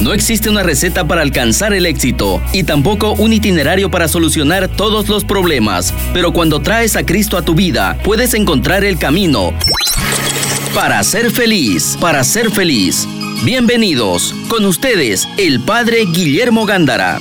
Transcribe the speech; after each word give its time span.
No 0.00 0.12
existe 0.12 0.48
una 0.48 0.62
receta 0.62 1.08
para 1.08 1.22
alcanzar 1.22 1.74
el 1.74 1.84
éxito 1.84 2.40
y 2.52 2.62
tampoco 2.62 3.14
un 3.14 3.32
itinerario 3.32 3.90
para 3.90 4.06
solucionar 4.06 4.68
todos 4.68 5.08
los 5.08 5.24
problemas, 5.24 5.92
pero 6.14 6.32
cuando 6.32 6.60
traes 6.60 6.94
a 6.94 7.04
Cristo 7.04 7.36
a 7.36 7.42
tu 7.42 7.54
vida, 7.54 7.98
puedes 8.04 8.32
encontrar 8.34 8.84
el 8.84 8.96
camino 8.96 9.52
para 10.72 11.02
ser 11.02 11.32
feliz, 11.32 11.98
para 12.00 12.22
ser 12.22 12.52
feliz. 12.52 13.08
Bienvenidos, 13.44 14.34
con 14.48 14.64
ustedes, 14.66 15.26
el 15.36 15.60
Padre 15.64 16.04
Guillermo 16.06 16.64
Gándara. 16.64 17.18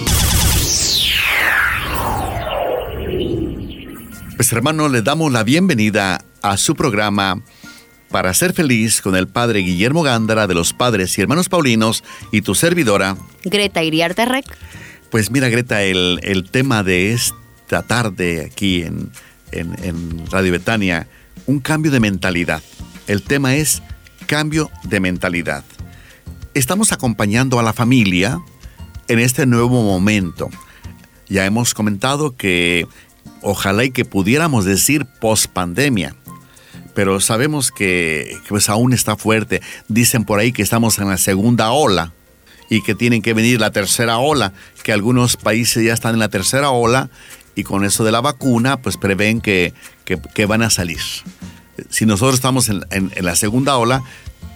Pues 4.35 4.53
hermano, 4.53 4.87
le 4.87 5.01
damos 5.01 5.31
la 5.31 5.43
bienvenida 5.43 6.23
a 6.43 6.57
su 6.57 6.75
programa 6.75 7.41
para 8.09 8.33
ser 8.33 8.53
feliz 8.53 9.01
con 9.01 9.15
el 9.15 9.27
Padre 9.27 9.59
Guillermo 9.59 10.03
Gándara 10.03 10.47
de 10.47 10.53
los 10.53 10.73
Padres 10.73 11.17
y 11.17 11.21
Hermanos 11.21 11.49
Paulinos 11.49 12.03
y 12.31 12.41
tu 12.41 12.55
servidora. 12.55 13.17
Greta 13.43 13.83
Iriarte 13.83 14.25
Rec. 14.25 14.45
Pues 15.09 15.31
mira 15.31 15.49
Greta, 15.49 15.83
el, 15.83 16.19
el, 16.23 16.49
tema 16.49 16.83
de 16.83 17.13
esta 17.13 17.83
tarde 17.83 18.45
aquí 18.51 18.83
en, 18.83 19.11
en, 19.51 19.75
en 19.83 20.27
Radio 20.31 20.51
Betania, 20.51 21.07
un 21.45 21.59
cambio 21.59 21.91
de 21.91 21.99
mentalidad. 21.99 22.61
El 23.07 23.23
tema 23.23 23.55
es 23.55 23.81
cambio 24.25 24.69
de 24.83 24.99
mentalidad. 24.99 25.63
Estamos 26.53 26.91
acompañando 26.91 27.59
a 27.59 27.63
la 27.63 27.73
familia 27.73 28.39
en 29.07 29.19
este 29.19 29.45
nuevo 29.45 29.83
momento. 29.83 30.49
Ya 31.29 31.45
hemos 31.45 31.73
comentado 31.73 32.35
que 32.35 32.87
ojalá 33.41 33.85
y 33.85 33.91
que 33.91 34.05
pudiéramos 34.05 34.65
decir 34.65 35.05
post 35.19 35.47
pandemia 35.47 36.15
pero 36.97 37.19
sabemos 37.19 37.71
que 37.71 38.39
pues 38.49 38.69
aún 38.69 38.91
está 38.91 39.15
fuerte. 39.15 39.61
Dicen 39.87 40.25
por 40.25 40.39
ahí 40.39 40.51
que 40.51 40.63
estamos 40.63 40.97
en 40.97 41.07
la 41.07 41.19
segunda 41.19 41.69
ola 41.69 42.11
y 42.71 42.81
que 42.81 42.95
tienen 42.95 43.21
que 43.21 43.35
venir 43.35 43.59
la 43.61 43.69
tercera 43.69 44.17
ola, 44.17 44.51
que 44.81 44.93
algunos 44.93 45.37
países 45.37 45.85
ya 45.85 45.93
están 45.93 46.15
en 46.15 46.19
la 46.19 46.29
tercera 46.29 46.71
ola 46.71 47.11
y 47.53 47.61
con 47.61 47.85
eso 47.85 48.03
de 48.03 48.11
la 48.11 48.19
vacuna 48.19 48.77
pues 48.77 48.97
prevén 48.97 49.41
que, 49.41 49.75
que, 50.05 50.45
van 50.47 50.63
a 50.63 50.71
salir. 50.71 50.97
Si 51.91 52.07
nosotros 52.07 52.33
estamos 52.33 52.67
en, 52.67 52.83
en, 52.89 53.11
la 53.23 53.35
segunda 53.35 53.77
ola, 53.77 54.01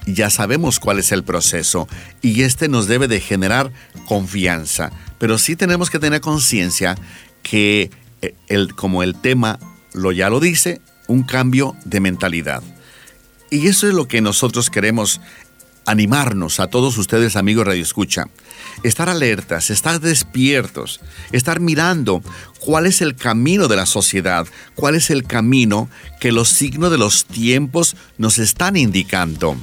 ya 0.07 0.31
sabemos 0.31 0.79
cuál 0.79 0.97
es 0.97 1.11
el 1.11 1.23
proceso 1.23 1.87
y 2.23 2.41
este 2.41 2.69
nos 2.69 2.87
debe 2.87 3.07
de 3.07 3.19
generar 3.19 3.71
confianza, 4.07 4.91
pero 5.19 5.37
sí 5.37 5.55
tenemos 5.55 5.91
que 5.91 5.99
tener 5.99 6.21
conciencia 6.21 6.95
que 7.43 7.91
eh, 8.23 8.33
el, 8.47 8.73
como 8.73 9.03
el 9.03 9.13
tema 9.13 9.59
lo 9.93 10.11
ya 10.11 10.31
lo 10.31 10.39
dice, 10.39 10.81
un 11.11 11.23
cambio 11.23 11.75
de 11.85 11.99
mentalidad. 11.99 12.63
Y 13.49 13.67
eso 13.67 13.87
es 13.87 13.93
lo 13.93 14.07
que 14.07 14.21
nosotros 14.21 14.69
queremos 14.69 15.19
animarnos 15.85 16.59
a 16.59 16.67
todos 16.67 16.97
ustedes, 16.97 17.35
amigos 17.35 17.65
Radio 17.65 17.83
Escucha. 17.83 18.25
Estar 18.83 19.09
alertas, 19.09 19.69
estar 19.69 19.99
despiertos, 19.99 21.01
estar 21.31 21.59
mirando 21.59 22.21
cuál 22.59 22.85
es 22.85 23.01
el 23.01 23.15
camino 23.15 23.67
de 23.67 23.75
la 23.75 23.85
sociedad, 23.85 24.47
cuál 24.75 24.95
es 24.95 25.09
el 25.09 25.23
camino 25.23 25.89
que 26.19 26.31
los 26.31 26.49
signos 26.49 26.91
de 26.91 26.97
los 26.97 27.25
tiempos 27.25 27.95
nos 28.17 28.37
están 28.37 28.77
indicando. 28.77 29.57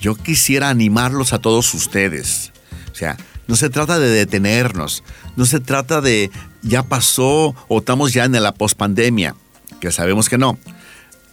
Yo 0.00 0.14
quisiera 0.14 0.68
animarlos 0.68 1.32
a 1.32 1.38
todos 1.38 1.72
ustedes. 1.74 2.52
O 2.92 2.94
sea, 2.94 3.16
no 3.46 3.56
se 3.56 3.70
trata 3.70 3.98
de 3.98 4.08
detenernos, 4.08 5.02
no 5.36 5.46
se 5.46 5.60
trata 5.60 6.00
de 6.00 6.30
ya 6.62 6.82
pasó 6.82 7.54
o 7.68 7.78
estamos 7.78 8.12
ya 8.12 8.24
en 8.24 8.40
la 8.42 8.52
pospandemia, 8.52 9.34
que 9.80 9.90
sabemos 9.92 10.28
que 10.28 10.38
no. 10.38 10.58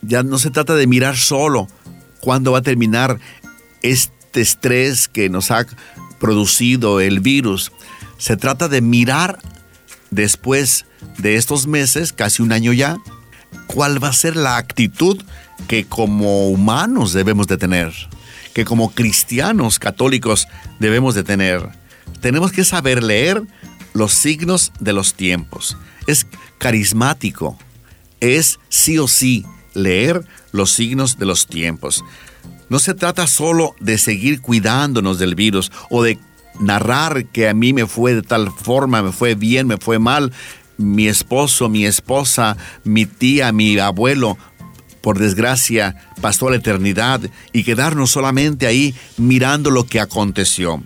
Ya 0.01 0.23
no 0.23 0.37
se 0.37 0.51
trata 0.51 0.75
de 0.75 0.87
mirar 0.87 1.17
solo 1.17 1.67
cuándo 2.19 2.51
va 2.51 2.59
a 2.59 2.63
terminar 2.63 3.19
este 3.81 4.41
estrés 4.41 5.07
que 5.07 5.29
nos 5.29 5.51
ha 5.51 5.65
producido 6.19 6.99
el 6.99 7.19
virus. 7.19 7.71
Se 8.17 8.37
trata 8.37 8.67
de 8.67 8.81
mirar 8.81 9.39
después 10.11 10.85
de 11.17 11.35
estos 11.35 11.67
meses, 11.67 12.13
casi 12.13 12.41
un 12.41 12.51
año 12.51 12.73
ya, 12.73 12.97
cuál 13.67 14.03
va 14.03 14.09
a 14.09 14.13
ser 14.13 14.35
la 14.35 14.57
actitud 14.57 15.21
que 15.67 15.85
como 15.85 16.49
humanos 16.49 17.13
debemos 17.13 17.47
de 17.47 17.57
tener, 17.57 17.93
que 18.53 18.65
como 18.65 18.91
cristianos 18.91 19.79
católicos 19.79 20.47
debemos 20.79 21.15
de 21.15 21.23
tener. 21.23 21.69
Tenemos 22.21 22.51
que 22.51 22.63
saber 22.63 23.03
leer 23.03 23.43
los 23.93 24.13
signos 24.13 24.71
de 24.79 24.93
los 24.93 25.13
tiempos. 25.13 25.77
Es 26.07 26.25
carismático, 26.57 27.57
es 28.19 28.59
sí 28.69 28.97
o 28.97 29.07
sí 29.07 29.45
leer 29.77 30.25
los 30.51 30.71
signos 30.71 31.17
de 31.17 31.25
los 31.25 31.47
tiempos. 31.47 32.03
No 32.69 32.79
se 32.79 32.93
trata 32.93 33.27
solo 33.27 33.75
de 33.79 33.97
seguir 33.97 34.41
cuidándonos 34.41 35.19
del 35.19 35.35
virus 35.35 35.71
o 35.89 36.03
de 36.03 36.19
narrar 36.59 37.25
que 37.27 37.47
a 37.47 37.53
mí 37.53 37.71
me 37.71 37.85
fue 37.85 38.13
de 38.13 38.21
tal 38.21 38.51
forma, 38.51 39.01
me 39.01 39.11
fue 39.11 39.35
bien, 39.35 39.67
me 39.67 39.77
fue 39.77 39.99
mal, 39.99 40.33
mi 40.77 41.07
esposo, 41.07 41.69
mi 41.69 41.85
esposa, 41.85 42.57
mi 42.83 43.05
tía, 43.05 43.51
mi 43.51 43.77
abuelo, 43.79 44.37
por 45.01 45.19
desgracia, 45.19 45.95
pasó 46.21 46.47
a 46.47 46.51
la 46.51 46.57
eternidad 46.57 47.21
y 47.53 47.63
quedarnos 47.63 48.11
solamente 48.11 48.67
ahí 48.67 48.95
mirando 49.17 49.71
lo 49.71 49.85
que 49.85 49.99
aconteció. 49.99 50.83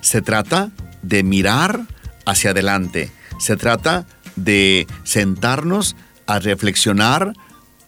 Se 0.00 0.22
trata 0.22 0.70
de 1.02 1.22
mirar 1.22 1.82
hacia 2.24 2.50
adelante. 2.50 3.10
Se 3.38 3.56
trata 3.56 4.06
de 4.36 4.86
sentarnos 5.04 5.96
a 6.26 6.38
reflexionar, 6.38 7.32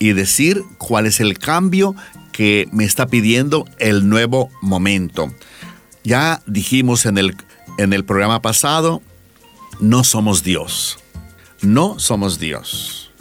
y 0.01 0.15
decir 0.15 0.65
cuál 0.79 1.07
es 1.07 1.21
el 1.21 1.39
cambio 1.39 1.95
que 2.33 2.69
me 2.73 2.85
está 2.85 3.07
pidiendo 3.07 3.67
el 3.79 4.09
nuevo 4.09 4.51
momento. 4.63 5.33
Ya 6.03 6.43
dijimos 6.47 7.07
en 7.07 7.19
el, 7.19 7.37
en 7.79 7.93
el 7.93 8.05
programa 8.05 8.43
pasado, 8.43 9.03
no 9.79 10.03
somos 10.03 10.43
Dios. 10.43 10.99
No 11.61 11.99
somos 11.99 12.41
Dios. 12.41 13.13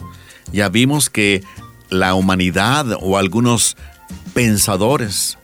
Ya 0.52 0.70
vimos 0.70 1.10
que 1.10 1.44
la 1.90 2.14
humanidad 2.14 2.86
o 3.00 3.18
algunos 3.18 3.76
pensadores 4.32 5.36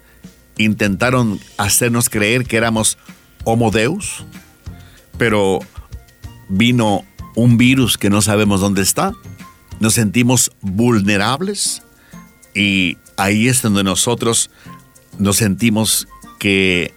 intentaron 0.57 1.39
hacernos 1.59 2.09
creer 2.09 2.47
que 2.47 2.57
éramos 2.57 2.97
homo 3.45 3.71
deus, 3.71 4.25
pero 5.19 5.59
vino 6.49 7.05
un 7.35 7.59
virus 7.59 7.99
que 7.99 8.09
no 8.09 8.23
sabemos 8.23 8.63
dónde 8.63 8.81
está 8.81 9.13
nos 9.81 9.95
sentimos 9.95 10.53
vulnerables 10.61 11.83
y 12.55 12.97
ahí 13.17 13.49
es 13.49 13.63
donde 13.63 13.85
nosotros 13.85 14.51
nos 15.19 15.37
sentimos 15.37 16.09
que 16.39 16.95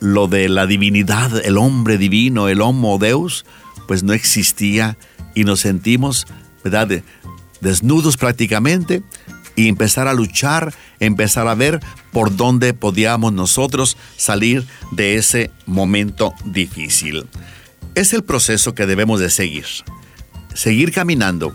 lo 0.00 0.28
de 0.28 0.48
la 0.48 0.66
divinidad, 0.66 1.44
el 1.44 1.58
hombre 1.58 1.98
divino, 1.98 2.48
el 2.48 2.60
homo 2.60 2.98
deus, 2.98 3.44
pues 3.86 4.02
no 4.02 4.12
existía 4.12 4.96
y 5.34 5.44
nos 5.44 5.60
sentimos, 5.60 6.26
¿verdad?, 6.62 7.02
desnudos 7.60 8.16
prácticamente 8.16 9.02
y 9.56 9.68
empezar 9.68 10.08
a 10.08 10.14
luchar, 10.14 10.74
empezar 11.00 11.48
a 11.48 11.54
ver 11.54 11.80
por 12.12 12.36
dónde 12.36 12.74
podíamos 12.74 13.32
nosotros 13.32 13.96
salir 14.16 14.66
de 14.90 15.16
ese 15.16 15.50
momento 15.66 16.34
difícil. 16.44 17.26
Es 17.94 18.12
el 18.12 18.24
proceso 18.24 18.74
que 18.74 18.86
debemos 18.86 19.20
de 19.20 19.30
seguir. 19.30 19.66
Seguir 20.54 20.92
caminando 20.92 21.54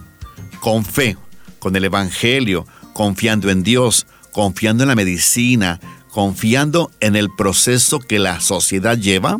con 0.60 0.86
fe, 0.86 1.18
con 1.60 1.76
el 1.76 1.86
Evangelio, 1.86 2.66
confiando 2.94 3.50
en 3.50 3.64
Dios, 3.64 4.08
confiando 4.32 4.84
en 4.84 4.90
la 4.90 4.96
medicina, 4.96 5.80
confiando 6.12 6.92
en 7.00 7.16
el 7.16 7.30
proceso 7.30 8.00
que 8.00 8.20
la 8.20 8.40
sociedad 8.40 8.98
lleva, 8.98 9.40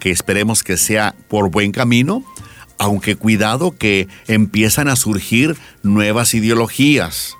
que 0.00 0.10
esperemos 0.10 0.62
que 0.62 0.76
sea 0.76 1.14
por 1.28 1.50
buen 1.50 1.72
camino, 1.72 2.24
aunque 2.78 3.16
cuidado 3.16 3.76
que 3.76 4.08
empiezan 4.26 4.88
a 4.88 4.96
surgir 4.96 5.56
nuevas 5.82 6.34
ideologías. 6.34 7.34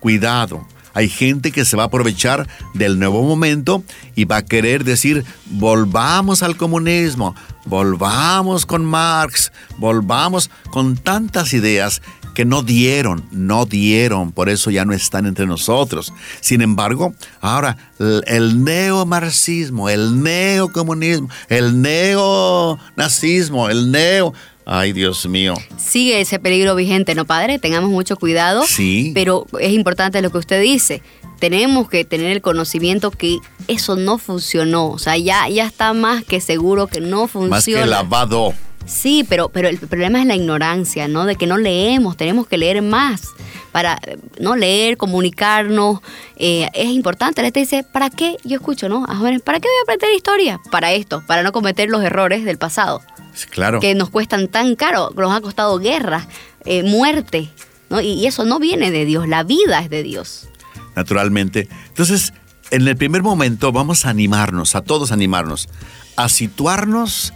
Cuidado, 0.00 0.66
hay 0.94 1.08
gente 1.08 1.52
que 1.52 1.64
se 1.64 1.76
va 1.76 1.84
a 1.84 1.86
aprovechar 1.86 2.48
del 2.74 2.98
nuevo 2.98 3.22
momento 3.22 3.84
y 4.16 4.24
va 4.24 4.38
a 4.38 4.44
querer 4.44 4.82
decir, 4.82 5.24
volvamos 5.46 6.42
al 6.42 6.56
comunismo, 6.56 7.36
volvamos 7.66 8.66
con 8.66 8.84
Marx, 8.84 9.52
volvamos 9.76 10.50
con 10.70 10.96
tantas 10.96 11.52
ideas 11.52 12.02
que 12.38 12.44
no 12.44 12.62
dieron, 12.62 13.24
no 13.32 13.66
dieron, 13.66 14.30
por 14.30 14.48
eso 14.48 14.70
ya 14.70 14.84
no 14.84 14.92
están 14.92 15.26
entre 15.26 15.44
nosotros. 15.44 16.12
Sin 16.40 16.62
embargo, 16.62 17.12
ahora 17.40 17.76
el 17.98 18.62
neomarxismo, 18.62 19.88
el 19.88 20.22
neocomunismo, 20.22 21.28
el 21.48 21.82
neonazismo, 21.82 23.68
el 23.68 23.90
neo... 23.90 24.34
Ay, 24.64 24.92
Dios 24.92 25.26
mío. 25.26 25.54
Sigue 25.78 26.20
ese 26.20 26.38
peligro 26.38 26.76
vigente, 26.76 27.16
¿no, 27.16 27.24
padre? 27.24 27.58
Tengamos 27.58 27.90
mucho 27.90 28.16
cuidado. 28.16 28.64
Sí. 28.68 29.10
Pero 29.14 29.46
es 29.58 29.72
importante 29.72 30.22
lo 30.22 30.30
que 30.30 30.38
usted 30.38 30.62
dice. 30.62 31.02
Tenemos 31.40 31.88
que 31.88 32.04
tener 32.04 32.30
el 32.30 32.40
conocimiento 32.40 33.10
que 33.10 33.38
eso 33.66 33.96
no 33.96 34.18
funcionó. 34.18 34.90
O 34.90 34.98
sea, 34.98 35.16
ya, 35.16 35.48
ya 35.48 35.66
está 35.66 35.92
más 35.92 36.22
que 36.22 36.40
seguro 36.40 36.86
que 36.86 37.00
no 37.00 37.26
funciona. 37.26 37.56
Más 37.56 37.64
que 37.64 37.84
lavado. 37.84 38.54
Sí, 38.88 39.24
pero, 39.28 39.50
pero 39.50 39.68
el 39.68 39.78
problema 39.78 40.20
es 40.20 40.26
la 40.26 40.34
ignorancia, 40.34 41.08
¿no? 41.08 41.26
De 41.26 41.36
que 41.36 41.46
no 41.46 41.58
leemos, 41.58 42.16
tenemos 42.16 42.46
que 42.46 42.56
leer 42.56 42.80
más 42.80 43.34
para 43.70 44.00
no 44.40 44.56
leer, 44.56 44.96
comunicarnos. 44.96 46.00
Eh, 46.36 46.68
es 46.72 46.86
importante. 46.88 47.42
La 47.42 47.48
gente 47.48 47.60
dice, 47.60 47.84
¿para 47.84 48.08
qué? 48.08 48.38
Yo 48.44 48.56
escucho, 48.56 48.88
¿no? 48.88 49.04
A 49.06 49.14
jóvenes, 49.16 49.42
¿para 49.42 49.60
qué 49.60 49.68
voy 49.68 49.76
a 49.78 49.82
aprender 49.82 50.16
historia? 50.16 50.60
Para 50.70 50.92
esto, 50.92 51.22
para 51.26 51.42
no 51.42 51.52
cometer 51.52 51.90
los 51.90 52.02
errores 52.02 52.44
del 52.44 52.56
pasado. 52.56 53.02
Claro. 53.50 53.78
Que 53.78 53.94
nos 53.94 54.08
cuestan 54.08 54.48
tan 54.48 54.74
caro, 54.74 55.12
nos 55.14 55.36
ha 55.36 55.40
costado 55.42 55.78
guerra, 55.78 56.26
eh, 56.64 56.82
muerte. 56.82 57.50
¿no? 57.90 58.00
Y, 58.00 58.14
y 58.14 58.26
eso 58.26 58.46
no 58.46 58.58
viene 58.58 58.90
de 58.90 59.04
Dios, 59.04 59.28
la 59.28 59.44
vida 59.44 59.80
es 59.80 59.90
de 59.90 60.02
Dios. 60.02 60.48
Naturalmente. 60.96 61.68
Entonces, 61.88 62.32
en 62.70 62.88
el 62.88 62.96
primer 62.96 63.22
momento 63.22 63.70
vamos 63.70 64.06
a 64.06 64.10
animarnos, 64.10 64.74
a 64.74 64.80
todos 64.80 65.12
animarnos, 65.12 65.68
a 66.16 66.28
situarnos 66.28 67.32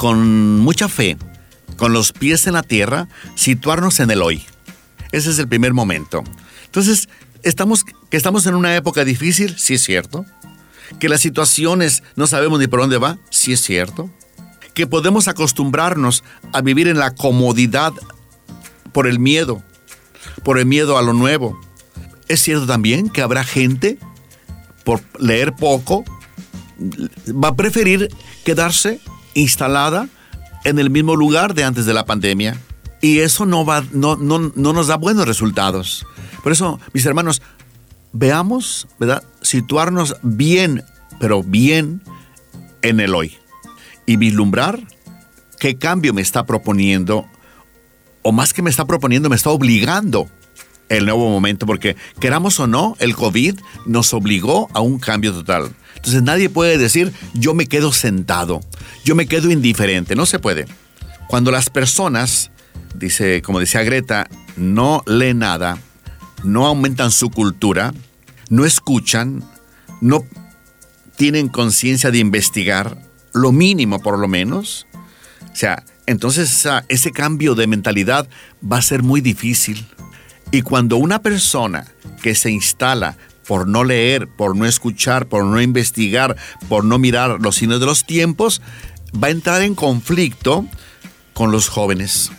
con 0.00 0.60
mucha 0.60 0.88
fe, 0.88 1.18
con 1.76 1.92
los 1.92 2.12
pies 2.12 2.46
en 2.46 2.54
la 2.54 2.62
tierra, 2.62 3.06
situarnos 3.34 4.00
en 4.00 4.10
el 4.10 4.22
hoy. 4.22 4.46
Ese 5.12 5.28
es 5.28 5.38
el 5.38 5.46
primer 5.46 5.74
momento. 5.74 6.24
Entonces, 6.64 7.10
estamos, 7.42 7.84
que 7.84 8.16
estamos 8.16 8.46
en 8.46 8.54
una 8.54 8.74
época 8.74 9.04
difícil, 9.04 9.58
sí 9.58 9.74
es 9.74 9.84
cierto. 9.84 10.24
Que 10.98 11.10
las 11.10 11.20
situaciones 11.20 12.02
no 12.16 12.26
sabemos 12.26 12.58
ni 12.58 12.66
por 12.66 12.80
dónde 12.80 12.96
va, 12.96 13.18
sí 13.28 13.52
es 13.52 13.60
cierto. 13.60 14.08
Que 14.72 14.86
podemos 14.86 15.28
acostumbrarnos 15.28 16.24
a 16.54 16.62
vivir 16.62 16.88
en 16.88 16.98
la 16.98 17.14
comodidad 17.14 17.92
por 18.92 19.06
el 19.06 19.18
miedo, 19.18 19.62
por 20.44 20.58
el 20.58 20.64
miedo 20.64 20.96
a 20.96 21.02
lo 21.02 21.12
nuevo. 21.12 21.60
Es 22.26 22.40
cierto 22.40 22.66
también 22.66 23.10
que 23.10 23.20
habrá 23.20 23.44
gente, 23.44 23.98
por 24.82 25.02
leer 25.18 25.54
poco, 25.56 26.06
va 27.28 27.48
a 27.48 27.54
preferir 27.54 28.08
quedarse 28.46 28.98
instalada 29.40 30.08
en 30.64 30.78
el 30.78 30.90
mismo 30.90 31.16
lugar 31.16 31.54
de 31.54 31.64
antes 31.64 31.86
de 31.86 31.94
la 31.94 32.04
pandemia. 32.04 32.60
Y 33.00 33.20
eso 33.20 33.46
no, 33.46 33.64
va, 33.64 33.82
no, 33.92 34.16
no, 34.16 34.52
no 34.54 34.72
nos 34.72 34.88
da 34.88 34.96
buenos 34.96 35.26
resultados. 35.26 36.06
Por 36.42 36.52
eso, 36.52 36.78
mis 36.92 37.06
hermanos, 37.06 37.40
veamos, 38.12 38.88
¿verdad? 38.98 39.22
Situarnos 39.40 40.16
bien, 40.22 40.84
pero 41.18 41.42
bien 41.42 42.02
en 42.82 43.00
el 43.00 43.14
hoy. 43.14 43.36
Y 44.06 44.16
vislumbrar 44.16 44.80
qué 45.58 45.76
cambio 45.76 46.12
me 46.12 46.22
está 46.22 46.44
proponiendo, 46.44 47.26
o 48.22 48.32
más 48.32 48.52
que 48.52 48.62
me 48.62 48.70
está 48.70 48.84
proponiendo, 48.84 49.28
me 49.28 49.36
está 49.36 49.50
obligando 49.50 50.28
el 50.88 51.04
nuevo 51.04 51.30
momento, 51.30 51.66
porque 51.66 51.96
queramos 52.18 52.58
o 52.58 52.66
no, 52.66 52.96
el 52.98 53.14
COVID 53.14 53.60
nos 53.86 54.12
obligó 54.12 54.68
a 54.74 54.80
un 54.80 54.98
cambio 54.98 55.32
total. 55.32 55.72
Entonces 55.96 56.22
nadie 56.22 56.48
puede 56.48 56.78
decir, 56.78 57.12
yo 57.34 57.54
me 57.54 57.66
quedo 57.66 57.92
sentado, 57.92 58.60
yo 59.04 59.14
me 59.14 59.26
quedo 59.26 59.50
indiferente, 59.50 60.14
no 60.14 60.26
se 60.26 60.38
puede. 60.38 60.66
Cuando 61.28 61.50
las 61.50 61.70
personas, 61.70 62.50
dice, 62.94 63.42
como 63.42 63.60
decía 63.60 63.82
Greta, 63.82 64.28
no 64.56 65.02
leen 65.06 65.40
nada, 65.40 65.78
no 66.42 66.66
aumentan 66.66 67.10
su 67.10 67.30
cultura, 67.30 67.92
no 68.48 68.64
escuchan, 68.64 69.44
no 70.00 70.24
tienen 71.16 71.48
conciencia 71.48 72.10
de 72.10 72.18
investigar, 72.18 72.96
lo 73.32 73.52
mínimo 73.52 74.00
por 74.00 74.18
lo 74.18 74.26
menos, 74.26 74.86
o 75.52 75.56
sea, 75.56 75.84
entonces 76.06 76.66
ese 76.88 77.12
cambio 77.12 77.54
de 77.54 77.66
mentalidad 77.66 78.28
va 78.60 78.78
a 78.78 78.82
ser 78.82 79.02
muy 79.02 79.20
difícil. 79.20 79.86
Y 80.50 80.62
cuando 80.62 80.96
una 80.96 81.22
persona 81.22 81.86
que 82.22 82.34
se 82.34 82.50
instala 82.50 83.16
por 83.50 83.66
no 83.66 83.82
leer, 83.82 84.28
por 84.28 84.54
no 84.54 84.64
escuchar, 84.64 85.26
por 85.26 85.44
no 85.44 85.60
investigar, 85.60 86.36
por 86.68 86.84
no 86.84 87.00
mirar 87.00 87.40
los 87.40 87.56
signos 87.56 87.80
de 87.80 87.86
los 87.86 88.04
tiempos, 88.04 88.62
va 89.12 89.26
a 89.26 89.32
entrar 89.32 89.62
en 89.62 89.74
conflicto 89.74 90.64
con 91.34 91.50
los 91.50 91.68
jóvenes. 91.68 92.30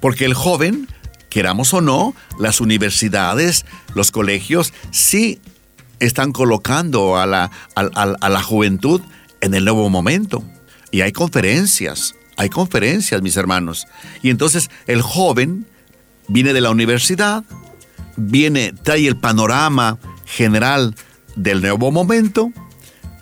Porque 0.00 0.24
el 0.24 0.34
joven, 0.34 0.88
queramos 1.28 1.72
o 1.72 1.80
no, 1.80 2.16
las 2.40 2.60
universidades, 2.60 3.64
los 3.94 4.10
colegios, 4.10 4.72
sí 4.90 5.40
están 6.00 6.32
colocando 6.32 7.16
a 7.16 7.26
la, 7.26 7.52
a, 7.76 8.28
la 8.28 8.42
juventud 8.42 9.00
en 9.42 9.54
el 9.54 9.64
nuevo 9.64 9.88
momento. 9.88 10.42
Y 10.90 11.02
hay 11.02 11.12
conferencias, 11.12 12.16
hay 12.36 12.48
conferencias, 12.48 13.22
mis 13.22 13.36
hermanos. 13.36 13.86
Y 14.20 14.30
entonces 14.30 14.68
el 14.88 15.00
joven 15.00 15.64
viene 16.26 16.52
de 16.52 16.60
la 16.60 16.70
universidad, 16.70 17.44
viene, 18.16 18.72
trae 18.72 19.06
el 19.06 19.16
panorama 19.16 20.00
general 20.26 20.94
del 21.34 21.62
nuevo 21.62 21.90
momento, 21.90 22.52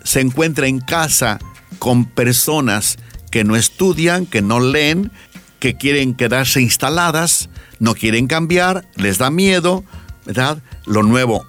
se 0.03 0.21
encuentra 0.21 0.67
en 0.67 0.79
casa 0.79 1.39
con 1.79 2.05
personas 2.05 2.97
que 3.31 3.43
no 3.43 3.55
estudian, 3.55 4.25
que 4.25 4.41
no 4.41 4.59
leen, 4.59 5.11
que 5.59 5.75
quieren 5.75 6.13
quedarse 6.13 6.61
instaladas, 6.61 7.49
no 7.79 7.95
quieren 7.95 8.27
cambiar, 8.27 8.85
les 8.95 9.17
da 9.17 9.29
miedo, 9.29 9.83
¿verdad? 10.25 10.61
Lo 10.85 11.03
nuevo 11.03 11.45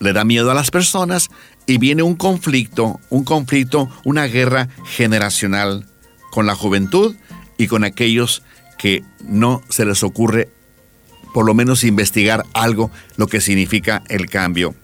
le 0.00 0.12
da 0.12 0.24
miedo 0.24 0.50
a 0.50 0.54
las 0.54 0.70
personas 0.70 1.28
y 1.66 1.78
viene 1.78 2.02
un 2.02 2.14
conflicto, 2.14 3.00
un 3.10 3.24
conflicto, 3.24 3.90
una 4.04 4.26
guerra 4.26 4.68
generacional 4.86 5.86
con 6.30 6.46
la 6.46 6.54
juventud 6.54 7.16
y 7.56 7.66
con 7.66 7.84
aquellos 7.84 8.42
que 8.78 9.02
no 9.24 9.62
se 9.68 9.84
les 9.84 10.02
ocurre 10.02 10.50
por 11.38 11.46
lo 11.46 11.54
menos 11.54 11.84
investigar 11.84 12.44
algo, 12.52 12.90
lo 13.16 13.28
que 13.28 13.40
significa 13.40 14.02
el 14.08 14.28
cambio. 14.28 14.74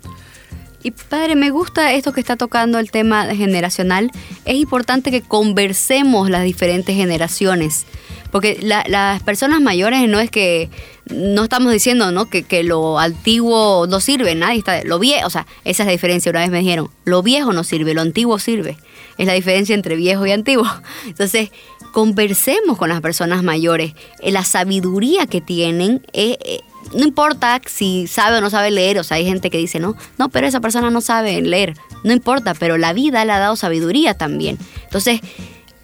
Y 0.84 0.92
padre, 0.92 1.34
me 1.34 1.50
gusta 1.50 1.94
esto 1.94 2.12
que 2.12 2.20
está 2.20 2.36
tocando 2.36 2.78
el 2.78 2.92
tema 2.92 3.26
generacional. 3.34 4.12
Es 4.44 4.54
importante 4.54 5.10
que 5.10 5.20
conversemos 5.20 6.30
las 6.30 6.44
diferentes 6.44 6.94
generaciones, 6.94 7.86
porque 8.30 8.60
las 8.62 9.20
personas 9.24 9.62
mayores 9.62 10.08
no 10.08 10.20
es 10.20 10.30
que 10.30 10.70
no 11.10 11.42
estamos 11.42 11.72
diciendo 11.72 12.12
¿no? 12.12 12.26
Que, 12.26 12.44
que, 12.44 12.62
lo 12.62 13.00
antiguo 13.00 13.88
no 13.88 13.98
sirve, 13.98 14.36
nadie 14.36 14.58
está, 14.58 14.84
lo 14.84 15.00
viejo, 15.00 15.26
o 15.26 15.30
sea, 15.30 15.48
esa 15.64 15.82
es 15.82 15.86
la 15.86 15.92
diferencia, 15.92 16.30
una 16.30 16.38
vez 16.38 16.50
me 16.50 16.60
dijeron, 16.60 16.88
lo 17.04 17.24
viejo 17.24 17.52
no 17.52 17.64
sirve, 17.64 17.94
lo 17.94 18.00
antiguo 18.00 18.38
sirve, 18.38 18.78
es 19.18 19.26
la 19.26 19.32
diferencia 19.32 19.74
entre 19.74 19.96
viejo 19.96 20.26
y 20.26 20.32
antiguo. 20.32 20.66
Entonces, 21.06 21.50
conversemos 21.92 22.76
con 22.76 22.88
las 22.88 23.00
personas 23.00 23.42
mayores, 23.44 23.94
eh, 24.20 24.32
la 24.32 24.44
sabiduría 24.44 25.26
que 25.26 25.40
tienen, 25.40 26.04
eh, 26.12 26.38
eh, 26.44 26.60
no 26.92 27.04
importa 27.04 27.60
si 27.66 28.08
sabe 28.08 28.38
o 28.38 28.40
no 28.40 28.50
sabe 28.50 28.72
leer, 28.72 28.98
o 28.98 29.04
sea, 29.04 29.16
hay 29.16 29.24
gente 29.24 29.48
que 29.48 29.58
dice, 29.58 29.78
no, 29.78 29.96
no, 30.18 30.28
pero 30.28 30.46
esa 30.46 30.60
persona 30.60 30.90
no 30.90 31.00
sabe 31.00 31.40
leer, 31.40 31.74
no 32.02 32.12
importa, 32.12 32.54
pero 32.54 32.78
la 32.78 32.92
vida 32.92 33.24
le 33.24 33.32
ha 33.32 33.38
dado 33.38 33.54
sabiduría 33.54 34.14
también. 34.14 34.58
Entonces, 34.82 35.20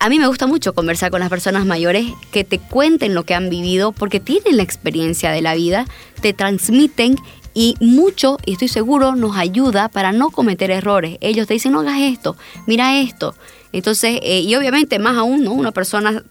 a 0.01 0.09
mí 0.09 0.19
me 0.19 0.27
gusta 0.27 0.47
mucho 0.47 0.75
conversar 0.75 1.11
con 1.11 1.21
las 1.21 1.29
personas 1.29 1.67
mayores 1.67 2.07
que 2.33 2.43
te 2.43 2.59
cuenten 2.59 3.15
lo 3.15 3.25
que 3.25 3.35
han 3.35 3.51
vivido 3.51 3.93
porque 3.93 4.19
tienen 4.19 4.57
la 4.57 4.63
experiencia 4.63 5.31
de 5.31 5.43
la 5.43 5.55
vida, 5.55 5.87
te 6.21 6.33
transmiten 6.33 7.17
y 7.55 7.75
mucho, 7.81 8.39
y 8.45 8.53
estoy 8.53 8.69
seguro, 8.69 9.15
nos 9.17 9.37
ayuda 9.37 9.89
para 9.89 10.13
no 10.13 10.31
cometer 10.31 10.71
errores. 10.71 11.19
Ellos 11.21 11.47
te 11.47 11.55
dicen, 11.55 11.73
no 11.73 11.81
hagas 11.81 12.01
esto, 12.01 12.37
mira 12.67 13.01
esto. 13.01 13.35
Entonces, 13.73 14.21
eh, 14.23 14.41
y 14.41 14.55
obviamente 14.55 14.99
más 14.99 15.17
aún, 15.17 15.45
¿no? 15.45 15.53
Una 15.53 15.73
persona 15.73 16.23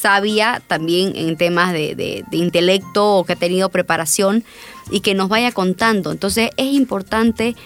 sabia 0.00 0.62
también 0.66 1.12
en 1.14 1.36
temas 1.36 1.72
de, 1.72 2.24
intelecto 2.32 3.16
o 3.16 3.24
que 3.24 3.34
ha 3.34 3.36
tenido 3.36 3.68
preparación 3.68 4.44
y 4.90 5.00
que 5.00 5.14
nos 5.14 5.28
vaya 5.28 5.52
contando. 5.52 6.12
Entonces 6.12 6.50
es 6.56 6.72
importante, 6.72 7.56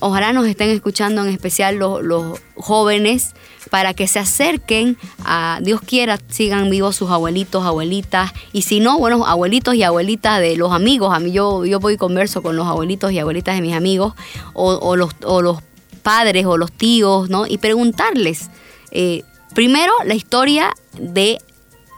ojalá 0.00 0.32
nos 0.32 0.46
estén 0.46 0.70
escuchando 0.70 1.22
en 1.22 1.28
especial 1.28 1.76
los, 1.76 2.02
los 2.02 2.38
jóvenes, 2.56 3.34
para 3.70 3.94
que 3.94 4.06
se 4.06 4.18
acerquen 4.18 4.96
a, 5.24 5.58
Dios 5.62 5.80
quiera, 5.80 6.18
sigan 6.28 6.70
vivos 6.70 6.96
sus 6.96 7.10
abuelitos, 7.10 7.64
abuelitas, 7.64 8.32
y 8.52 8.62
si 8.62 8.80
no, 8.80 8.98
bueno, 8.98 9.26
abuelitos 9.26 9.74
y 9.74 9.82
abuelitas 9.82 10.40
de 10.40 10.56
los 10.56 10.72
amigos, 10.72 11.14
a 11.14 11.18
mí 11.18 11.32
yo, 11.32 11.64
yo 11.64 11.80
voy 11.80 11.94
y 11.94 11.96
converso 11.96 12.42
con 12.42 12.56
los 12.56 12.66
abuelitos 12.66 13.12
y 13.12 13.18
abuelitas 13.18 13.56
de 13.56 13.62
mis 13.62 13.74
amigos, 13.74 14.14
o, 14.52 14.96
los, 14.96 15.10
los 15.20 15.58
padres 16.02 16.46
o 16.46 16.56
los 16.56 16.72
tíos, 16.72 17.28
¿no? 17.28 17.46
Y 17.46 17.58
preguntarles, 17.58 18.50
eh, 18.92 19.24
primero, 19.54 19.92
la 20.04 20.14
historia 20.14 20.72
de, 20.98 21.38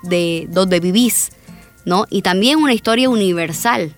de 0.03 0.47
donde 0.51 0.81
vivís, 0.81 1.31
¿no? 1.85 2.07
Y 2.11 2.23
también 2.23 2.59
una 2.59 2.73
historia 2.73 3.11
universal, 3.11 3.95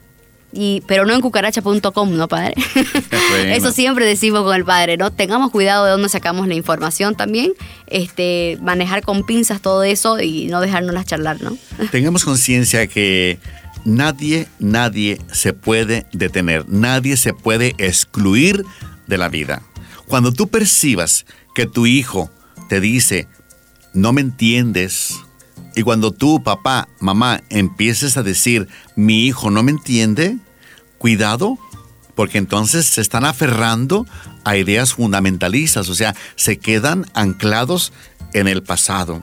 y, 0.52 0.82
pero 0.86 1.06
no 1.06 1.14
en 1.14 1.20
cucaracha.com, 1.20 2.16
¿no, 2.16 2.28
padre? 2.28 2.54
Eso 3.46 3.70
siempre 3.72 4.04
decimos 4.04 4.42
con 4.42 4.54
el 4.54 4.64
padre, 4.64 4.96
¿no? 4.96 5.10
Tengamos 5.12 5.50
cuidado 5.50 5.84
de 5.84 5.92
dónde 5.92 6.08
sacamos 6.08 6.48
la 6.48 6.54
información 6.54 7.14
también, 7.14 7.52
este, 7.86 8.58
manejar 8.60 9.02
con 9.02 9.24
pinzas 9.24 9.60
todo 9.60 9.82
eso 9.82 10.20
y 10.20 10.46
no 10.46 10.60
dejarnos 10.60 11.04
charlar, 11.04 11.40
¿no? 11.40 11.56
Tengamos 11.90 12.24
conciencia 12.24 12.86
que 12.86 13.38
nadie, 13.84 14.48
nadie 14.58 15.18
se 15.32 15.52
puede 15.52 16.06
detener, 16.12 16.68
nadie 16.68 17.16
se 17.16 17.32
puede 17.32 17.74
excluir 17.78 18.64
de 19.06 19.18
la 19.18 19.28
vida. 19.28 19.62
Cuando 20.06 20.32
tú 20.32 20.48
percibas 20.48 21.26
que 21.54 21.66
tu 21.66 21.86
hijo 21.86 22.30
te 22.68 22.80
dice, 22.80 23.28
no 23.94 24.12
me 24.12 24.20
entiendes, 24.20 25.20
y 25.80 25.82
cuando 25.82 26.10
tú, 26.10 26.42
papá, 26.42 26.90
mamá, 27.00 27.40
empieces 27.48 28.18
a 28.18 28.22
decir, 28.22 28.68
mi 28.96 29.24
hijo 29.24 29.50
no 29.50 29.62
me 29.62 29.70
entiende, 29.70 30.36
cuidado, 30.98 31.58
porque 32.14 32.36
entonces 32.36 32.84
se 32.84 33.00
están 33.00 33.24
aferrando 33.24 34.06
a 34.44 34.58
ideas 34.58 34.92
fundamentalistas, 34.92 35.88
o 35.88 35.94
sea, 35.94 36.14
se 36.36 36.58
quedan 36.58 37.06
anclados 37.14 37.94
en 38.34 38.46
el 38.46 38.62
pasado. 38.62 39.22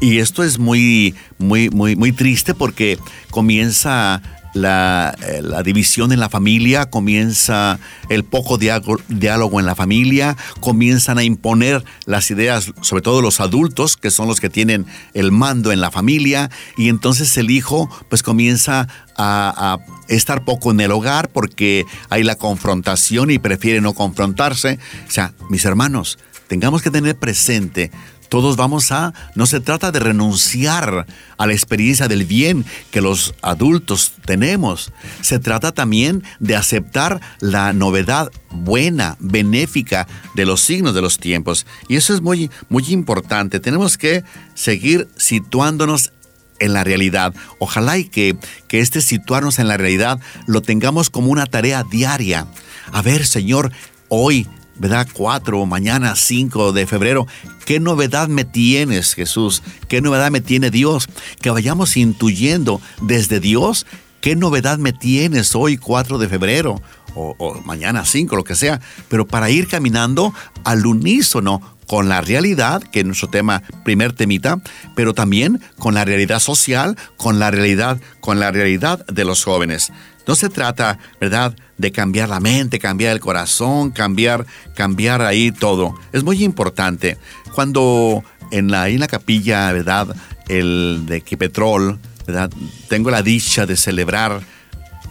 Y 0.00 0.20
esto 0.20 0.42
es 0.42 0.58
muy, 0.58 1.14
muy, 1.36 1.68
muy, 1.68 1.96
muy 1.96 2.12
triste 2.12 2.54
porque 2.54 2.98
comienza 3.30 4.22
la, 4.54 5.14
eh, 5.26 5.40
la, 5.42 5.62
división 5.62 6.12
en 6.12 6.20
la 6.20 6.28
familia, 6.28 6.86
comienza 6.86 7.78
el 8.08 8.24
poco 8.24 8.58
diálogo 8.58 9.60
en 9.60 9.66
la 9.66 9.74
familia, 9.74 10.36
comienzan 10.60 11.18
a 11.18 11.24
imponer 11.24 11.84
las 12.06 12.30
ideas, 12.30 12.72
sobre 12.80 13.02
todo 13.02 13.22
los 13.22 13.40
adultos, 13.40 13.96
que 13.96 14.10
son 14.10 14.28
los 14.28 14.40
que 14.40 14.50
tienen 14.50 14.86
el 15.14 15.32
mando 15.32 15.72
en 15.72 15.80
la 15.80 15.90
familia, 15.90 16.50
y 16.76 16.88
entonces 16.88 17.36
el 17.36 17.50
hijo 17.50 17.88
pues 18.08 18.22
comienza 18.22 18.88
a, 19.16 19.78
a 19.78 19.78
estar 20.08 20.44
poco 20.44 20.70
en 20.70 20.80
el 20.80 20.92
hogar 20.92 21.28
porque 21.28 21.86
hay 22.08 22.22
la 22.22 22.36
confrontación 22.36 23.30
y 23.30 23.38
prefiere 23.38 23.80
no 23.80 23.92
confrontarse. 23.92 24.78
O 25.06 25.10
sea, 25.10 25.34
mis 25.48 25.64
hermanos, 25.64 26.18
tengamos 26.48 26.82
que 26.82 26.90
tener 26.90 27.16
presente 27.16 27.90
todos 28.30 28.56
vamos 28.56 28.92
a, 28.92 29.12
no 29.34 29.44
se 29.44 29.60
trata 29.60 29.90
de 29.90 29.98
renunciar 29.98 31.06
a 31.36 31.46
la 31.46 31.52
experiencia 31.52 32.08
del 32.08 32.24
bien 32.24 32.64
que 32.90 33.00
los 33.00 33.34
adultos 33.42 34.12
tenemos, 34.24 34.92
se 35.20 35.40
trata 35.40 35.72
también 35.72 36.22
de 36.38 36.54
aceptar 36.56 37.20
la 37.40 37.72
novedad 37.72 38.30
buena, 38.50 39.16
benéfica 39.18 40.06
de 40.36 40.46
los 40.46 40.60
signos 40.60 40.94
de 40.94 41.02
los 41.02 41.18
tiempos. 41.18 41.66
Y 41.88 41.96
eso 41.96 42.14
es 42.14 42.22
muy, 42.22 42.50
muy 42.68 42.84
importante. 42.88 43.58
Tenemos 43.58 43.98
que 43.98 44.22
seguir 44.54 45.08
situándonos 45.16 46.12
en 46.60 46.72
la 46.72 46.84
realidad. 46.84 47.34
Ojalá 47.58 47.98
y 47.98 48.04
que, 48.04 48.36
que 48.68 48.78
este 48.78 49.00
situarnos 49.00 49.58
en 49.58 49.66
la 49.66 49.76
realidad 49.76 50.20
lo 50.46 50.62
tengamos 50.62 51.10
como 51.10 51.32
una 51.32 51.46
tarea 51.46 51.84
diaria. 51.90 52.46
A 52.92 53.02
ver, 53.02 53.26
Señor, 53.26 53.72
hoy 54.08 54.46
¿verdad? 54.80 55.06
4, 55.12 55.66
mañana 55.66 56.16
5 56.16 56.72
de 56.72 56.86
febrero. 56.86 57.26
¿Qué 57.66 57.78
novedad 57.78 58.28
me 58.28 58.44
tienes, 58.44 59.14
Jesús? 59.14 59.62
¿Qué 59.88 60.00
novedad 60.00 60.30
me 60.30 60.40
tiene 60.40 60.70
Dios? 60.70 61.06
Que 61.40 61.50
vayamos 61.50 61.96
intuyendo 61.98 62.80
desde 63.02 63.40
Dios, 63.40 63.86
¿qué 64.22 64.36
novedad 64.36 64.78
me 64.78 64.92
tienes 64.94 65.54
hoy 65.54 65.76
4 65.76 66.18
de 66.18 66.28
febrero? 66.28 66.82
O, 67.14 67.60
mañana 67.64 68.04
5, 68.04 68.36
lo 68.36 68.44
que 68.44 68.54
sea, 68.54 68.80
pero 69.08 69.26
para 69.26 69.50
ir 69.50 69.66
caminando 69.66 70.32
al 70.64 70.86
unísono 70.86 71.60
con 71.86 72.08
la 72.08 72.20
realidad, 72.20 72.82
que 72.82 73.00
es 73.00 73.06
nuestro 73.06 73.28
tema, 73.28 73.62
primer 73.84 74.12
temita, 74.12 74.60
pero 74.94 75.12
también 75.12 75.60
con 75.76 75.92
la 75.92 76.04
realidad 76.04 76.38
social, 76.38 76.96
con 77.16 77.40
la 77.40 77.50
realidad, 77.50 78.00
con 78.20 78.38
la 78.38 78.52
realidad 78.52 79.04
de 79.06 79.24
los 79.24 79.42
jóvenes. 79.42 79.92
No 80.30 80.36
se 80.36 80.48
trata, 80.48 80.96
¿verdad?, 81.20 81.56
de 81.76 81.90
cambiar 81.90 82.28
la 82.28 82.38
mente, 82.38 82.78
cambiar 82.78 83.14
el 83.14 83.18
corazón, 83.18 83.90
cambiar, 83.90 84.46
cambiar 84.76 85.22
ahí 85.22 85.50
todo. 85.50 85.98
Es 86.12 86.22
muy 86.22 86.44
importante. 86.44 87.18
Cuando 87.52 88.22
en 88.52 88.70
la, 88.70 88.88
en 88.88 89.00
la 89.00 89.08
capilla, 89.08 89.72
¿verdad?, 89.72 90.14
el 90.46 91.02
de 91.06 91.22
Quipetrol, 91.22 91.98
¿verdad?, 92.28 92.48
tengo 92.88 93.10
la 93.10 93.22
dicha 93.22 93.66
de 93.66 93.76
celebrar 93.76 94.40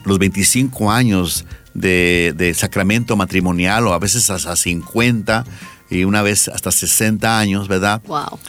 los 0.06 0.20
25 0.20 0.90
años 0.90 1.44
de, 1.74 2.34
de 2.38 2.54
sacramento 2.54 3.18
matrimonial 3.18 3.88
o 3.88 3.94
a 3.94 4.00
veces 4.00 4.30
hasta 4.30 4.56
50 4.56 5.44
y 5.90 6.06
una 6.06 6.22
vez 6.22 6.48
hasta 6.48 6.72
60 6.72 7.38
años, 7.38 7.68
¿verdad? 7.68 8.02
Wow. 8.06 8.40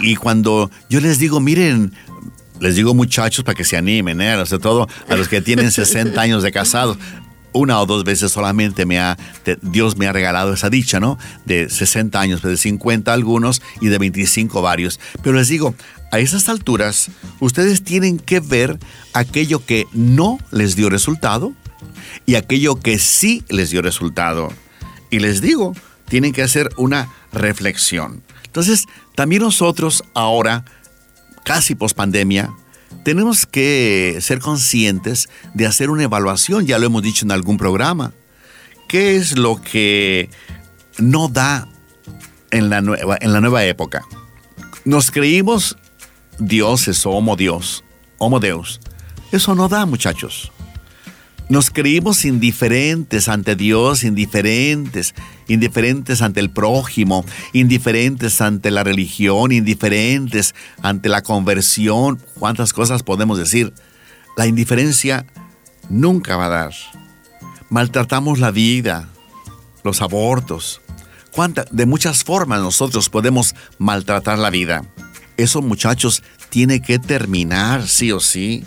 Y 0.00 0.16
cuando 0.16 0.70
yo 0.90 1.00
les 1.00 1.18
digo, 1.18 1.40
miren, 1.40 1.94
les 2.60 2.76
digo 2.76 2.94
muchachos 2.94 3.44
para 3.44 3.54
que 3.54 3.64
se 3.64 3.76
animen, 3.76 4.20
¿eh? 4.20 4.34
sobre 4.46 4.62
todo 4.62 4.88
a 5.08 5.16
los 5.16 5.28
que 5.28 5.40
tienen 5.40 5.70
60 5.72 6.20
años 6.20 6.42
de 6.42 6.52
casados. 6.52 6.98
Una 7.52 7.80
o 7.80 7.86
dos 7.86 8.04
veces 8.04 8.30
solamente 8.30 8.86
me 8.86 9.00
ha, 9.00 9.18
Dios 9.60 9.96
me 9.96 10.06
ha 10.06 10.12
regalado 10.12 10.52
esa 10.52 10.70
dicha, 10.70 11.00
¿no? 11.00 11.18
De 11.46 11.68
60 11.68 12.20
años, 12.20 12.42
de 12.42 12.56
50 12.56 13.12
algunos 13.12 13.60
y 13.80 13.88
de 13.88 13.98
25 13.98 14.62
varios. 14.62 15.00
Pero 15.20 15.36
les 15.36 15.48
digo, 15.48 15.74
a 16.12 16.20
esas 16.20 16.48
alturas, 16.48 17.10
ustedes 17.40 17.82
tienen 17.82 18.20
que 18.20 18.38
ver 18.38 18.78
aquello 19.14 19.64
que 19.66 19.86
no 19.92 20.38
les 20.52 20.76
dio 20.76 20.90
resultado 20.90 21.52
y 22.24 22.36
aquello 22.36 22.78
que 22.78 23.00
sí 23.00 23.42
les 23.48 23.70
dio 23.70 23.82
resultado. 23.82 24.52
Y 25.10 25.18
les 25.18 25.40
digo, 25.40 25.74
tienen 26.08 26.32
que 26.32 26.42
hacer 26.42 26.68
una 26.76 27.08
reflexión. 27.32 28.22
Entonces, 28.44 28.86
también 29.16 29.42
nosotros 29.42 30.04
ahora 30.14 30.64
casi 31.44 31.74
pospandemia, 31.74 32.50
tenemos 33.04 33.46
que 33.46 34.18
ser 34.20 34.40
conscientes 34.40 35.28
de 35.54 35.66
hacer 35.66 35.90
una 35.90 36.04
evaluación, 36.04 36.66
ya 36.66 36.78
lo 36.78 36.86
hemos 36.86 37.02
dicho 37.02 37.24
en 37.24 37.32
algún 37.32 37.56
programa. 37.56 38.12
¿Qué 38.88 39.16
es 39.16 39.38
lo 39.38 39.60
que 39.62 40.28
no 40.98 41.28
da 41.28 41.68
en 42.50 42.70
la 42.70 42.80
nueva, 42.80 43.16
en 43.20 43.32
la 43.32 43.40
nueva 43.40 43.64
época? 43.64 44.02
Nos 44.84 45.10
creímos 45.10 45.76
dioses 46.38 47.06
o 47.06 47.10
homo 47.10 47.36
Dios, 47.36 47.84
homo 48.18 48.40
Deus. 48.40 48.80
Eso 49.30 49.54
no 49.54 49.68
da, 49.68 49.86
muchachos. 49.86 50.50
Nos 51.50 51.70
creímos 51.70 52.24
indiferentes 52.24 53.28
ante 53.28 53.56
Dios, 53.56 54.04
indiferentes, 54.04 55.16
indiferentes 55.48 56.22
ante 56.22 56.38
el 56.38 56.48
prójimo, 56.48 57.24
indiferentes 57.52 58.40
ante 58.40 58.70
la 58.70 58.84
religión, 58.84 59.50
indiferentes 59.50 60.54
ante 60.80 61.08
la 61.08 61.22
conversión. 61.22 62.22
¿Cuántas 62.38 62.72
cosas 62.72 63.02
podemos 63.02 63.36
decir? 63.36 63.74
La 64.36 64.46
indiferencia 64.46 65.26
nunca 65.88 66.36
va 66.36 66.46
a 66.46 66.50
dar. 66.50 66.74
Maltratamos 67.68 68.38
la 68.38 68.52
vida, 68.52 69.08
los 69.82 70.02
abortos. 70.02 70.80
de 71.72 71.84
muchas 71.84 72.22
formas 72.22 72.60
nosotros 72.60 73.08
podemos 73.08 73.56
maltratar 73.76 74.38
la 74.38 74.50
vida. 74.50 74.84
Eso, 75.36 75.62
muchachos, 75.62 76.22
tiene 76.48 76.80
que 76.80 77.00
terminar, 77.00 77.88
sí 77.88 78.12
o 78.12 78.20
sí. 78.20 78.64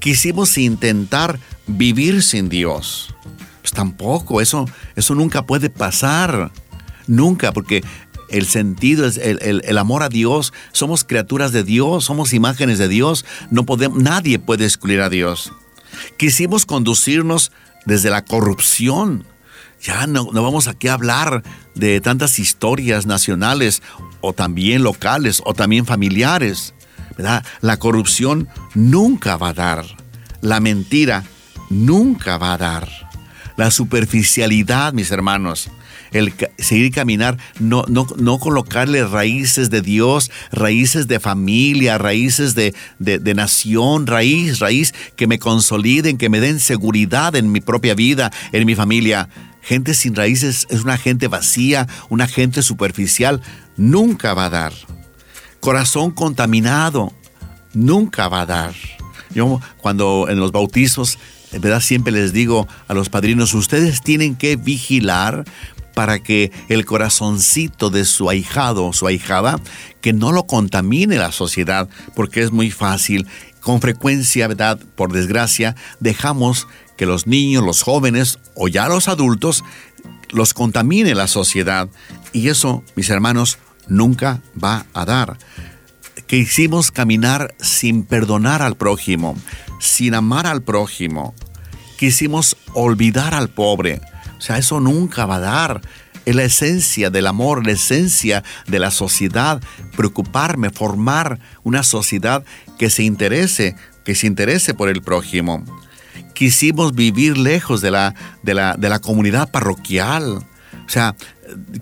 Quisimos 0.00 0.56
intentar 0.58 1.38
vivir 1.66 2.22
sin 2.22 2.48
Dios. 2.48 3.14
Pues 3.60 3.72
tampoco, 3.72 4.40
eso, 4.40 4.66
eso 4.96 5.14
nunca 5.14 5.44
puede 5.46 5.70
pasar. 5.70 6.52
Nunca, 7.06 7.52
porque 7.52 7.82
el 8.28 8.46
sentido 8.46 9.06
es 9.06 9.16
el, 9.16 9.78
amor 9.78 10.02
a 10.02 10.08
Dios. 10.08 10.52
Somos 10.72 11.04
criaturas 11.04 11.52
de 11.52 11.64
Dios, 11.64 12.04
somos 12.04 12.32
imágenes 12.32 12.78
de 12.78 12.88
Dios. 12.88 13.24
No 13.50 13.64
podemos, 13.64 13.98
nadie 14.00 14.38
puede 14.38 14.64
excluir 14.64 15.00
a 15.00 15.08
Dios. 15.08 15.52
Quisimos 16.16 16.66
conducirnos 16.66 17.52
desde 17.86 18.10
la 18.10 18.24
corrupción. 18.24 19.24
Ya 19.80 20.06
no, 20.06 20.28
no 20.32 20.42
vamos 20.42 20.66
aquí 20.68 20.88
a 20.88 20.94
hablar 20.94 21.42
de 21.74 22.00
tantas 22.00 22.38
historias 22.38 23.06
nacionales 23.06 23.82
o 24.20 24.32
también 24.32 24.82
locales 24.82 25.40
o 25.44 25.54
también 25.54 25.86
familiares. 25.86 26.74
La 27.18 27.76
corrupción 27.78 28.48
nunca 28.74 29.36
va 29.36 29.48
a 29.48 29.54
dar. 29.54 29.84
La 30.40 30.60
mentira 30.60 31.24
nunca 31.68 32.38
va 32.38 32.54
a 32.54 32.58
dar. 32.58 32.88
La 33.56 33.70
superficialidad, 33.70 34.92
mis 34.92 35.10
hermanos, 35.10 35.68
el 36.12 36.32
seguir 36.58 36.92
caminar, 36.92 37.36
no, 37.58 37.84
no, 37.88 38.06
no, 38.16 38.38
colocarle 38.38 39.04
raíces 39.04 39.70
de 39.70 39.82
Dios, 39.82 40.30
raíces 40.52 41.08
de 41.08 41.20
familia, 41.20 41.98
raíces 41.98 42.54
de, 42.54 42.74
de, 42.98 43.34
nación, 43.34 44.06
raíz, 44.06 44.58
raíz 44.58 44.94
que 45.16 45.26
me 45.26 45.38
consoliden, 45.38 46.18
que 46.18 46.28
me 46.28 46.40
den 46.40 46.60
seguridad 46.60 47.34
en 47.36 47.52
mi 47.52 47.60
propia 47.60 47.94
vida, 47.94 48.32
en 48.52 48.66
mi 48.66 48.74
familia. 48.74 49.28
Gente 49.60 49.92
sin 49.92 50.14
raíces 50.14 50.66
es 50.70 50.82
una 50.82 50.96
gente 50.96 51.28
vacía, 51.28 51.86
una 52.08 52.26
gente 52.26 52.62
superficial, 52.62 53.42
nunca 53.76 54.34
va 54.34 54.46
a 54.46 54.50
dar. 54.50 54.72
Corazón 55.60 56.10
contaminado, 56.10 57.12
nunca 57.74 58.28
va 58.28 58.42
a 58.42 58.46
dar. 58.46 58.74
Yo 59.34 59.60
cuando 59.78 60.26
en 60.28 60.38
los 60.38 60.52
bautizos 60.52 61.18
verdad 61.52 61.80
siempre 61.80 62.12
les 62.12 62.32
digo 62.32 62.68
a 62.88 62.94
los 62.94 63.08
padrinos, 63.08 63.54
ustedes 63.54 64.02
tienen 64.02 64.36
que 64.36 64.56
vigilar 64.56 65.44
para 65.94 66.20
que 66.20 66.52
el 66.68 66.84
corazoncito 66.84 67.90
de 67.90 68.04
su 68.04 68.30
ahijado 68.30 68.86
o 68.86 68.92
su 68.92 69.06
ahijada, 69.06 69.60
que 70.00 70.12
no 70.12 70.30
lo 70.30 70.46
contamine 70.46 71.16
la 71.16 71.32
sociedad, 71.32 71.88
porque 72.14 72.42
es 72.42 72.52
muy 72.52 72.70
fácil. 72.70 73.26
Con 73.60 73.80
frecuencia, 73.80 74.46
¿verdad? 74.46 74.78
Por 74.94 75.12
desgracia, 75.12 75.74
dejamos 75.98 76.68
que 76.96 77.06
los 77.06 77.26
niños, 77.26 77.64
los 77.64 77.82
jóvenes 77.82 78.38
o 78.54 78.68
ya 78.68 78.88
los 78.88 79.08
adultos 79.08 79.64
los 80.30 80.54
contamine 80.54 81.14
la 81.14 81.26
sociedad. 81.26 81.88
Y 82.32 82.48
eso, 82.48 82.84
mis 82.94 83.10
hermanos, 83.10 83.58
nunca 83.88 84.40
va 84.62 84.86
a 84.94 85.04
dar. 85.04 85.38
Que 86.26 86.36
hicimos 86.36 86.90
caminar 86.90 87.54
sin 87.60 88.04
perdonar 88.04 88.62
al 88.62 88.76
prójimo, 88.76 89.36
sin 89.80 90.14
amar 90.14 90.46
al 90.46 90.62
prójimo. 90.62 91.34
Quisimos 91.96 92.56
olvidar 92.74 93.34
al 93.34 93.48
pobre. 93.48 94.00
O 94.38 94.40
sea, 94.40 94.58
eso 94.58 94.80
nunca 94.80 95.26
va 95.26 95.36
a 95.36 95.40
dar. 95.40 95.80
Es 96.24 96.34
la 96.36 96.44
esencia 96.44 97.08
del 97.10 97.26
amor, 97.26 97.64
la 97.66 97.72
esencia 97.72 98.44
de 98.66 98.78
la 98.78 98.90
sociedad. 98.90 99.62
Preocuparme, 99.96 100.70
formar 100.70 101.40
una 101.62 101.82
sociedad 101.82 102.44
que 102.78 102.90
se 102.90 103.02
interese, 103.02 103.74
que 104.04 104.14
se 104.14 104.26
interese 104.26 104.74
por 104.74 104.90
el 104.90 105.02
prójimo. 105.02 105.64
Quisimos 106.34 106.94
vivir 106.94 107.38
lejos 107.38 107.80
de 107.80 107.90
la, 107.90 108.14
de 108.42 108.54
la, 108.54 108.74
de 108.76 108.88
la 108.88 109.00
comunidad 109.00 109.50
parroquial. 109.50 110.46
O 110.88 110.90
sea, 110.90 111.14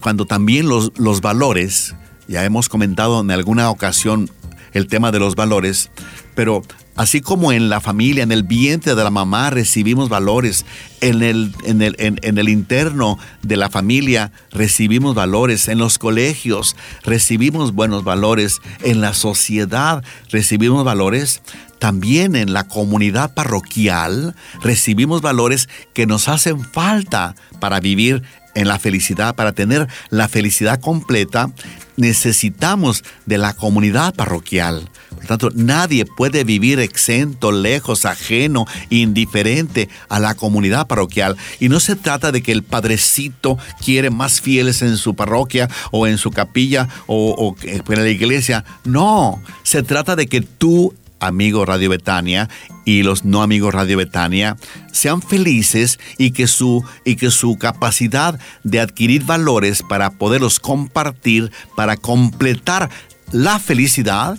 cuando 0.01 0.27
también 0.27 0.69
los, 0.69 0.91
los 0.99 1.21
valores, 1.21 1.95
ya 2.27 2.45
hemos 2.45 2.69
comentado 2.69 3.21
en 3.21 3.31
alguna 3.31 3.71
ocasión 3.71 4.29
el 4.73 4.89
tema 4.89 5.13
de 5.13 5.21
los 5.21 5.37
valores, 5.37 5.91
pero 6.35 6.63
Así 6.97 7.21
como 7.21 7.53
en 7.53 7.69
la 7.69 7.83
familia, 7.83 8.23
en 8.23 8.33
el 8.33 8.43
vientre 8.43 8.95
de 8.95 9.05
la 9.05 9.11
mamá 9.11 9.51
recibimos 9.51 10.09
valores, 10.09 10.65
en 11.03 11.23
el, 11.23 11.55
en 11.65 11.83
el, 11.83 11.95
en, 11.99 12.39
el 12.39 12.49
interno 12.49 13.19
de 13.43 13.59
la 13.59 13.69
familia 13.69 14.33
recibimos 14.51 15.15
valores, 15.15 15.69
en 15.69 15.77
los 15.77 15.99
colegios 15.99 16.75
recibimos 17.05 17.73
buenos 17.73 18.03
valores, 18.03 18.61
en 18.83 19.03
la 19.03 19.13
sociedad 19.13 20.03
recibimos 20.31 20.85
valores, 20.85 21.43
también 21.79 22.35
en 22.35 22.55
la 22.55 22.67
comunidad 22.67 23.35
parroquial 23.35 24.35
recibimos 24.63 25.21
valores 25.21 25.69
que 25.93 26.07
nos 26.07 26.29
hacen 26.29 26.65
falta 26.65 27.35
para 27.61 27.79
vivir 27.79 28.23
en 28.57 28.67
la 28.67 28.79
felicidad, 28.81 29.37
para 29.37 29.53
tener 29.53 29.87
la 30.11 30.29
felicidad 30.29 30.81
completa, 30.81 31.51
necesitamos 31.97 33.05
de 33.27 33.39
la 33.39 33.55
comunidad 33.55 34.15
parroquial. 34.15 34.89
Por 35.15 35.27
tanto, 35.27 35.51
nadie 35.55 36.05
puede 36.05 36.45
vivir 36.45 36.81
exento, 36.81 37.53
lejos, 37.53 38.05
ajeno, 38.05 38.67
indiferente 38.91 39.89
a 40.09 40.21
la 40.21 40.35
comunidad 40.35 40.87
parroquial. 40.87 41.37
Y 41.61 41.69
no 41.69 41.81
se 41.81 41.97
trata 41.97 42.33
de 42.33 42.43
que 42.43 42.53
el 42.53 42.63
padrecito 42.63 43.59
quiere 43.85 44.11
más 44.11 44.41
fieles 44.41 44.83
en 44.83 44.97
su 44.97 45.15
parroquia 45.15 45.69
o 45.91 46.07
en 46.07 46.19
su 46.19 46.31
capilla 46.31 46.89
o, 47.07 47.35
o 47.39 47.57
en 47.65 48.03
la 48.03 48.09
iglesia. 48.09 48.65
No, 48.85 49.43
se 49.63 49.83
trata 49.83 50.17
de 50.17 50.27
que 50.27 50.41
tú 50.41 50.95
amigo 51.21 51.65
Radio 51.65 51.91
Betania 51.91 52.49
y 52.85 53.03
los 53.03 53.25
no 53.25 53.43
amigos 53.43 53.75
Radio 53.75 53.97
Betania 53.97 54.57
sean 54.93 55.23
felices 55.23 55.99
y 56.19 56.31
que 56.31 56.47
su 56.47 56.85
y 57.05 57.17
que 57.17 57.31
su 57.31 57.57
capacidad 57.59 58.39
de 58.65 58.81
adquirir 58.81 59.25
valores 59.25 59.83
para 59.83 60.11
poderlos 60.11 60.61
compartir, 60.61 61.51
para 61.75 61.97
completar 61.97 62.91
la 63.33 63.59
felicidad, 63.59 64.39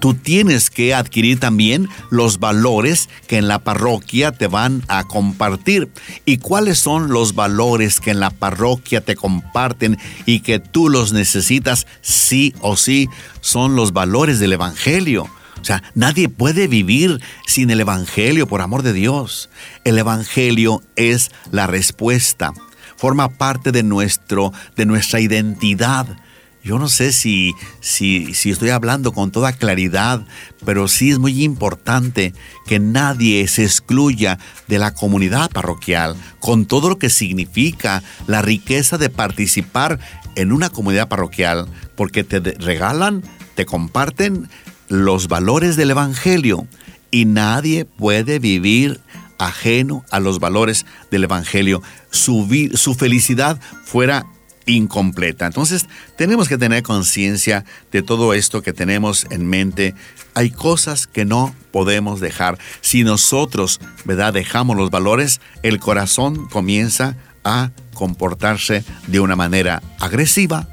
tú 0.00 0.14
tienes 0.14 0.70
que 0.70 0.94
adquirir 0.94 1.38
también 1.38 1.88
los 2.10 2.38
valores 2.38 3.08
que 3.26 3.38
en 3.38 3.48
la 3.48 3.60
parroquia 3.60 4.32
te 4.32 4.46
van 4.46 4.82
a 4.88 5.04
compartir. 5.04 5.88
¿Y 6.24 6.38
cuáles 6.38 6.78
son 6.78 7.08
los 7.08 7.34
valores 7.34 8.00
que 8.00 8.10
en 8.10 8.20
la 8.20 8.30
parroquia 8.30 9.00
te 9.00 9.16
comparten 9.16 9.98
y 10.26 10.40
que 10.40 10.58
tú 10.58 10.88
los 10.88 11.12
necesitas 11.12 11.86
sí 12.00 12.54
o 12.60 12.76
sí? 12.76 13.08
Son 13.40 13.76
los 13.76 13.92
valores 13.92 14.38
del 14.40 14.54
Evangelio. 14.54 15.28
O 15.64 15.66
sea, 15.66 15.82
nadie 15.94 16.28
puede 16.28 16.68
vivir 16.68 17.22
sin 17.46 17.70
el 17.70 17.80
Evangelio, 17.80 18.46
por 18.46 18.60
amor 18.60 18.82
de 18.82 18.92
Dios. 18.92 19.48
El 19.84 19.98
Evangelio 19.98 20.82
es 20.94 21.30
la 21.52 21.66
respuesta. 21.66 22.52
Forma 22.98 23.30
parte 23.30 23.72
de, 23.72 23.82
nuestro, 23.82 24.52
de 24.76 24.84
nuestra 24.84 25.20
identidad. 25.20 26.18
Yo 26.62 26.78
no 26.78 26.90
sé 26.90 27.12
si, 27.12 27.54
si, 27.80 28.34
si, 28.34 28.50
estoy 28.50 28.68
hablando 28.68 29.12
con 29.12 29.30
toda 29.30 29.54
claridad, 29.54 30.26
pero 30.66 30.86
sí 30.86 31.12
es 31.12 31.18
muy 31.18 31.42
importante 31.42 32.34
que 32.66 32.78
nadie 32.78 33.48
se 33.48 33.64
excluya 33.64 34.38
de 34.68 34.78
la 34.78 34.92
comunidad 34.92 35.50
parroquial, 35.50 36.14
con 36.40 36.66
todo 36.66 36.90
lo 36.90 36.98
que 36.98 37.08
significa 37.08 38.02
la 38.26 38.42
riqueza 38.42 38.98
de 38.98 39.08
participar 39.08 39.98
en 40.36 40.52
una 40.52 40.68
comunidad 40.68 41.08
parroquial, 41.08 41.68
porque 41.96 42.22
te 42.22 42.40
regalan, 42.40 43.22
te 43.54 43.64
comparten 43.64 44.50
los 44.94 45.28
valores 45.28 45.76
del 45.76 45.90
Evangelio 45.90 46.68
y 47.10 47.24
nadie 47.24 47.84
puede 47.84 48.38
vivir 48.38 49.00
ajeno 49.38 50.04
a 50.10 50.20
los 50.20 50.38
valores 50.38 50.86
del 51.10 51.24
Evangelio. 51.24 51.82
Su, 52.10 52.48
su 52.74 52.94
felicidad 52.94 53.60
fuera 53.84 54.26
incompleta. 54.66 55.46
Entonces 55.46 55.86
tenemos 56.16 56.48
que 56.48 56.58
tener 56.58 56.82
conciencia 56.82 57.64
de 57.90 58.02
todo 58.02 58.34
esto 58.34 58.62
que 58.62 58.72
tenemos 58.72 59.26
en 59.30 59.46
mente. 59.46 59.94
Hay 60.34 60.50
cosas 60.50 61.06
que 61.06 61.24
no 61.24 61.54
podemos 61.72 62.20
dejar. 62.20 62.58
Si 62.80 63.02
nosotros, 63.02 63.80
¿verdad?, 64.04 64.32
dejamos 64.32 64.76
los 64.76 64.90
valores, 64.90 65.40
el 65.62 65.80
corazón 65.80 66.48
comienza 66.48 67.16
a 67.42 67.72
comportarse 67.94 68.84
de 69.08 69.20
una 69.20 69.36
manera 69.36 69.82
agresiva, 69.98 70.68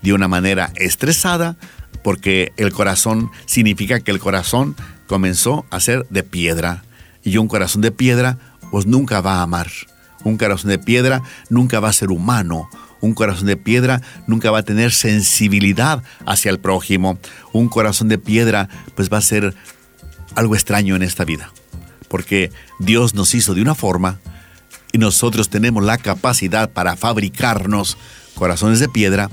de 0.00 0.12
una 0.12 0.28
manera 0.28 0.72
estresada, 0.76 1.56
porque 2.04 2.52
el 2.58 2.70
corazón 2.72 3.30
significa 3.46 3.98
que 3.98 4.10
el 4.10 4.20
corazón 4.20 4.76
comenzó 5.08 5.64
a 5.70 5.80
ser 5.80 6.06
de 6.10 6.22
piedra. 6.22 6.84
Y 7.24 7.38
un 7.38 7.48
corazón 7.48 7.80
de 7.80 7.90
piedra, 7.90 8.38
pues 8.70 8.86
nunca 8.86 9.22
va 9.22 9.36
a 9.38 9.42
amar. 9.42 9.68
Un 10.22 10.36
corazón 10.36 10.68
de 10.68 10.78
piedra 10.78 11.22
nunca 11.48 11.80
va 11.80 11.88
a 11.88 11.94
ser 11.94 12.10
humano. 12.10 12.68
Un 13.00 13.14
corazón 13.14 13.46
de 13.46 13.56
piedra 13.56 14.02
nunca 14.26 14.50
va 14.50 14.58
a 14.58 14.62
tener 14.64 14.92
sensibilidad 14.92 16.02
hacia 16.26 16.50
el 16.50 16.60
prójimo. 16.60 17.18
Un 17.54 17.68
corazón 17.68 18.08
de 18.08 18.18
piedra, 18.18 18.68
pues 18.94 19.10
va 19.10 19.16
a 19.16 19.22
ser 19.22 19.54
algo 20.34 20.54
extraño 20.54 20.96
en 20.96 21.02
esta 21.02 21.24
vida. 21.24 21.52
Porque 22.08 22.52
Dios 22.78 23.14
nos 23.14 23.34
hizo 23.34 23.54
de 23.54 23.62
una 23.62 23.74
forma 23.74 24.20
y 24.92 24.98
nosotros 24.98 25.48
tenemos 25.48 25.82
la 25.82 25.96
capacidad 25.96 26.70
para 26.70 26.96
fabricarnos 26.96 27.96
corazones 28.34 28.78
de 28.78 28.90
piedra 28.90 29.30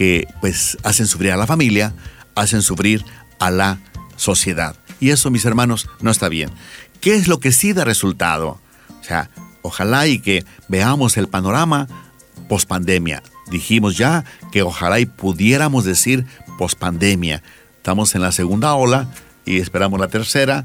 que 0.00 0.26
pues 0.40 0.78
hacen 0.82 1.06
sufrir 1.06 1.30
a 1.30 1.36
la 1.36 1.46
familia, 1.46 1.92
hacen 2.34 2.62
sufrir 2.62 3.04
a 3.38 3.50
la 3.50 3.80
sociedad. 4.16 4.74
Y 4.98 5.10
eso, 5.10 5.30
mis 5.30 5.44
hermanos, 5.44 5.90
no 6.00 6.10
está 6.10 6.30
bien. 6.30 6.48
¿Qué 7.02 7.16
es 7.16 7.28
lo 7.28 7.38
que 7.38 7.52
sí 7.52 7.74
da 7.74 7.84
resultado? 7.84 8.58
O 8.98 9.04
sea, 9.04 9.28
ojalá 9.60 10.06
y 10.06 10.18
que 10.18 10.46
veamos 10.68 11.18
el 11.18 11.28
panorama 11.28 11.86
pospandemia. 12.48 13.22
Dijimos 13.50 13.98
ya 13.98 14.24
que 14.50 14.62
ojalá 14.62 15.00
y 15.00 15.04
pudiéramos 15.04 15.84
decir 15.84 16.24
pospandemia. 16.56 17.42
Estamos 17.76 18.14
en 18.14 18.22
la 18.22 18.32
segunda 18.32 18.72
ola 18.76 19.06
y 19.44 19.58
esperamos 19.58 20.00
la 20.00 20.08
tercera. 20.08 20.64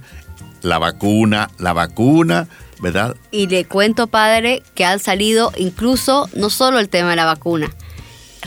La 0.61 0.77
vacuna, 0.77 1.51
la 1.59 1.73
vacuna, 1.73 2.47
¿verdad? 2.79 3.17
Y 3.31 3.47
le 3.47 3.65
cuento, 3.65 4.07
padre, 4.07 4.63
que 4.75 4.85
han 4.85 4.99
salido 4.99 5.51
incluso 5.57 6.29
no 6.33 6.49
solo 6.49 6.79
el 6.79 6.87
tema 6.87 7.09
de 7.09 7.17
la 7.17 7.25
vacuna, 7.25 7.69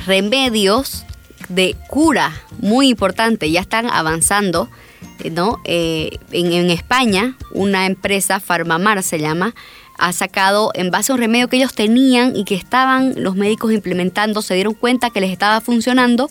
remedios 0.07 1.05
de 1.49 1.77
cura 1.89 2.33
muy 2.61 2.89
importante, 2.89 3.51
ya 3.51 3.61
están 3.61 3.87
avanzando. 3.87 4.69
Eh, 5.21 5.31
¿no? 5.31 5.61
Eh, 5.65 6.19
en, 6.33 6.71
España, 6.71 7.37
una 7.53 7.87
empresa, 7.87 8.41
Farmamar 8.41 9.03
se 9.03 9.19
llama, 9.19 9.55
ha 9.99 10.13
sacado 10.13 10.71
en 10.75 10.91
base 10.91 11.11
a 11.11 11.17
un 11.17 11.21
remedio 11.21 11.49
que 11.49 11.57
ellos 11.57 11.75
tenían 11.75 12.37
y 12.37 12.45
que 12.45 12.55
estaban 12.55 13.15
los 13.17 13.35
médicos 13.35 13.73
implementando, 13.73 14.43
se 14.43 14.55
dieron 14.55 14.75
cuenta 14.75 15.11
que 15.11 15.21
les 15.21 15.31
estaba 15.31 15.61
funcionando 15.61 16.31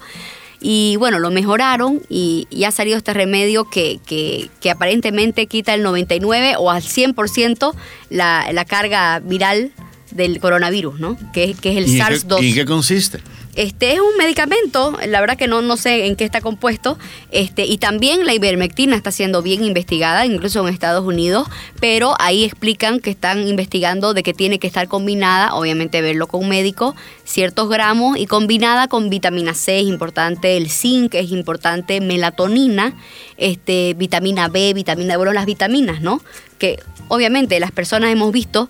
y 0.60 0.96
bueno, 0.98 1.20
lo 1.20 1.30
mejoraron 1.30 2.02
y, 2.10 2.48
ha 2.66 2.72
salido 2.72 2.98
este 2.98 3.14
remedio 3.14 3.70
que, 3.70 4.00
que, 4.06 4.72
aparentemente 4.72 5.48
quita 5.48 5.74
el 5.74 5.84
99 5.84 6.56
o 6.58 6.72
al 6.72 6.82
100% 6.82 7.74
la, 8.10 8.48
la 8.52 8.66
carga 8.66 9.20
viral 9.20 9.72
del 10.12 10.40
coronavirus, 10.40 11.00
¿no? 11.00 11.18
Que, 11.34 11.54
que 11.54 11.72
es 11.72 11.78
el 11.78 11.88
SARS-2. 11.88 12.42
¿Y 12.42 12.50
en 12.50 12.56
qué 12.56 12.66
consiste? 12.66 13.20
Este 13.58 13.94
es 13.94 14.00
un 14.00 14.16
medicamento, 14.20 14.96
la 15.08 15.20
verdad 15.20 15.36
que 15.36 15.48
no, 15.48 15.64
no 15.64 15.78
sé 15.78 16.06
en 16.06 16.16
qué 16.16 16.26
está 16.26 16.42
compuesto, 16.42 17.00
este, 17.32 17.66
y 17.66 17.80
también 17.80 18.24
la 18.28 18.36
ivermectina 18.36 18.96
está 18.96 19.12
siendo 19.12 19.42
bien 19.42 19.64
investigada, 19.64 20.28
incluso 20.28 20.62
en 20.62 20.72
Estados 20.72 21.04
Unidos, 21.04 21.48
pero 21.80 22.14
ahí 22.20 22.44
explican 22.44 23.00
que 23.00 23.10
están 23.10 23.48
investigando 23.48 24.14
de 24.14 24.22
que 24.22 24.36
tiene 24.36 24.60
que 24.60 24.68
estar 24.68 24.88
combinada, 24.88 25.56
obviamente 25.56 26.04
verlo 26.04 26.28
con 26.28 26.44
un 26.44 26.50
médico, 26.50 26.96
ciertos 27.24 27.68
gramos 27.68 28.20
y 28.20 28.28
combinada 28.28 28.88
con 28.88 29.10
vitamina 29.10 29.56
C 29.56 29.80
es 29.80 29.88
importante, 29.88 30.56
el 30.56 30.70
zinc 30.70 31.16
es 31.16 31.32
importante, 31.32 32.00
melatonina, 32.00 32.94
este, 33.38 33.96
vitamina 33.96 34.50
B, 34.50 34.72
vitamina, 34.76 35.18
bueno, 35.18 35.34
las 35.34 35.48
vitaminas, 35.48 36.00
¿no? 36.02 36.22
Que 36.60 36.80
obviamente 37.08 37.60
las 37.60 37.72
personas 37.72 38.12
hemos 38.12 38.32
visto 38.32 38.70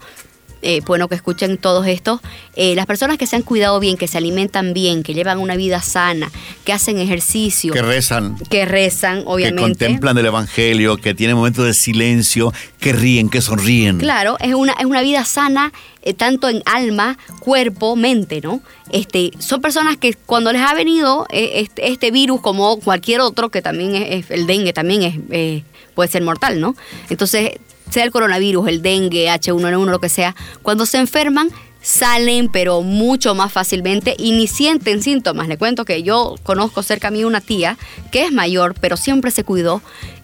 eh, 0.62 0.82
bueno 0.86 1.08
que 1.08 1.16
escuchen 1.16 1.58
todos 1.58 1.88
estos, 1.88 2.20
eh, 2.56 2.76
las 2.76 2.86
personas 2.86 3.18
que 3.18 3.28
se 3.28 3.36
han 3.36 3.42
cuidado 3.42 3.80
bien, 3.80 3.98
que 3.98 4.08
se 4.08 4.18
alimentan 4.18 4.74
bien, 4.74 5.04
que 5.04 5.14
llevan 5.14 5.40
una 5.40 5.56
vida 5.56 5.82
sana, 5.82 6.32
que 6.66 6.74
hacen 6.74 6.98
ejercicio. 7.00 7.74
Que 7.74 7.82
rezan. 7.82 8.38
Que 8.50 8.66
rezan, 8.66 9.24
obviamente. 9.26 9.62
Que 9.62 9.86
contemplan 9.86 10.18
el 10.18 10.26
Evangelio, 10.26 10.98
que 10.98 11.14
tienen 11.14 11.36
momentos 11.36 11.66
de 11.66 11.74
silencio, 11.74 12.54
que 12.80 12.94
ríen, 12.94 13.30
que 13.30 13.42
sonríen. 13.42 14.00
Claro, 14.00 14.38
es 14.40 14.54
una, 14.54 14.74
es 14.74 14.86
una 14.86 15.02
vida 15.02 15.24
sana, 15.26 15.72
eh, 16.02 16.14
tanto 16.14 16.50
en 16.50 16.64
alma, 16.66 17.18
cuerpo, 17.40 17.96
mente, 17.96 18.42
¿no? 18.42 18.62
Este, 18.92 19.32
son 19.40 19.62
personas 19.62 19.98
que 19.98 20.14
cuando 20.14 20.52
les 20.52 20.62
ha 20.62 20.74
venido 20.74 21.28
este, 21.30 21.92
este, 21.92 22.12
virus, 22.12 22.42
como 22.42 22.80
cualquier 22.80 23.22
otro, 23.22 23.50
que 23.50 23.62
también 23.62 23.96
es, 23.96 24.32
el 24.32 24.48
dengue, 24.48 24.74
también 24.74 25.04
es, 25.30 25.64
puede 25.94 26.10
ser 26.10 26.22
mortal, 26.22 26.60
¿no? 26.62 26.76
Entonces 27.10 27.52
sea 27.90 28.04
el 28.04 28.12
coronavirus, 28.12 28.68
el 28.68 28.82
dengue, 28.82 29.28
H1N1, 29.28 29.90
lo 29.90 30.00
que 30.00 30.10
sea, 30.10 30.36
cuando 30.62 30.86
se 30.86 30.98
enferman 30.98 31.50
salen 31.82 32.50
pero 32.50 32.82
mucho 32.82 33.34
más 33.34 33.54
fácilmente 33.54 34.16
y 34.18 34.32
ni 34.32 34.48
sienten 34.48 35.02
síntomas. 35.02 35.48
Le 35.48 35.58
cuento 35.58 35.86
que 35.86 36.04
yo 36.04 36.36
conozco 36.44 36.84
cerca 36.84 37.08
a 37.08 37.12
mí 37.12 37.24
una 37.24 37.40
tía 37.40 37.78
que 38.12 38.24
es 38.24 38.32
mayor 38.32 38.76
pero 38.82 38.98
siempre 38.98 39.32
se 39.32 39.44
cuidó 39.44 39.82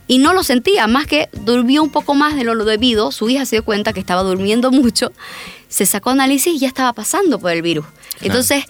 y 0.07 0.17
no 0.17 0.33
lo 0.33 0.43
sentía, 0.43 0.87
más 0.87 1.07
que 1.07 1.29
durmió 1.31 1.81
un 1.81 1.89
poco 1.89 2.13
más 2.13 2.35
de 2.35 2.43
lo 2.43 2.65
debido, 2.65 3.11
su 3.11 3.29
hija 3.29 3.45
se 3.45 3.55
dio 3.55 3.65
cuenta 3.65 3.93
que 3.93 4.01
estaba 4.01 4.23
durmiendo 4.23 4.71
mucho, 4.73 5.11
se 5.69 5.85
sacó 5.85 6.09
análisis 6.09 6.55
y 6.55 6.59
ya 6.59 6.67
estaba 6.67 6.93
pasando 6.93 7.39
por 7.39 7.51
el 7.51 7.61
virus. 7.61 7.85
Entonces, 8.21 8.65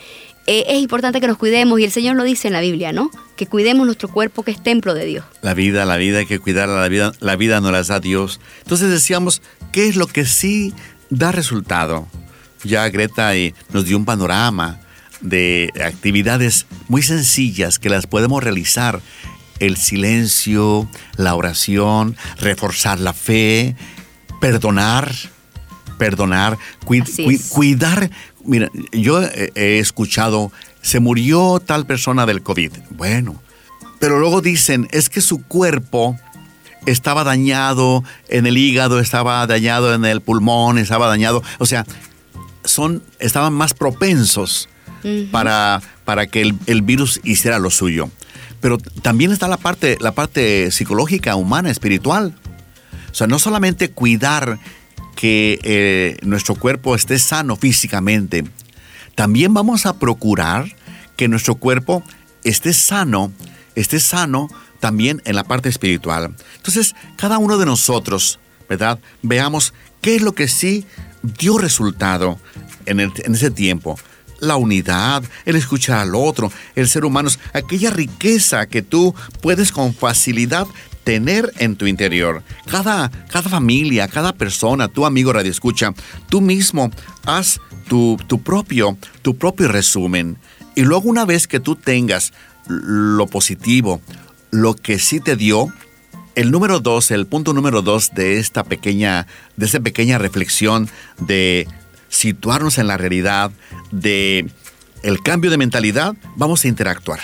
eh, 0.46 0.66
es 0.68 0.82
importante 0.82 1.22
que 1.22 1.28
nos 1.28 1.38
cuidemos 1.38 1.80
y 1.80 1.86
el 1.86 1.92
Señor 1.92 2.16
lo 2.16 2.24
dice 2.24 2.48
en 2.48 2.54
la 2.54 2.62
Biblia, 2.62 2.92
¿no? 2.92 3.10
Que 3.38 3.48
cuidemos 3.48 3.86
nuestro 3.86 4.10
cuerpo 4.10 4.44
que 4.44 4.52
es 4.52 4.62
templo 4.62 4.94
de 4.94 5.06
Dios. 5.06 5.26
La 5.42 5.54
vida, 5.54 5.86
la 5.86 5.98
vida 5.98 6.20
hay 6.20 6.26
que 6.26 6.40
cuidarla, 6.40 6.82
la 6.82 6.90
vida, 6.90 7.14
la 7.20 7.36
vida 7.36 7.62
nos 7.62 7.72
la 7.72 7.84
da 7.84 8.00
Dios. 8.00 8.42
Entonces 8.64 8.90
decíamos, 8.90 9.42
¿qué 9.72 9.88
es 9.88 9.96
lo 9.96 10.08
que 10.08 10.26
sí 10.26 10.74
da 11.10 11.32
resultado? 11.32 12.08
Ya 12.64 12.88
Greta 12.90 13.32
nos 13.72 13.86
dio 13.86 13.98
un 13.98 14.06
panorama 14.06 14.80
de 15.22 15.72
actividades 15.84 16.66
muy 16.90 17.02
sencillas 17.02 17.80
que 17.80 17.90
las 17.90 18.06
podemos 18.06 18.44
realizar. 18.44 19.02
El 19.60 19.78
silencio, 19.78 20.90
la 21.16 21.36
oración, 21.36 22.18
reforzar 22.38 23.00
la 23.00 23.14
fe, 23.14 23.76
perdonar, 24.42 25.14
perdonar, 25.98 26.58
cuidar. 26.84 28.10
Mira, 28.46 28.70
yo 28.92 29.22
he 29.22 29.80
escuchado, 29.80 30.52
se 30.82 31.00
murió 31.00 31.62
tal 31.66 31.86
persona 31.86 32.26
del 32.26 32.44
COVID. 32.44 32.72
Bueno, 32.92 33.42
pero 34.00 34.20
luego 34.20 34.42
dicen, 34.42 34.88
es 34.92 35.10
que 35.10 35.22
su 35.22 35.44
cuerpo 35.44 36.18
estaba 36.86 37.24
dañado 37.24 38.04
en 38.28 38.46
el 38.46 38.58
hígado, 38.58 39.00
estaba 39.00 39.46
dañado 39.48 39.94
en 39.94 40.06
el 40.06 40.22
pulmón, 40.22 40.78
estaba 40.78 41.08
dañado. 41.08 41.42
O 41.60 41.66
sea, 41.66 41.86
son, 42.66 43.04
estaban 43.20 43.54
más 43.54 43.74
propensos 43.74 44.70
para, 45.32 45.82
para 46.06 46.28
que 46.28 46.42
el, 46.42 46.58
el, 46.66 46.82
virus 46.82 47.22
hiciera 47.24 47.60
lo 47.60 47.70
suyo. 47.70 48.10
Pero 48.62 48.78
también 48.78 49.32
está 49.32 49.48
la 49.48 49.58
parte, 49.58 49.98
la 50.00 50.14
parte 50.14 50.72
psicológica, 50.72 51.36
humana, 51.36 51.70
espiritual. 51.70 52.34
O 53.12 53.16
sea, 53.16 53.28
no 53.28 53.38
solamente 53.38 53.92
cuidar 53.92 54.60
que 55.16 55.60
eh, 55.64 56.18
nuestro 56.24 56.56
cuerpo 56.56 56.96
esté 56.96 57.20
sano 57.20 57.56
físicamente, 57.56 58.44
también 59.16 59.54
vamos 59.54 59.86
a 59.86 60.00
procurar 60.00 60.66
que 61.16 61.28
nuestro 61.28 61.56
cuerpo 61.56 62.04
esté 62.44 62.74
sano, 62.74 63.32
esté 63.76 64.00
sano 64.00 64.48
también 64.80 65.22
en 65.26 65.36
la 65.36 65.44
parte 65.44 65.70
espiritual. 65.70 66.36
Entonces, 66.58 66.96
cada 67.16 67.38
uno 67.38 67.58
de 67.58 67.66
nosotros, 67.66 68.40
¿verdad? 68.68 69.00
Veamos 69.22 69.74
qué 70.02 70.16
es 70.16 70.22
lo 70.22 70.34
que 70.34 70.48
sí 70.48 70.86
dio 71.22 71.58
resultado 71.58 72.40
en, 72.86 73.00
en 73.00 73.34
ese 73.34 73.52
tiempo 73.52 73.98
la 74.44 74.58
unidad, 74.58 75.24
el 75.46 75.56
escuchar 75.56 76.00
al 76.00 76.16
otro, 76.16 76.52
el 76.76 76.88
ser 76.88 77.06
humano, 77.06 77.30
aquella 77.54 77.90
riqueza 77.90 78.68
que 78.68 78.82
tú 78.82 79.16
puedes 79.42 79.72
con 79.72 79.94
facilidad 79.94 80.68
tener 81.04 81.52
en 81.58 81.76
tu 81.76 81.88
interior. 81.88 82.44
Cada, 82.66 83.10
cada 83.30 83.50
familia, 83.50 84.08
cada 84.08 84.34
persona, 84.34 84.88
tu 84.88 85.06
amigo 85.06 85.34
Radio 85.34 85.52
Escucha, 85.52 85.94
tú 86.30 86.42
mismo 86.42 86.92
haz 87.26 87.60
tu, 87.88 88.18
tu, 88.28 88.42
propio, 88.42 88.98
tu 89.22 89.38
propio 89.38 89.68
resumen. 89.68 90.38
Y 90.76 90.82
luego 90.82 91.10
una 91.10 91.26
vez 91.26 91.48
que 91.48 91.60
tú 91.60 91.76
tengas 91.76 92.34
lo 92.68 93.28
positivo, 93.28 94.02
lo 94.52 94.76
que 94.76 95.00
sí 95.00 95.20
te 95.20 95.36
dio, 95.36 95.72
el 96.36 96.52
número 96.52 96.80
dos, 96.80 97.12
el 97.12 97.28
punto 97.28 97.54
número 97.54 97.82
dos 97.82 98.12
de 98.14 98.40
esta 98.40 98.64
pequeña, 98.64 99.28
de 99.56 99.66
esta 99.66 99.80
pequeña 99.80 100.18
reflexión 100.18 100.90
de 101.20 101.68
situarnos 102.10 102.78
en 102.78 102.88
la 102.88 102.98
realidad, 102.98 103.52
de 103.92 104.50
el 105.04 105.22
cambio 105.22 105.52
de 105.52 105.58
mentalidad, 105.58 106.16
vamos 106.36 106.64
a 106.64 106.68
interactuar. 106.70 107.20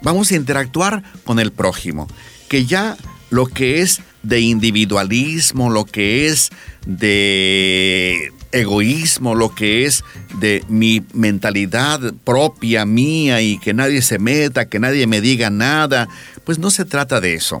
Vamos 0.00 0.30
a 0.30 0.36
interactuar 0.36 1.02
con 1.24 1.40
el 1.40 1.50
prójimo 1.50 2.06
que 2.48 2.66
ya 2.66 2.96
lo 3.30 3.46
que 3.46 3.80
es 3.80 4.00
de 4.22 4.40
individualismo, 4.40 5.70
lo 5.70 5.84
que 5.84 6.26
es 6.26 6.50
de 6.86 8.32
egoísmo, 8.52 9.34
lo 9.34 9.54
que 9.54 9.84
es 9.84 10.04
de 10.40 10.64
mi 10.68 11.02
mentalidad 11.12 12.00
propia 12.24 12.84
mía 12.86 13.42
y 13.42 13.58
que 13.58 13.74
nadie 13.74 14.02
se 14.02 14.18
meta, 14.18 14.68
que 14.68 14.80
nadie 14.80 15.06
me 15.06 15.20
diga 15.20 15.50
nada, 15.50 16.08
pues 16.44 16.58
no 16.58 16.70
se 16.70 16.84
trata 16.84 17.20
de 17.20 17.34
eso. 17.34 17.60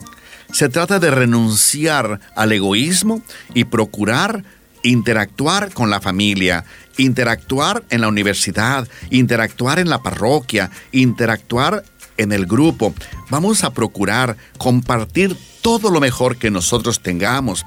Se 0.52 0.68
trata 0.68 0.98
de 0.98 1.10
renunciar 1.10 2.20
al 2.34 2.52
egoísmo 2.52 3.22
y 3.52 3.64
procurar 3.64 4.44
interactuar 4.82 5.72
con 5.72 5.90
la 5.90 6.00
familia, 6.00 6.64
interactuar 6.96 7.82
en 7.90 8.00
la 8.00 8.08
universidad, 8.08 8.88
interactuar 9.10 9.78
en 9.78 9.90
la 9.90 10.02
parroquia, 10.02 10.70
interactuar 10.92 11.84
en 12.18 12.32
el 12.32 12.44
grupo. 12.44 12.94
Vamos 13.30 13.64
a 13.64 13.72
procurar 13.72 14.36
compartir 14.58 15.36
todo 15.62 15.90
lo 15.90 16.00
mejor 16.00 16.36
que 16.36 16.50
nosotros 16.50 17.00
tengamos, 17.00 17.64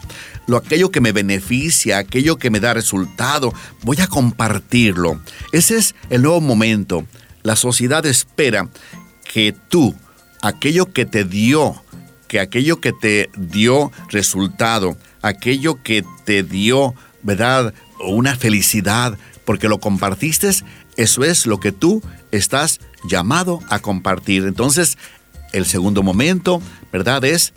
lo 0.47 0.57
aquello 0.57 0.91
que 0.91 1.01
me 1.01 1.11
beneficia, 1.11 1.97
aquello 1.97 2.37
que 2.37 2.49
me 2.49 2.59
da 2.59 2.73
resultado, 2.73 3.53
voy 3.81 3.99
a 4.01 4.07
compartirlo. 4.07 5.19
Ese 5.51 5.77
es 5.77 5.95
el 6.09 6.21
nuevo 6.21 6.41
momento. 6.41 7.05
La 7.43 7.55
sociedad 7.55 8.05
espera 8.05 8.69
que 9.23 9.55
tú, 9.69 9.95
aquello 10.41 10.91
que 10.91 11.05
te 11.05 11.23
dio, 11.23 11.83
que 12.27 12.39
aquello 12.39 12.79
que 12.79 12.93
te 12.93 13.29
dio 13.37 13.91
resultado, 14.09 14.97
aquello 15.21 15.81
que 15.83 16.03
te 16.25 16.43
dio, 16.43 16.93
¿verdad? 17.23 17.73
Una 17.99 18.35
felicidad, 18.35 19.17
porque 19.45 19.67
lo 19.67 19.79
compartiste, 19.79 20.49
eso 20.97 21.23
es 21.23 21.45
lo 21.45 21.59
que 21.59 21.71
tú 21.71 22.01
estás 22.31 22.79
llamado 23.03 23.59
a 23.69 23.79
compartir. 23.79 24.45
Entonces, 24.45 24.97
el 25.53 25.65
segundo 25.65 26.03
momento, 26.03 26.61
¿verdad? 26.91 27.23
Es 27.25 27.53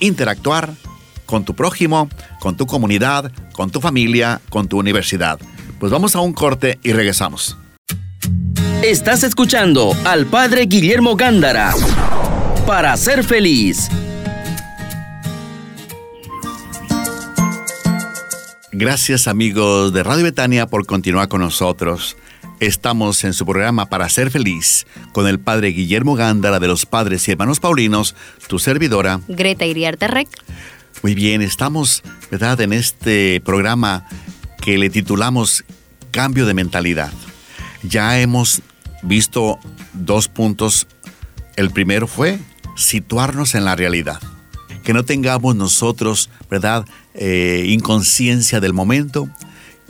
interactuar 0.00 0.74
con 1.26 1.44
tu 1.44 1.54
prójimo, 1.54 2.08
con 2.40 2.56
tu 2.56 2.66
comunidad, 2.66 3.32
con 3.52 3.70
tu 3.70 3.80
familia, 3.80 4.40
con 4.50 4.68
tu 4.68 4.78
universidad. 4.78 5.38
Pues 5.78 5.90
vamos 5.90 6.14
a 6.14 6.20
un 6.20 6.32
corte 6.32 6.78
y 6.82 6.92
regresamos. 6.92 7.56
Estás 8.82 9.22
escuchando 9.22 9.96
al 10.04 10.26
Padre 10.26 10.66
Guillermo 10.66 11.16
Gándara 11.16 11.72
para 12.66 12.96
ser 12.96 13.24
feliz. 13.24 13.88
Gracias 18.72 19.28
amigos 19.28 19.92
de 19.92 20.02
Radio 20.02 20.24
Betania 20.24 20.66
por 20.66 20.86
continuar 20.86 21.28
con 21.28 21.40
nosotros. 21.40 22.16
Estamos 22.62 23.24
en 23.24 23.32
su 23.34 23.44
programa 23.44 23.86
Para 23.86 24.08
Ser 24.08 24.30
Feliz 24.30 24.86
con 25.10 25.26
el 25.26 25.40
Padre 25.40 25.70
Guillermo 25.70 26.14
Gándara 26.14 26.60
de 26.60 26.68
los 26.68 26.86
Padres 26.86 27.26
y 27.26 27.32
Hermanos 27.32 27.58
Paulinos, 27.58 28.14
tu 28.46 28.60
servidora. 28.60 29.20
Greta 29.26 29.66
Iriarte 29.66 30.06
Rec. 30.06 30.28
Muy 31.02 31.16
bien, 31.16 31.42
estamos, 31.42 32.04
¿verdad?, 32.30 32.60
en 32.60 32.72
este 32.72 33.42
programa 33.44 34.06
que 34.60 34.78
le 34.78 34.90
titulamos 34.90 35.64
Cambio 36.12 36.46
de 36.46 36.54
Mentalidad. 36.54 37.12
Ya 37.82 38.20
hemos 38.20 38.62
visto 39.02 39.58
dos 39.92 40.28
puntos. 40.28 40.86
El 41.56 41.72
primero 41.72 42.06
fue 42.06 42.38
situarnos 42.76 43.56
en 43.56 43.64
la 43.64 43.74
realidad. 43.74 44.20
Que 44.84 44.92
no 44.92 45.04
tengamos 45.04 45.56
nosotros, 45.56 46.30
¿verdad?, 46.48 46.86
eh, 47.14 47.64
inconsciencia 47.66 48.60
del 48.60 48.72
momento, 48.72 49.28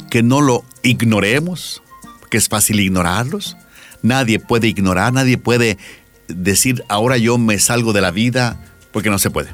que 0.08 0.22
no 0.22 0.40
lo 0.40 0.64
ignoremos, 0.82 1.82
que 2.32 2.38
es 2.38 2.48
fácil 2.48 2.80
ignorarlos. 2.80 3.58
Nadie 4.00 4.38
puede 4.38 4.66
ignorar, 4.66 5.12
nadie 5.12 5.36
puede 5.36 5.76
decir, 6.28 6.82
ahora 6.88 7.18
yo 7.18 7.36
me 7.36 7.58
salgo 7.58 7.92
de 7.92 8.00
la 8.00 8.10
vida, 8.10 8.58
porque 8.90 9.10
no 9.10 9.18
se 9.18 9.28
puede. 9.28 9.50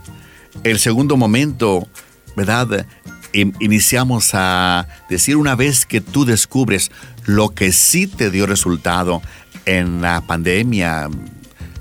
El 0.62 0.78
segundo 0.78 1.16
momento, 1.16 1.88
¿verdad? 2.36 2.86
Iniciamos 3.32 4.30
a 4.32 4.86
decir 5.10 5.36
una 5.36 5.56
vez 5.56 5.86
que 5.86 6.00
tú 6.00 6.24
descubres 6.24 6.92
lo 7.26 7.48
que 7.48 7.72
sí 7.72 8.06
te 8.06 8.30
dio 8.30 8.46
resultado 8.46 9.22
en 9.64 10.00
la 10.00 10.20
pandemia, 10.20 11.08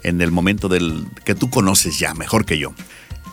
en 0.02 0.20
el 0.20 0.32
momento 0.32 0.68
del 0.68 1.06
que 1.26 1.36
tú 1.36 1.52
conoces 1.52 2.00
ya 2.00 2.16
mejor 2.16 2.44
que 2.44 2.58
yo. 2.58 2.74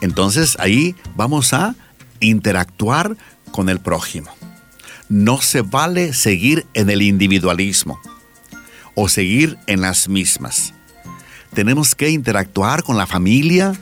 Entonces 0.01 0.55
ahí 0.59 0.95
vamos 1.15 1.51
a 1.53 1.73
interactuar 2.19 3.17
con 3.51 3.69
el 3.69 3.79
prójimo. 3.79 4.34
No 5.09 5.41
se 5.41 5.61
vale 5.61 6.13
seguir 6.13 6.65
en 6.73 6.89
el 6.89 7.01
individualismo 7.01 7.99
o 8.95 9.07
seguir 9.09 9.57
en 9.67 9.81
las 9.81 10.09
mismas. 10.09 10.73
Tenemos 11.53 11.95
que 11.95 12.09
interactuar 12.09 12.83
con 12.83 12.97
la 12.97 13.05
familia, 13.05 13.73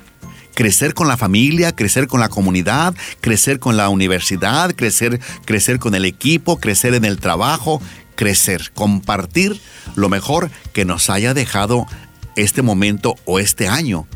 crecer 0.54 0.94
con 0.94 1.08
la 1.08 1.18
familia, 1.18 1.74
crecer 1.74 2.08
con 2.08 2.20
la 2.20 2.30
comunidad, 2.30 2.94
crecer 3.22 3.60
con 3.60 3.78
la 3.78 3.90
universidad, 3.90 4.76
crecer, 4.76 5.20
crecer 5.46 5.80
con 5.80 5.96
el 5.96 6.06
equipo, 6.06 6.60
crecer 6.60 6.94
en 6.94 7.06
el 7.06 7.20
trabajo, 7.20 7.82
crecer, 8.16 8.72
compartir 8.74 9.60
lo 9.96 10.10
mejor 10.10 10.52
que 10.74 10.86
nos 10.86 11.10
haya 11.10 11.34
dejado 11.34 11.88
este 12.36 12.62
momento 12.62 13.16
o 13.26 13.40
este 13.40 13.68
año 13.68 14.08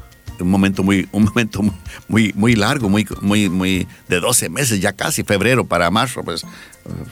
un 0.44 0.50
momento 0.50 0.84
muy, 0.84 1.08
un 1.12 1.24
momento 1.24 1.62
muy, 2.08 2.34
muy 2.36 2.56
largo, 2.56 2.90
muy, 2.90 3.08
muy, 3.22 3.50
muy 3.50 3.88
de 4.08 4.20
12 4.20 4.50
meses, 4.50 4.80
ya 4.80 4.94
casi 4.94 5.24
febrero 5.24 5.66
para 5.66 5.90
marzo, 5.92 6.24
pues 6.24 6.46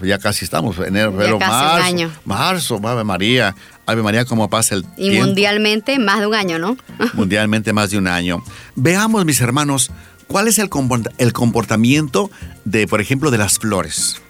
ya 0.02 0.18
casi 0.20 0.46
estamos, 0.46 0.78
enero, 0.80 1.12
febrero, 1.12 1.40
marzo, 1.40 1.84
año. 1.84 2.12
marzo, 2.24 2.80
Ave 2.84 3.04
María, 3.04 3.56
Ave 3.86 4.02
María, 4.02 4.26
cómo 4.26 4.50
pasa 4.50 4.76
el 4.76 4.86
y 4.98 5.12
mundialmente 5.12 6.00
más 6.00 6.20
de 6.20 6.28
un 6.28 6.36
año, 6.36 6.60
¿no? 6.60 6.78
mundialmente 7.14 7.74
más 7.74 7.92
de 7.92 7.98
un 7.98 8.08
año. 8.08 8.44
Veamos, 8.76 9.26
mis 9.26 9.42
hermanos, 9.42 9.92
cuál 10.28 10.48
es 10.48 10.60
el, 10.60 10.70
el 11.18 11.34
comportamiento 11.34 12.32
de, 12.64 12.88
por 12.88 13.02
ejemplo, 13.02 13.32
de 13.32 13.38
las 13.38 13.60
flores. 13.60 14.22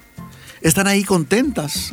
Están 0.62 0.86
ahí 0.86 1.04
contentas, 1.04 1.92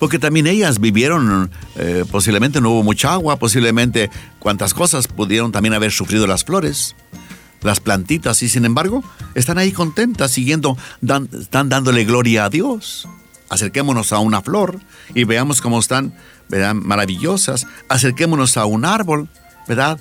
porque 0.00 0.18
también 0.18 0.46
ellas 0.48 0.80
vivieron, 0.80 1.50
eh, 1.76 2.04
posiblemente 2.10 2.60
no 2.60 2.70
hubo 2.70 2.82
mucha 2.82 3.12
agua, 3.12 3.36
posiblemente 3.36 4.10
cuántas 4.38 4.74
cosas 4.74 5.06
pudieron 5.06 5.52
también 5.52 5.74
haber 5.74 5.92
sufrido 5.92 6.26
las 6.26 6.42
flores, 6.42 6.96
las 7.60 7.80
plantitas, 7.80 8.42
y 8.42 8.48
sin 8.48 8.64
embargo 8.64 9.04
están 9.34 9.58
ahí 9.58 9.72
contentas, 9.72 10.30
siguiendo, 10.30 10.76
están 11.38 11.68
dándole 11.68 12.04
gloria 12.04 12.46
a 12.46 12.50
Dios. 12.50 13.06
Acerquémonos 13.50 14.12
a 14.12 14.20
una 14.20 14.40
flor 14.40 14.80
y 15.14 15.24
veamos 15.24 15.60
cómo 15.60 15.78
están 15.78 16.14
¿verdad? 16.48 16.74
maravillosas. 16.74 17.66
Acerquémonos 17.88 18.56
a 18.56 18.64
un 18.64 18.84
árbol, 18.84 19.28
¿verdad? 19.68 20.00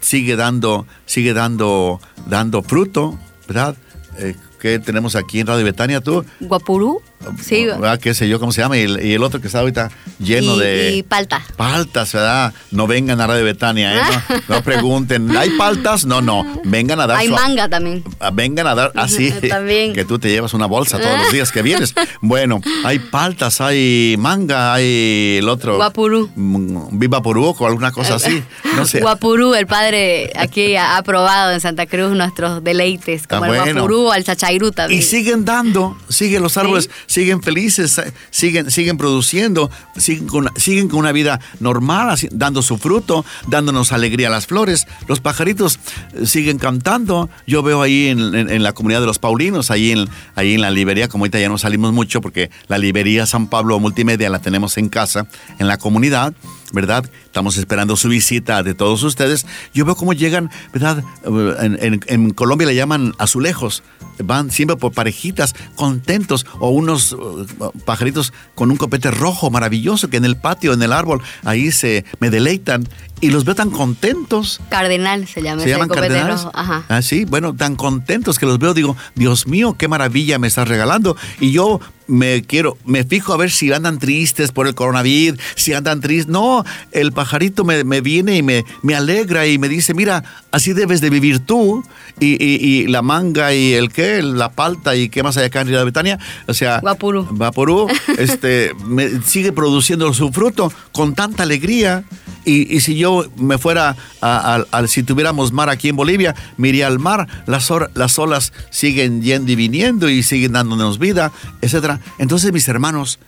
Sigue 0.00 0.36
dando, 0.36 0.86
sigue 1.06 1.32
dando, 1.32 2.00
dando 2.26 2.62
fruto, 2.62 3.18
¿verdad? 3.48 3.74
Eh, 4.18 4.36
¿Qué 4.60 4.78
tenemos 4.78 5.16
aquí 5.16 5.40
en 5.40 5.46
Radio 5.46 5.64
Betania 5.64 6.02
tú? 6.02 6.22
Guapurú. 6.38 7.00
Sí. 7.42 7.66
¿verdad? 7.66 7.98
¿Qué 7.98 8.14
sé 8.14 8.28
yo 8.28 8.40
cómo 8.40 8.52
se 8.52 8.60
llama? 8.60 8.76
Y 8.78 9.12
el, 9.12 9.22
otro 9.22 9.40
que 9.40 9.46
está 9.46 9.60
ahorita 9.60 9.90
lleno 10.18 10.56
de... 10.56 10.92
Y 10.96 11.02
palta. 11.02 11.42
Paltas, 11.56 12.12
¿verdad? 12.12 12.54
No 12.70 12.86
vengan 12.86 13.20
a 13.20 13.26
Radio 13.26 13.44
Betania, 13.44 13.94
¿eh? 13.94 14.38
No, 14.48 14.62
pregunten, 14.64 15.34
¿hay 15.36 15.50
paltas? 15.50 16.06
No, 16.06 16.22
no. 16.22 16.46
Vengan 16.64 17.00
a 17.00 17.06
dar... 17.06 17.18
Hay 17.18 17.28
manga 17.28 17.68
también. 17.68 18.04
Ah, 18.20 18.30
vengan 18.32 18.66
a 18.66 18.74
dar... 18.74 18.92
Así. 18.96 19.32
Ah, 19.34 19.40
también. 19.48 19.92
Que 20.00 20.04
tú 20.04 20.18
te 20.18 20.28
llevas 20.30 20.54
una 20.54 20.66
bolsa 20.66 20.98
todos 20.98 21.18
los 21.18 21.32
días 21.32 21.52
que 21.52 21.62
vienes. 21.62 21.94
Bueno, 22.20 22.60
hay 22.84 22.98
paltas, 22.98 23.60
hay 23.60 24.16
manga, 24.18 24.72
hay 24.74 25.38
el 25.38 25.48
otro... 25.48 25.76
Guapurú. 25.76 26.30
Mm, 26.34 26.98
Viva 26.98 27.22
Purú 27.22 27.54
o 27.58 27.66
alguna 27.66 27.92
cosa 27.92 28.14
así. 28.14 28.42
No 28.76 28.86
sé. 28.86 29.00
Guapurú, 29.00 29.54
el 29.54 29.66
padre 29.66 30.32
aquí 30.36 30.76
ha 30.76 31.02
probado 31.02 31.52
en 31.52 31.60
Santa 31.60 31.86
Cruz 31.86 32.12
nuestros 32.12 32.62
deleites, 32.62 33.26
como 33.26 33.44
ah, 33.44 33.48
el 33.48 33.74
guapurú 33.74 34.08
o 34.08 34.14
el 34.14 34.24
chachairú 34.24 34.49
Y 34.92 35.02
siguen 35.02 35.44
dando, 35.44 35.96
siguen 36.08 36.42
los 36.42 36.56
árboles 36.56 36.90
siguen 37.06 37.42
felices, 37.42 38.00
siguen, 38.30 38.70
siguen 38.70 38.96
produciendo, 38.96 39.70
siguen 39.96 40.26
con, 40.26 40.48
siguen 40.56 40.88
con 40.88 41.00
una 41.00 41.12
vida 41.12 41.40
normal, 41.58 42.16
dando 42.30 42.62
su 42.62 42.78
fruto, 42.78 43.24
dándonos 43.48 43.92
alegría 43.92 44.28
a 44.28 44.30
las 44.30 44.46
flores. 44.46 44.86
Los 45.08 45.20
pajaritos 45.20 45.78
eh, 46.14 46.26
siguen 46.26 46.58
cantando. 46.58 47.28
Yo 47.46 47.62
veo 47.62 47.82
ahí 47.82 48.08
en, 48.08 48.62
la 48.62 48.72
comunidad 48.72 49.00
de 49.00 49.06
los 49.06 49.18
Paulinos, 49.18 49.70
ahí 49.70 49.92
en, 49.92 50.08
ahí 50.34 50.54
en 50.54 50.60
la 50.60 50.70
librería, 50.70 51.08
como 51.08 51.24
ahorita 51.24 51.40
ya 51.40 51.48
no 51.48 51.58
salimos 51.58 51.92
mucho 51.92 52.20
porque 52.20 52.50
la 52.68 52.78
librería 52.78 53.26
San 53.26 53.48
Pablo 53.48 53.78
Multimedia 53.80 54.30
la 54.30 54.40
tenemos 54.40 54.76
en 54.78 54.88
casa, 54.88 55.26
en 55.58 55.68
la 55.68 55.78
comunidad. 55.78 56.34
¿Verdad? 56.72 57.04
Estamos 57.24 57.56
esperando 57.56 57.96
su 57.96 58.08
visita 58.08 58.62
de 58.62 58.74
todos 58.74 59.02
ustedes. 59.02 59.46
Yo 59.74 59.84
veo 59.84 59.96
cómo 59.96 60.12
llegan, 60.12 60.50
¿verdad? 60.72 61.02
En, 61.24 62.00
en, 62.06 62.30
Colombia 62.30 62.66
le 62.66 62.74
llaman 62.74 63.14
azulejos. 63.18 63.82
Van 64.22 64.50
siempre 64.50 64.76
por 64.76 64.92
parejitas, 64.92 65.54
contentos, 65.76 66.46
o 66.58 66.70
unos 66.70 67.12
uh, 67.12 67.46
pajaritos 67.84 68.32
con 68.54 68.70
un 68.70 68.76
copete 68.76 69.10
rojo 69.10 69.50
maravilloso 69.50 70.10
que 70.10 70.18
en 70.18 70.24
el 70.24 70.36
patio, 70.36 70.72
en 70.72 70.82
el 70.82 70.92
árbol, 70.92 71.22
ahí 71.44 71.72
se 71.72 72.04
me 72.18 72.30
deleitan 72.30 72.86
y 73.20 73.30
los 73.30 73.44
veo 73.44 73.54
tan 73.54 73.70
contentos. 73.70 74.60
Cardenal 74.70 75.26
se 75.26 75.42
llama. 75.42 75.62
Se 75.62 75.68
llaman 75.68 75.88
cardenales. 75.88 76.46
Ajá. 76.52 76.84
Ah, 76.88 77.02
sí, 77.02 77.24
bueno, 77.24 77.54
tan 77.54 77.76
contentos 77.76 78.38
que 78.38 78.46
los 78.46 78.58
veo. 78.58 78.74
Digo, 78.74 78.96
Dios 79.14 79.46
mío, 79.46 79.76
qué 79.78 79.88
maravilla 79.88 80.38
me 80.38 80.46
estás 80.46 80.68
regalando. 80.68 81.16
Y 81.38 81.52
yo 81.52 81.80
me 82.10 82.42
quiero, 82.42 82.76
me 82.84 83.04
fijo 83.04 83.32
a 83.32 83.36
ver 83.36 83.50
si 83.50 83.72
andan 83.72 83.98
tristes 83.98 84.50
por 84.50 84.66
el 84.66 84.74
coronavirus, 84.74 85.38
si 85.54 85.72
andan 85.72 86.00
tristes. 86.00 86.26
No, 86.28 86.64
el 86.92 87.12
pajarito 87.12 87.64
me, 87.64 88.00
viene 88.00 88.36
y 88.36 88.42
me, 88.42 88.64
me, 88.82 88.94
alegra 88.94 89.46
y 89.46 89.58
me 89.58 89.68
dice, 89.68 89.94
mira, 89.94 90.24
así 90.50 90.72
debes 90.72 91.00
de 91.00 91.10
vivir 91.10 91.40
tú. 91.40 91.84
Y, 92.18 92.86
la 92.88 93.02
manga 93.02 93.54
y 93.54 93.74
el 93.74 93.90
qué, 93.92 94.22
la 94.22 94.50
palta 94.50 94.96
y 94.96 95.08
qué 95.08 95.22
más 95.22 95.36
hay 95.36 95.46
acá 95.46 95.60
en 95.60 95.68
Río 95.68 95.84
Betania. 95.84 96.18
O 96.46 96.54
sea, 96.54 96.80
Vaporú. 96.80 97.26
Vaporú, 97.30 97.86
este, 98.18 98.72
me, 98.84 99.22
sigue 99.22 99.52
produciendo 99.52 100.12
su 100.12 100.32
fruto 100.32 100.72
con 100.92 101.14
tanta 101.14 101.44
alegría. 101.44 102.04
Y, 102.44 102.80
si 102.80 102.96
yo 102.96 103.30
me 103.36 103.58
fuera, 103.58 103.96
a, 104.22 104.64
si 104.86 105.02
tuviéramos 105.02 105.52
mar 105.52 105.68
aquí 105.68 105.88
en 105.88 105.96
Bolivia, 105.96 106.34
me 106.56 106.68
iría 106.68 106.86
al 106.86 106.98
mar, 106.98 107.28
las, 107.46 107.70
las 107.94 108.18
olas 108.18 108.52
siguen 108.70 109.22
yendo 109.22 109.52
y 109.52 109.56
viniendo 109.56 110.08
y 110.08 110.22
siguen 110.22 110.52
dándonos 110.52 110.98
vida, 110.98 111.32
etc. 111.60 112.00
Entonces, 112.18 112.52
mis 112.52 112.66
hermanos, 112.68 113.18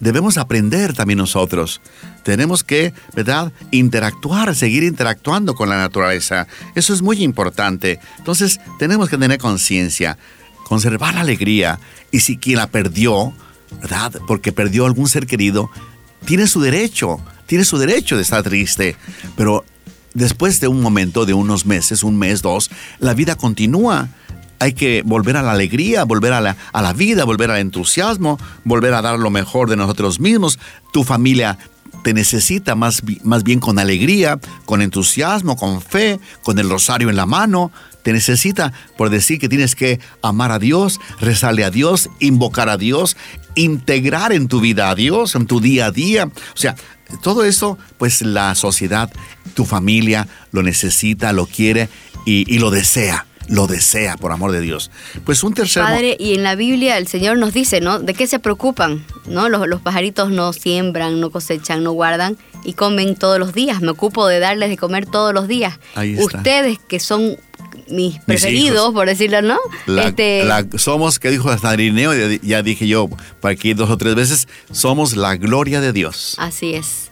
debemos 0.00 0.38
aprender 0.38 0.94
también 0.94 1.18
nosotros. 1.18 1.80
Tenemos 2.22 2.64
que, 2.64 2.92
¿verdad?, 3.14 3.52
interactuar, 3.70 4.54
seguir 4.54 4.82
interactuando 4.82 5.54
con 5.54 5.68
la 5.68 5.78
naturaleza. 5.78 6.46
Eso 6.74 6.92
es 6.92 7.02
muy 7.02 7.22
importante. 7.22 7.98
Entonces, 8.18 8.60
tenemos 8.78 9.08
que 9.08 9.18
tener 9.18 9.38
conciencia, 9.38 10.18
conservar 10.64 11.14
la 11.14 11.22
alegría. 11.22 11.80
Y 12.10 12.20
si 12.20 12.36
quien 12.36 12.58
la 12.58 12.68
perdió, 12.68 13.32
¿verdad?, 13.80 14.12
porque 14.26 14.52
perdió 14.52 14.86
algún 14.86 15.08
ser 15.08 15.26
querido, 15.26 15.70
tiene 16.24 16.46
su 16.46 16.60
derecho 16.60 17.20
tiene 17.48 17.64
su 17.64 17.78
derecho 17.78 18.14
de 18.16 18.22
estar 18.22 18.42
triste, 18.42 18.94
pero 19.34 19.64
después 20.12 20.60
de 20.60 20.68
un 20.68 20.82
momento, 20.82 21.24
de 21.24 21.32
unos 21.32 21.64
meses, 21.64 22.02
un 22.02 22.16
mes, 22.16 22.42
dos, 22.42 22.70
la 23.00 23.14
vida 23.14 23.34
continúa. 23.36 24.08
Hay 24.60 24.74
que 24.74 25.02
volver 25.02 25.36
a 25.36 25.42
la 25.42 25.52
alegría, 25.52 26.04
volver 26.04 26.34
a 26.34 26.42
la, 26.42 26.56
a 26.72 26.82
la 26.82 26.92
vida, 26.92 27.24
volver 27.24 27.50
al 27.50 27.60
entusiasmo, 27.60 28.38
volver 28.64 28.92
a 28.92 29.00
dar 29.00 29.18
lo 29.18 29.30
mejor 29.30 29.70
de 29.70 29.76
nosotros 29.76 30.20
mismos. 30.20 30.58
Tu 30.92 31.04
familia 31.04 31.58
te 32.02 32.12
necesita 32.12 32.74
más, 32.74 33.02
más 33.22 33.44
bien 33.44 33.60
con 33.60 33.78
alegría, 33.78 34.38
con 34.66 34.82
entusiasmo, 34.82 35.56
con 35.56 35.80
fe, 35.80 36.20
con 36.42 36.58
el 36.58 36.68
rosario 36.68 37.08
en 37.08 37.16
la 37.16 37.24
mano. 37.24 37.72
Te 38.08 38.14
necesita 38.14 38.72
por 38.96 39.10
decir 39.10 39.38
que 39.38 39.50
tienes 39.50 39.74
que 39.74 40.00
amar 40.22 40.50
a 40.50 40.58
Dios, 40.58 40.98
rezarle 41.20 41.62
a 41.62 41.70
Dios, 41.70 42.08
invocar 42.20 42.70
a 42.70 42.78
Dios, 42.78 43.18
integrar 43.54 44.32
en 44.32 44.48
tu 44.48 44.62
vida 44.62 44.88
a 44.88 44.94
Dios, 44.94 45.34
en 45.34 45.46
tu 45.46 45.60
día 45.60 45.84
a 45.84 45.90
día. 45.90 46.24
O 46.24 46.56
sea, 46.56 46.74
todo 47.22 47.44
eso, 47.44 47.76
pues 47.98 48.22
la 48.22 48.54
sociedad, 48.54 49.12
tu 49.52 49.66
familia 49.66 50.26
lo 50.52 50.62
necesita, 50.62 51.34
lo 51.34 51.44
quiere 51.44 51.90
y, 52.24 52.58
lo 52.58 52.70
desea 52.70 53.26
lo 53.50 53.66
desea, 53.66 54.18
por 54.18 54.30
amor 54.30 54.52
de 54.52 54.60
Dios. 54.60 54.90
Pues 55.24 55.42
un 55.42 55.54
tercer... 55.54 55.82
Padre, 55.82 56.18
y 56.20 56.34
en 56.34 56.42
la 56.42 56.54
Biblia 56.54 56.98
el 56.98 57.08
Señor 57.08 57.38
nos 57.38 57.54
dice, 57.54 57.80
¿no? 57.80 57.98
¿De 57.98 58.12
qué 58.12 58.26
se 58.26 58.38
preocupan? 58.38 59.06
¿No? 59.26 59.48
Los, 59.48 59.66
los, 59.66 59.80
pajaritos 59.80 60.30
no 60.30 60.52
siembran, 60.52 61.18
no 61.18 61.30
cosechan, 61.30 61.82
no 61.82 61.92
guardan 61.92 62.36
y 62.64 62.74
comen 62.74 63.16
todos 63.16 63.38
los 63.38 63.54
días. 63.54 63.80
Me 63.80 63.88
ocupo 63.88 64.26
de 64.26 64.38
darles 64.38 64.68
de 64.68 64.76
comer 64.76 65.06
todos 65.06 65.32
los 65.32 65.48
días. 65.48 65.78
Ustedes 66.18 66.78
que 66.78 67.00
son 67.00 67.38
mis 67.90 68.18
preferidos, 68.20 68.92
por 68.92 69.06
decirlo, 69.06 69.42
¿no? 69.42 69.58
Este, 69.86 70.44
somos, 70.76 71.18
que 71.18 71.30
dijo 71.30 71.50
Irineo, 71.72 72.12
ya 72.42 72.62
dije 72.62 72.86
yo 72.86 73.08
por 73.40 73.50
aquí 73.50 73.74
dos 73.74 73.90
o 73.90 73.98
tres 73.98 74.14
veces, 74.14 74.48
somos 74.70 75.16
la 75.16 75.36
gloria 75.36 75.80
de 75.80 75.92
Dios. 75.92 76.34
Así 76.38 76.74
es. 76.74 77.08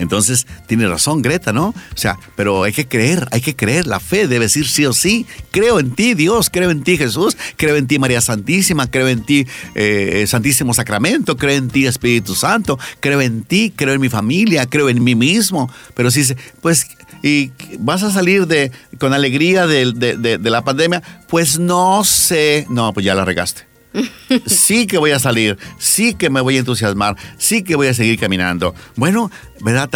Entonces, 0.00 0.46
tiene 0.66 0.88
razón 0.88 1.20
Greta, 1.20 1.52
¿no? 1.52 1.68
O 1.68 1.96
sea, 1.96 2.18
pero 2.34 2.62
hay 2.62 2.72
que 2.72 2.88
creer, 2.88 3.28
hay 3.32 3.42
que 3.42 3.54
creer, 3.54 3.86
la 3.86 4.00
fe 4.00 4.26
debe 4.26 4.46
decir 4.46 4.66
sí 4.66 4.86
o 4.86 4.94
sí, 4.94 5.26
creo 5.50 5.78
en 5.78 5.90
ti 5.90 6.14
Dios, 6.14 6.48
creo 6.50 6.70
en 6.70 6.82
ti 6.82 6.96
Jesús, 6.96 7.36
creo 7.56 7.76
en 7.76 7.86
ti 7.86 7.98
María 7.98 8.22
Santísima, 8.22 8.90
creo 8.90 9.08
en 9.08 9.22
ti 9.24 9.46
eh, 9.74 10.24
Santísimo 10.26 10.72
Sacramento, 10.72 11.36
creo 11.36 11.54
en 11.54 11.68
ti 11.68 11.86
Espíritu 11.86 12.34
Santo, 12.34 12.78
creo 13.00 13.20
en 13.20 13.42
ti, 13.42 13.74
creo 13.76 13.92
en 13.92 14.00
mi 14.00 14.08
familia, 14.08 14.64
creo 14.64 14.88
en 14.88 15.04
mí 15.04 15.14
mismo, 15.14 15.70
pero 15.94 16.10
sí, 16.10 16.24
pues 16.62 16.86
y 17.22 17.52
vas 17.78 18.02
a 18.02 18.10
salir 18.10 18.46
de, 18.46 18.72
con 18.98 19.12
alegría 19.12 19.66
de, 19.66 19.92
de, 19.92 20.50
la 20.50 20.62
pandemia, 20.62 21.02
pues 21.28 21.58
no 21.58 22.04
sé, 22.04 22.66
no, 22.68 22.92
pues 22.92 23.04
ya 23.04 23.14
la 23.14 23.24
regaste. 23.24 23.68
Sí 24.46 24.86
que 24.86 24.98
voy 24.98 25.10
a 25.10 25.18
salir, 25.18 25.58
sí 25.78 26.14
que 26.14 26.30
me 26.30 26.40
voy 26.40 26.56
a 26.56 26.60
entusiasmar, 26.60 27.16
sí 27.38 27.62
que 27.62 27.74
voy 27.74 27.88
a 27.88 27.94
seguir 27.94 28.18
caminando. 28.18 28.74
Bueno, 28.96 29.30
¿verdad? 29.60 29.90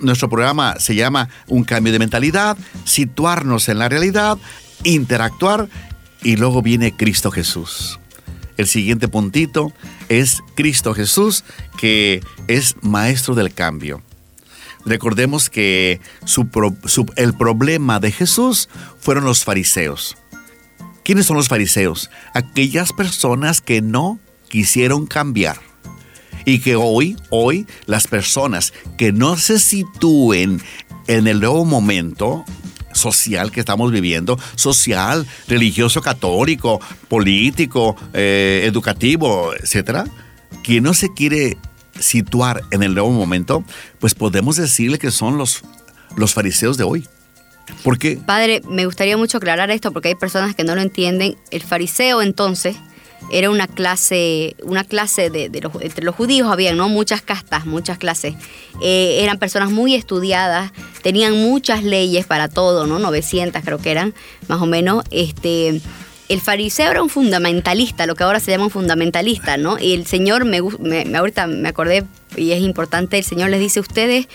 Nuestro 0.00 0.28
programa 0.28 0.76
se 0.78 0.94
llama 0.94 1.28
Un 1.48 1.64
cambio 1.64 1.92
de 1.92 1.98
mentalidad, 1.98 2.56
situarnos 2.84 3.68
en 3.68 3.78
la 3.78 3.88
realidad, 3.88 4.38
interactuar 4.84 5.68
y 6.22 6.36
luego 6.36 6.62
viene 6.62 6.96
Cristo 6.96 7.30
Jesús. 7.30 7.98
El 8.56 8.66
siguiente 8.66 9.08
puntito 9.08 9.72
es 10.08 10.42
Cristo 10.54 10.94
Jesús, 10.94 11.42
que 11.78 12.22
es 12.48 12.76
maestro 12.82 13.34
del 13.34 13.52
cambio. 13.52 14.02
Recordemos 14.84 15.50
que 15.50 16.00
el 17.16 17.34
problema 17.34 18.00
de 18.00 18.12
Jesús 18.12 18.68
fueron 18.98 19.24
los 19.24 19.44
fariseos. 19.44 20.16
¿Quiénes 21.04 21.26
son 21.26 21.36
los 21.36 21.48
fariseos? 21.48 22.10
Aquellas 22.34 22.92
personas 22.92 23.60
que 23.60 23.80
no 23.80 24.20
quisieron 24.48 25.06
cambiar. 25.06 25.58
Y 26.44 26.58
que 26.58 26.74
hoy, 26.76 27.16
hoy, 27.30 27.66
las 27.86 28.08
personas 28.08 28.72
que 28.98 29.12
no 29.12 29.36
se 29.36 29.58
sitúen 29.58 30.60
en 31.06 31.26
el 31.26 31.40
nuevo 31.40 31.64
momento 31.64 32.44
social 32.92 33.50
que 33.50 33.60
estamos 33.60 33.90
viviendo, 33.90 34.38
social, 34.54 35.26
religioso, 35.48 36.02
católico, 36.02 36.80
político, 37.08 37.96
eh, 38.12 38.62
educativo, 38.64 39.54
etcétera, 39.54 40.04
que 40.62 40.80
no 40.80 40.94
se 40.94 41.12
quiere 41.12 41.56
situar 42.02 42.62
en 42.70 42.82
el 42.82 42.94
nuevo 42.94 43.10
momento, 43.10 43.64
pues 43.98 44.14
podemos 44.14 44.56
decirle 44.56 44.98
que 44.98 45.10
son 45.10 45.38
los, 45.38 45.62
los 46.16 46.34
fariseos 46.34 46.76
de 46.76 46.84
hoy. 46.84 47.08
¿Por 47.84 47.98
qué? 47.98 48.16
Padre, 48.16 48.60
me 48.68 48.86
gustaría 48.86 49.16
mucho 49.16 49.38
aclarar 49.38 49.70
esto 49.70 49.92
porque 49.92 50.08
hay 50.08 50.14
personas 50.14 50.54
que 50.54 50.64
no 50.64 50.74
lo 50.74 50.80
entienden. 50.80 51.36
El 51.50 51.62
fariseo 51.62 52.20
entonces 52.22 52.76
era 53.30 53.50
una 53.50 53.66
clase, 53.66 54.56
una 54.62 54.84
clase 54.84 55.30
de, 55.30 55.48
los, 55.60 55.72
entre 55.80 56.04
los 56.04 56.14
judíos 56.14 56.50
había, 56.50 56.74
¿no? 56.74 56.88
Muchas 56.88 57.22
castas, 57.22 57.66
muchas 57.66 57.98
clases. 57.98 58.34
Eh, 58.82 59.18
eran 59.22 59.38
personas 59.38 59.70
muy 59.70 59.94
estudiadas, 59.94 60.72
tenían 61.02 61.34
muchas 61.34 61.84
leyes 61.84 62.26
para 62.26 62.48
todo, 62.48 62.86
¿no? 62.86 62.98
900 62.98 63.62
creo 63.64 63.78
que 63.78 63.90
eran, 63.90 64.14
más 64.48 64.60
o 64.60 64.66
menos. 64.66 65.04
Este, 65.10 65.80
el 66.28 66.40
fariseo 66.40 66.90
era 66.90 67.02
un 67.02 67.08
fundamentalista, 67.08 68.06
lo 68.06 68.14
que 68.14 68.24
ahora 68.24 68.40
se 68.40 68.50
llama 68.50 68.64
un 68.64 68.70
fundamentalista, 68.70 69.56
¿no? 69.56 69.78
Y 69.78 69.92
el 69.92 70.06
Señor, 70.06 70.44
me, 70.44 70.60
me 70.80 71.16
ahorita 71.16 71.46
me 71.46 71.68
acordé, 71.68 72.04
y 72.36 72.52
es 72.52 72.60
importante, 72.60 73.18
el 73.18 73.24
Señor 73.24 73.50
les 73.50 73.60
dice, 73.60 73.80
ustedes 73.80 74.28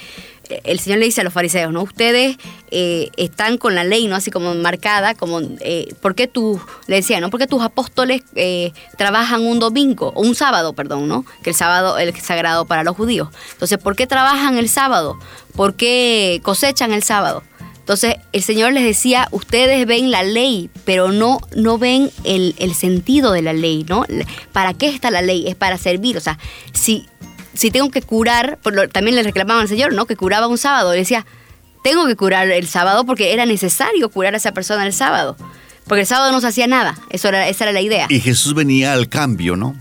el 0.64 0.80
Señor 0.80 1.00
le 1.00 1.06
dice 1.06 1.22
a 1.22 1.24
los 1.24 1.34
fariseos, 1.34 1.72
¿no? 1.72 1.84
Ustedes 1.84 2.38
eh, 2.72 3.10
están 3.18 3.58
con 3.58 3.76
la 3.76 3.84
ley, 3.84 4.08
¿no? 4.08 4.16
Así 4.16 4.32
como 4.32 4.54
marcada, 4.56 5.16
como, 5.16 5.42
eh, 5.60 5.94
¿por 6.02 6.16
qué 6.16 6.28
tú, 6.28 6.62
le 6.88 6.98
decía, 6.98 7.20
¿no? 7.20 7.30
¿Por 7.30 7.40
qué 7.40 7.48
tus 7.48 7.62
apóstoles 7.62 8.24
eh, 8.36 8.72
trabajan 8.98 9.46
un 9.46 9.60
domingo, 9.60 10.12
o 10.16 10.22
un 10.22 10.36
sábado, 10.36 10.74
perdón, 10.74 11.08
¿no? 11.08 11.26
Que 11.44 11.52
el 11.52 11.56
sábado 11.56 11.98
es 11.98 12.24
sagrado 12.24 12.66
para 12.66 12.84
los 12.84 12.96
judíos. 12.96 13.30
Entonces, 13.52 13.78
¿por 13.78 13.96
qué 13.96 14.08
trabajan 14.08 14.58
el 14.58 14.70
sábado? 14.70 15.18
¿Por 15.56 15.76
qué 15.76 16.40
cosechan 16.44 16.94
el 16.94 17.04
sábado? 17.04 17.44
Entonces, 17.88 18.16
el 18.34 18.44
Señor 18.44 18.74
les 18.74 18.84
decía, 18.84 19.30
ustedes 19.32 19.86
ven 19.86 20.12
la 20.12 20.22
ley, 20.22 20.70
pero 20.84 21.14
no, 21.14 21.40
no 21.56 21.78
ven 21.78 22.12
el, 22.26 22.54
el 22.60 22.76
sentido 22.76 23.32
de 23.32 23.42
la 23.42 23.54
ley, 23.54 23.86
¿no? 23.88 24.06
¿Para 24.52 24.74
qué 24.74 24.90
está 24.90 25.10
la 25.10 25.22
ley? 25.22 25.48
Es 25.48 25.56
para 25.56 25.78
servir. 25.78 26.18
O 26.18 26.20
sea, 26.20 26.38
si 26.74 27.06
si 27.54 27.72
tengo 27.72 27.90
que 27.90 28.02
curar, 28.02 28.60
también 28.92 29.16
le 29.16 29.24
reclamaban 29.24 29.62
al 29.62 29.70
Señor, 29.70 29.94
¿no? 29.94 30.06
Que 30.06 30.18
curaba 30.18 30.48
un 30.48 30.58
sábado. 30.58 30.92
Le 30.92 31.00
decía, 31.00 31.26
tengo 31.82 32.06
que 32.06 32.18
curar 32.18 32.50
el 32.50 32.68
sábado 32.68 33.06
porque 33.06 33.32
era 33.32 33.46
necesario 33.46 34.10
curar 34.10 34.34
a 34.34 34.38
esa 34.38 34.52
persona 34.52 34.86
el 34.86 34.92
sábado. 34.92 35.38
Porque 35.88 36.02
el 36.02 36.08
sábado 36.08 36.32
no 36.32 36.42
se 36.42 36.48
hacía 36.48 36.68
nada. 36.68 36.98
Eso 37.10 37.30
era, 37.30 37.48
esa 37.48 37.66
era 37.66 37.74
la 37.74 37.82
idea. 37.82 38.08
Y 38.10 38.20
Jesús 38.20 38.54
venía 38.54 38.94
al 38.94 39.10
cambio, 39.10 39.56
¿no? 39.56 39.76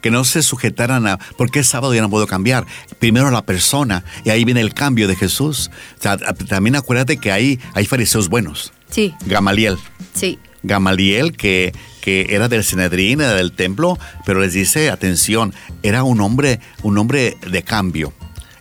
Que 0.00 0.10
no 0.10 0.24
se 0.24 0.42
sujetaran 0.42 1.06
a. 1.06 1.18
Porque 1.36 1.60
el 1.60 1.64
sábado 1.64 1.94
ya 1.94 2.02
no 2.02 2.10
puedo 2.10 2.26
cambiar. 2.26 2.66
Primero 2.98 3.30
la 3.30 3.42
persona. 3.42 4.04
Y 4.24 4.30
ahí 4.30 4.44
viene 4.44 4.60
el 4.60 4.74
cambio 4.74 5.08
de 5.08 5.16
Jesús. 5.16 5.70
O 5.98 6.02
sea, 6.02 6.16
también 6.16 6.76
acuérdate 6.76 7.16
que 7.16 7.32
hay, 7.32 7.58
hay 7.74 7.86
fariseos 7.86 8.28
buenos. 8.28 8.72
Sí. 8.90 9.14
Gamaliel. 9.26 9.78
Sí. 10.14 10.38
Gamaliel, 10.62 11.36
que, 11.36 11.72
que 12.00 12.26
era 12.30 12.48
del 12.48 12.64
Senedrín, 12.64 13.20
era 13.20 13.34
del 13.34 13.52
templo, 13.52 13.98
pero 14.26 14.40
les 14.40 14.52
dice, 14.52 14.90
atención, 14.90 15.54
era 15.82 16.02
un 16.02 16.20
hombre, 16.20 16.60
un 16.82 16.98
hombre 16.98 17.36
de 17.48 17.62
cambio. 17.62 18.12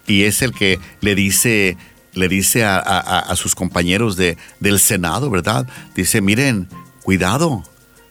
Y 0.06 0.24
es 0.24 0.42
el 0.42 0.54
que 0.54 0.80
le 1.02 1.16
dice, 1.16 1.76
le 2.18 2.28
dice 2.28 2.66
a, 2.66 3.34
sus 3.36 3.56
compañeros 3.56 4.16
de, 4.16 4.38
del 4.60 4.80
Senado, 4.80 5.30
¿verdad? 5.30 5.68
Dice, 5.96 6.22
miren, 6.22 6.68
cuidado, 7.04 7.64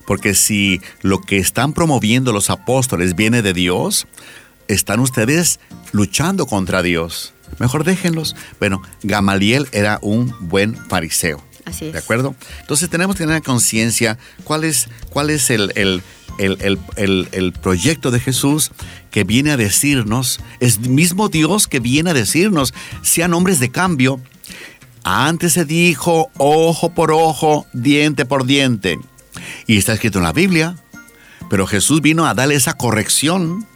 porque 0.07 0.35
si 0.35 0.81
lo 1.03 1.21
que 1.21 1.38
están 1.38 1.73
promoviendo 1.73 2.33
los 2.33 2.49
apóstoles 2.49 3.14
viene 3.16 3.42
de 3.42 3.53
Dios, 3.53 4.07
están 4.69 5.01
ustedes 5.01 5.61
luchando 5.92 6.47
contra 6.47 6.83
Dios. 6.83 7.35
Mejor 7.59 7.85
déjenlos. 7.85 8.37
Bueno, 8.59 8.83
Gamaliel 9.03 9.69
era 9.73 9.99
un 10.03 10.35
buen 10.40 10.77
fariseo. 10.77 11.42
¿De 11.81 11.99
acuerdo? 11.99 12.37
Entonces 12.61 12.88
tenemos 12.88 13.16
que 13.16 13.25
tener 13.25 13.42
conciencia 13.42 14.19
cuál 14.45 14.62
es, 14.62 14.88
cuál 15.11 15.31
es 15.31 15.51
el, 15.51 15.73
el, 15.75 16.03
proyecto 17.61 18.11
de 18.11 18.20
Jesús 18.20 18.70
que 19.11 19.25
viene 19.25 19.53
a 19.53 19.57
decirnos, 19.57 20.40
es 20.61 20.81
mismo 20.81 21.29
Dios 21.29 21.66
que 21.66 21.81
viene 21.81 22.11
a 22.11 22.14
decirnos, 22.14 22.75
sean 23.03 23.35
hombres 23.35 23.61
de 23.61 23.70
cambio. 23.70 24.20
Antes 25.05 25.53
se 25.53 25.64
dijo 25.64 26.31
ojo 26.37 26.90
por 26.92 27.12
ojo, 27.12 27.66
diente 27.72 28.25
por 28.25 28.44
diente. 28.44 28.99
Y 29.66 29.79
está 29.79 29.92
escrito 29.92 30.18
en 30.18 30.25
la 30.25 30.33
Biblia. 30.33 30.77
Pero 31.49 31.66
Jesús 31.66 32.03
vino 32.03 32.27
a 32.27 32.35
darle 32.35 32.57
esa 32.57 32.75
corrección. 32.75 33.66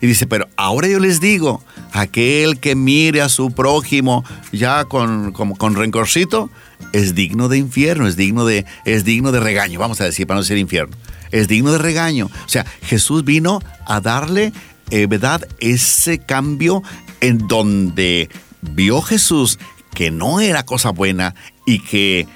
Y 0.00 0.06
dice, 0.06 0.26
pero 0.26 0.48
ahora 0.56 0.88
yo 0.88 1.00
les 1.00 1.20
digo, 1.20 1.64
aquel 1.92 2.60
que 2.60 2.74
mire 2.74 3.22
a 3.22 3.28
su 3.28 3.50
prójimo 3.52 4.24
ya 4.52 4.84
con, 4.84 5.32
con, 5.32 5.54
con 5.54 5.74
rencorcito, 5.74 6.50
es 6.92 7.14
digno 7.14 7.48
de 7.48 7.58
infierno, 7.58 8.06
es 8.06 8.16
digno 8.16 8.44
de, 8.44 8.66
es 8.84 9.04
digno 9.04 9.32
de 9.32 9.40
regaño, 9.40 9.80
vamos 9.80 10.00
a 10.00 10.04
decir, 10.04 10.26
para 10.26 10.36
no 10.36 10.42
decir 10.42 10.58
infierno. 10.58 10.96
Es 11.30 11.48
digno 11.48 11.72
de 11.72 11.78
regaño. 11.78 12.26
O 12.26 12.48
sea, 12.48 12.64
Jesús 12.82 13.24
vino 13.24 13.60
a 13.86 14.00
darle, 14.00 14.52
eh, 14.90 15.06
¿verdad?, 15.06 15.46
ese 15.60 16.18
cambio 16.18 16.82
en 17.20 17.38
donde 17.48 18.28
vio 18.60 19.02
Jesús 19.02 19.58
que 19.94 20.10
no 20.10 20.40
era 20.40 20.64
cosa 20.64 20.90
buena 20.90 21.34
y 21.66 21.80
que 21.80 22.26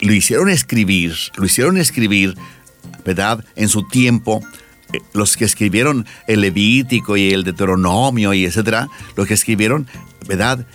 lo 0.00 0.12
hicieron 0.12 0.50
escribir, 0.50 1.14
lo 1.36 1.46
hicieron 1.46 1.78
escribir, 1.78 2.34
¿verdad?, 3.04 3.44
en 3.56 3.68
su 3.68 3.86
tiempo. 3.88 4.42
Eh, 4.92 5.00
los 5.12 5.36
que 5.36 5.44
escribieron 5.44 6.06
el 6.26 6.40
Levítico 6.40 7.16
y 7.16 7.32
el 7.32 7.44
Deuteronomio 7.44 8.32
y 8.32 8.44
etcétera, 8.44 8.88
los 9.16 9.26
que 9.26 9.34
escribieron, 9.34 9.86
¿verdad? 10.26 10.66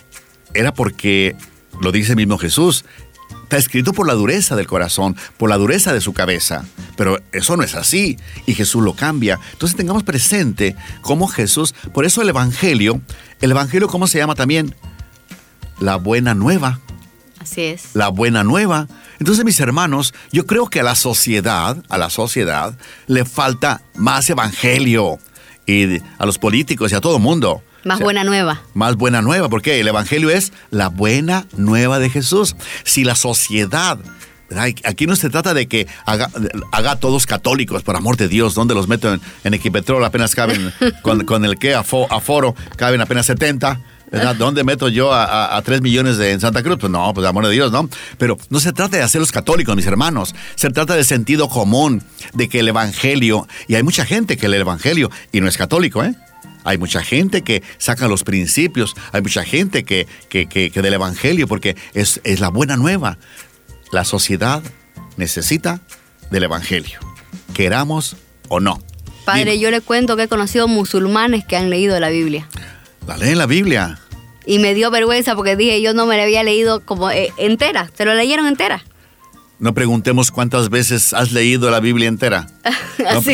Era 0.52 0.72
porque, 0.72 1.34
lo 1.80 1.90
dice 1.90 2.14
mismo 2.14 2.38
Jesús, 2.38 2.84
Está 3.44 3.58
escrito 3.58 3.92
por 3.92 4.06
la 4.06 4.14
dureza 4.14 4.56
del 4.56 4.66
corazón, 4.66 5.16
por 5.36 5.50
la 5.50 5.58
dureza 5.58 5.92
de 5.92 6.00
su 6.00 6.12
cabeza. 6.12 6.64
Pero 6.96 7.20
eso 7.32 7.56
no 7.56 7.62
es 7.62 7.74
así 7.74 8.18
y 8.46 8.54
Jesús 8.54 8.82
lo 8.82 8.94
cambia. 8.94 9.40
Entonces 9.52 9.76
tengamos 9.76 10.02
presente 10.02 10.76
cómo 11.00 11.26
Jesús, 11.26 11.74
por 11.92 12.04
eso 12.04 12.22
el 12.22 12.28
Evangelio, 12.28 13.00
el 13.40 13.50
Evangelio 13.50 13.88
¿cómo 13.88 14.06
se 14.06 14.18
llama 14.18 14.34
también? 14.34 14.74
La 15.80 15.96
buena 15.96 16.34
nueva. 16.34 16.80
Así 17.40 17.62
es. 17.62 17.90
La 17.94 18.08
buena 18.08 18.42
nueva. 18.42 18.88
Entonces, 19.18 19.44
mis 19.44 19.60
hermanos, 19.60 20.14
yo 20.32 20.46
creo 20.46 20.68
que 20.68 20.80
a 20.80 20.82
la 20.82 20.94
sociedad, 20.94 21.76
a 21.88 21.98
la 21.98 22.10
sociedad, 22.10 22.76
le 23.06 23.24
falta 23.24 23.82
más 23.94 24.30
evangelio. 24.30 25.18
Y 25.66 25.98
a 26.18 26.26
los 26.26 26.38
políticos 26.38 26.92
y 26.92 26.94
a 26.94 27.00
todo 27.00 27.16
el 27.16 27.22
mundo. 27.22 27.62
Más 27.84 28.00
buena 28.00 28.24
nueva. 28.24 28.62
Más 28.72 28.96
buena 28.96 29.20
nueva, 29.20 29.48
porque 29.48 29.80
el 29.80 29.88
Evangelio 29.88 30.30
es 30.30 30.52
la 30.70 30.88
buena 30.88 31.46
nueva 31.56 31.98
de 31.98 32.08
Jesús. 32.08 32.56
Si 32.82 33.04
la 33.04 33.14
sociedad 33.14 33.98
Aquí 34.84 35.06
no 35.06 35.16
se 35.16 35.30
trata 35.30 35.54
de 35.54 35.66
que 35.66 35.86
haga, 36.04 36.30
haga 36.72 36.96
todos 36.96 37.26
católicos, 37.26 37.82
por 37.82 37.96
amor 37.96 38.16
de 38.16 38.28
Dios. 38.28 38.54
¿Dónde 38.54 38.74
los 38.74 38.88
meto 38.88 39.12
en, 39.12 39.20
en 39.42 39.54
Equipetrol? 39.54 40.04
Apenas 40.04 40.34
caben, 40.34 40.72
con, 41.02 41.44
el 41.44 41.58
que 41.58 41.74
aforo, 41.74 42.54
caben 42.76 43.00
apenas 43.00 43.26
70. 43.26 43.80
¿verdad? 44.10 44.36
¿Dónde 44.36 44.62
meto 44.62 44.88
yo 44.88 45.12
a, 45.12 45.60
tres 45.64 45.80
3 45.80 45.82
millones 45.82 46.18
de, 46.18 46.32
en 46.32 46.40
Santa 46.40 46.62
Cruz? 46.62 46.76
Pues 46.78 46.92
no, 46.92 47.12
pues 47.14 47.26
amor 47.26 47.46
de 47.46 47.52
Dios, 47.52 47.72
¿no? 47.72 47.88
Pero 48.16 48.38
no 48.48 48.60
se 48.60 48.72
trata 48.72 48.96
de 48.96 49.02
hacerlos 49.02 49.32
católicos, 49.32 49.74
mis 49.74 49.86
hermanos. 49.86 50.34
Se 50.54 50.70
trata 50.70 50.94
de 50.94 51.02
sentido 51.04 51.48
común, 51.48 52.02
de 52.32 52.48
que 52.48 52.60
el 52.60 52.68
Evangelio, 52.68 53.48
y 53.66 53.74
hay 53.74 53.82
mucha 53.82 54.04
gente 54.04 54.36
que 54.36 54.48
lee 54.48 54.56
el 54.56 54.62
Evangelio 54.62 55.10
y 55.32 55.40
no 55.40 55.48
es 55.48 55.56
católico, 55.56 56.04
¿eh? 56.04 56.14
Hay 56.64 56.78
mucha 56.78 57.02
gente 57.02 57.42
que 57.42 57.62
saca 57.76 58.08
los 58.08 58.24
principios, 58.24 58.94
hay 59.12 59.20
mucha 59.20 59.44
gente 59.44 59.84
que, 59.84 60.06
que, 60.28 60.70
del 60.70 60.94
Evangelio, 60.94 61.46
porque 61.46 61.76
es, 61.92 62.20
es 62.24 62.40
la 62.40 62.48
buena 62.48 62.76
nueva. 62.76 63.18
La 63.94 64.04
sociedad 64.04 64.60
necesita 65.16 65.80
del 66.32 66.42
Evangelio, 66.42 66.98
queramos 67.54 68.16
o 68.48 68.58
no. 68.58 68.82
Padre, 69.24 69.60
yo 69.60 69.70
le 69.70 69.80
cuento 69.82 70.16
que 70.16 70.24
he 70.24 70.28
conocido 70.28 70.66
musulmanes 70.66 71.44
que 71.44 71.56
han 71.56 71.70
leído 71.70 72.00
la 72.00 72.08
Biblia. 72.08 72.48
La 73.06 73.16
leen 73.16 73.38
la 73.38 73.46
Biblia. 73.46 74.00
Y 74.46 74.58
me 74.58 74.74
dio 74.74 74.90
vergüenza 74.90 75.36
porque 75.36 75.54
dije, 75.54 75.80
yo 75.80 75.94
no 75.94 76.06
me 76.06 76.16
la 76.16 76.24
había 76.24 76.42
leído 76.42 76.80
como 76.80 77.08
eh, 77.12 77.32
entera. 77.36 77.88
¿Se 77.96 78.04
lo 78.04 78.16
leyeron 78.16 78.48
entera? 78.48 78.82
No 79.60 79.74
preguntemos 79.74 80.32
cuántas 80.32 80.70
veces 80.70 81.12
has 81.14 81.30
leído 81.30 81.70
la 81.70 81.78
Biblia 81.78 82.08
entera. 82.08 82.48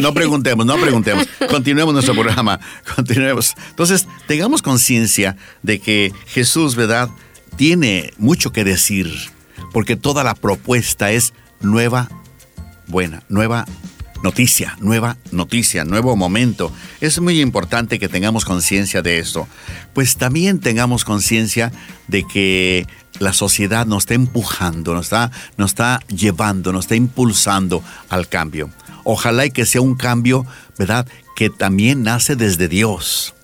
No, 0.03 0.13
preguntemos, 0.13 0.67
no 0.67 0.77
preguntemos. 0.77 1.27
Continuemos 1.49 1.95
nuestro 1.95 2.15
programa. 2.15 2.61
Continuemos. 2.97 3.55
Entonces, 3.71 4.07
tengamos 4.27 4.61
conciencia 4.61 5.37
de 5.63 5.79
que 5.79 6.13
Jesús, 6.27 6.77
¿verdad? 6.77 7.09
Tiene 7.57 8.13
mucho 8.19 8.53
que 8.53 8.65
decir, 8.65 9.31
porque 9.73 9.97
toda 9.97 10.25
la 10.25 10.35
propuesta 10.35 11.11
es 11.11 11.33
nueva, 11.61 12.09
buena, 12.87 13.23
nueva 13.29 13.67
noticia, 14.23 14.77
nueva 14.81 15.17
noticia, 15.33 15.85
nuevo 15.85 16.17
momento. 16.17 16.73
Es 17.01 17.21
muy 17.21 17.41
importante 17.41 17.99
que 17.99 18.09
tengamos 18.09 18.45
conciencia 18.45 19.03
de 19.03 19.19
esto. 19.19 19.49
Pues 19.95 20.17
también 20.17 20.61
tengamos 20.61 21.05
conciencia 21.05 21.73
de 22.09 22.25
que 22.25 22.87
la 23.19 23.33
sociedad 23.33 23.87
nos 23.87 24.05
está 24.05 24.15
empujando, 24.15 24.95
nos 24.95 25.07
está, 25.07 25.31
nos 25.57 25.71
está 25.71 26.01
llevando, 26.09 26.73
nos 26.73 26.85
está 26.85 26.97
impulsando 26.97 27.83
al 28.09 28.29
cambio. 28.29 28.71
Ojalá 29.05 29.47
y 29.47 29.51
que 29.51 29.67
sea 29.67 29.81
un 29.81 29.95
cambio, 29.95 30.47
¿verdad? 30.79 31.07
Que 31.37 31.51
también 31.51 32.03
nace 32.03 32.37
desde 32.37 32.69
Dios 32.69 33.35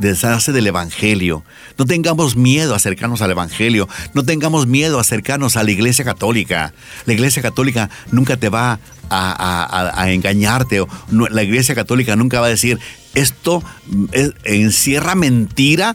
deshace 0.00 0.52
del 0.52 0.66
Evangelio. 0.66 1.44
No 1.78 1.86
tengamos 1.86 2.36
miedo 2.36 2.74
a 2.74 2.76
acercarnos 2.76 3.22
al 3.22 3.30
Evangelio. 3.30 3.88
No 4.14 4.24
tengamos 4.24 4.66
miedo 4.66 4.98
a 4.98 5.02
acercarnos 5.02 5.56
a 5.56 5.62
la 5.62 5.70
Iglesia 5.70 6.04
Católica. 6.04 6.72
La 7.06 7.12
Iglesia 7.12 7.42
Católica 7.42 7.90
nunca 8.10 8.36
te 8.36 8.48
va 8.48 8.80
a, 9.10 10.06
engañarte. 10.08 10.84
la 11.10 11.42
Iglesia 11.42 11.74
Católica 11.74 12.16
nunca 12.16 12.40
va 12.40 12.46
a 12.46 12.50
decir, 12.50 12.78
esto 13.14 13.62
encierra 14.44 15.14
mentira 15.14 15.94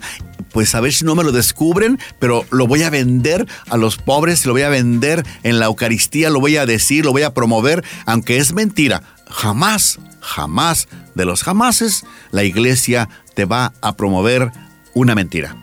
pues 0.56 0.74
a 0.74 0.80
ver 0.80 0.94
si 0.94 1.04
no 1.04 1.14
me 1.14 1.22
lo 1.22 1.32
descubren, 1.32 1.98
pero 2.18 2.46
lo 2.50 2.66
voy 2.66 2.82
a 2.82 2.88
vender 2.88 3.46
a 3.68 3.76
los 3.76 3.98
pobres, 3.98 4.46
lo 4.46 4.54
voy 4.54 4.62
a 4.62 4.70
vender 4.70 5.22
en 5.42 5.58
la 5.58 5.66
Eucaristía, 5.66 6.30
lo 6.30 6.40
voy 6.40 6.56
a 6.56 6.64
decir, 6.64 7.04
lo 7.04 7.12
voy 7.12 7.24
a 7.24 7.34
promover, 7.34 7.84
aunque 8.06 8.38
es 8.38 8.54
mentira. 8.54 9.02
Jamás, 9.28 9.98
jamás 10.26 10.88
de 11.14 11.24
los 11.24 11.42
jamases, 11.42 12.04
la 12.32 12.44
iglesia 12.44 13.08
te 13.34 13.44
va 13.44 13.72
a 13.80 13.96
promover 13.96 14.50
una 14.94 15.14
mentira. 15.14 15.56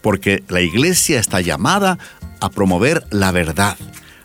Porque 0.00 0.44
la 0.48 0.60
iglesia 0.60 1.18
está 1.18 1.40
llamada 1.40 1.98
a 2.40 2.50
promover 2.50 3.04
la 3.10 3.32
verdad. 3.32 3.76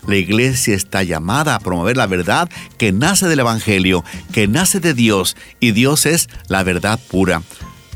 La 0.06 0.16
iglesia 0.16 0.74
está 0.74 1.02
llamada 1.02 1.54
a 1.54 1.60
promover 1.60 1.96
la 1.96 2.06
verdad 2.06 2.48
que 2.78 2.92
nace 2.92 3.26
del 3.26 3.40
Evangelio, 3.40 4.04
que 4.32 4.46
nace 4.46 4.78
de 4.78 4.94
Dios, 4.94 5.36
y 5.60 5.72
Dios 5.72 6.06
es 6.06 6.28
la 6.48 6.62
verdad 6.62 7.00
pura. 7.10 7.42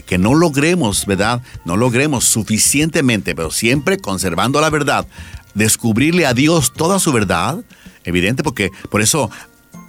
Que 0.07 0.16
no 0.16 0.35
logremos, 0.35 1.05
¿verdad? 1.05 1.43
No 1.66 1.76
logremos 1.76 2.24
suficientemente, 2.24 3.35
pero 3.35 3.51
siempre 3.51 3.99
conservando 3.99 4.61
la 4.61 4.70
verdad, 4.70 5.07
descubrirle 5.55 6.24
a 6.24 6.33
Dios 6.33 6.72
toda 6.72 6.99
su 6.99 7.12
verdad, 7.12 7.62
evidente, 8.05 8.43
porque 8.43 8.70
por 8.91 9.03
eso 9.03 9.31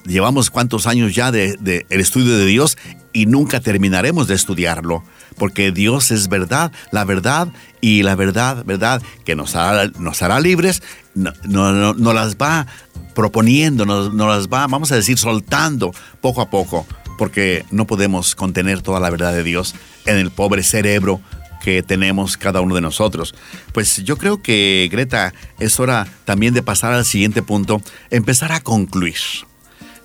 llevamos 0.10 0.50
cuántos 0.50 0.88
años 0.88 1.16
ya 1.16 1.32
de, 1.32 1.86
el 1.90 2.02
estudio 2.02 2.38
de 2.38 2.46
Dios 2.46 2.78
y 3.14 3.26
nunca 3.26 3.60
terminaremos 3.60 4.28
de 4.28 4.36
estudiarlo, 4.36 5.04
porque 5.38 5.72
Dios 5.72 6.12
es 6.12 6.28
verdad, 6.28 6.72
la 6.92 7.06
verdad 7.06 7.48
y 7.80 8.04
la 8.04 8.16
verdad, 8.16 8.66
verdad, 8.66 9.02
que 9.26 9.36
nos 9.36 9.56
hará, 9.56 9.90
nos 10.00 10.22
hará 10.22 10.40
libres, 10.40 10.84
nos 11.16 11.34
no, 11.46 11.94
no, 11.94 12.14
las 12.14 12.36
va 12.36 12.68
proponiendo, 13.16 13.86
nos, 13.86 14.14
nos 14.14 14.28
las 14.28 14.48
va, 14.48 14.68
vamos 14.68 14.92
a 14.92 14.96
decir, 14.96 15.18
soltando 15.18 15.94
poco 16.22 16.42
a 16.42 16.50
poco, 16.50 16.86
porque 17.18 17.66
no 17.72 17.88
podemos 17.88 18.36
contener 18.36 18.82
toda 18.82 19.00
la 19.00 19.10
verdad 19.10 19.34
de 19.34 19.44
Dios 19.44 19.76
en 20.06 20.18
el 20.18 20.32
pobre 20.32 20.64
cerebro 20.64 21.22
que 21.62 21.84
tenemos 21.84 22.38
cada 22.38 22.62
uno 22.62 22.76
de 22.76 22.82
nosotros. 22.82 23.36
Pues 23.74 24.04
yo 24.04 24.18
creo 24.18 24.42
que, 24.42 24.88
Greta, 24.92 25.34
es 25.60 25.80
hora 25.80 26.08
también 26.26 26.54
de 26.54 26.64
pasar 26.64 26.94
al 26.94 27.06
siguiente 27.06 27.42
punto, 27.42 27.82
empezar 28.10 28.52
a 28.52 28.62
concluir. 28.62 29.18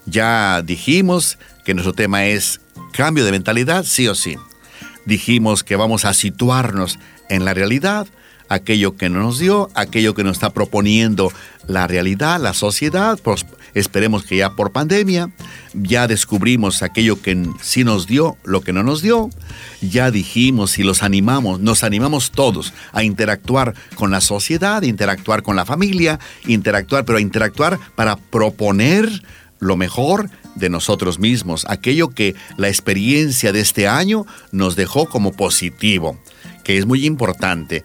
Ya 0.07 0.63
dijimos 0.63 1.39
que 1.65 1.75
nuestro 1.75 1.93
tema 1.93 2.27
es 2.27 2.61
cambio 2.93 3.25
de 3.25 3.33
mentalidad, 3.33 3.85
sí 3.85 4.09
o 4.09 4.15
sí. 4.15 4.37
Dijimos 5.07 5.65
que 5.65 5.77
vamos 5.77 6.05
a 6.05 6.15
situarnos 6.15 6.99
en 7.29 7.45
la 7.45 7.55
realidad, 7.55 8.07
aquello 8.49 8.97
que 8.97 9.09
no 9.09 9.21
nos 9.21 9.39
dio, 9.39 9.71
aquello 9.75 10.15
que 10.15 10.25
nos 10.25 10.37
está 10.37 10.51
proponiendo 10.51 11.33
la 11.67 11.87
realidad, 11.87 12.41
la 12.41 12.55
sociedad, 12.55 13.19
pues 13.23 13.47
esperemos 13.75 14.25
que 14.25 14.37
ya 14.37 14.51
por 14.51 14.73
pandemia, 14.73 15.31
ya 15.73 16.07
descubrimos 16.07 16.83
aquello 16.83 17.21
que 17.21 17.49
sí 17.61 17.85
nos 17.85 18.07
dio, 18.07 18.37
lo 18.45 18.61
que 18.61 18.73
no 18.73 18.83
nos 18.83 19.03
dio, 19.03 19.31
ya 19.81 20.11
dijimos 20.11 20.79
y 20.79 20.83
los 20.83 21.03
animamos, 21.03 21.61
nos 21.61 21.83
animamos 21.85 22.31
todos 22.31 22.73
a 22.93 23.03
interactuar 23.03 23.75
con 23.95 24.11
la 24.11 24.21
sociedad, 24.21 24.83
interactuar 24.83 25.43
con 25.43 25.57
la 25.57 25.65
familia, 25.65 26.21
interactuar, 26.47 27.05
pero 27.05 27.19
a 27.19 27.23
interactuar 27.23 27.79
para 27.97 28.17
proponer 28.17 29.11
lo 29.59 29.77
mejor 29.77 30.31
de 30.55 30.69
nosotros 30.69 31.19
mismos, 31.19 31.65
aquello 31.69 32.11
que 32.11 32.35
la 32.57 32.69
experiencia 32.69 33.53
de 33.53 33.61
este 33.61 33.89
año 33.89 34.27
nos 34.53 34.77
dejó 34.77 35.07
como 35.07 35.33
positivo, 35.33 36.19
que 36.63 36.79
es 36.79 36.87
muy 36.87 37.07
importante. 37.07 37.83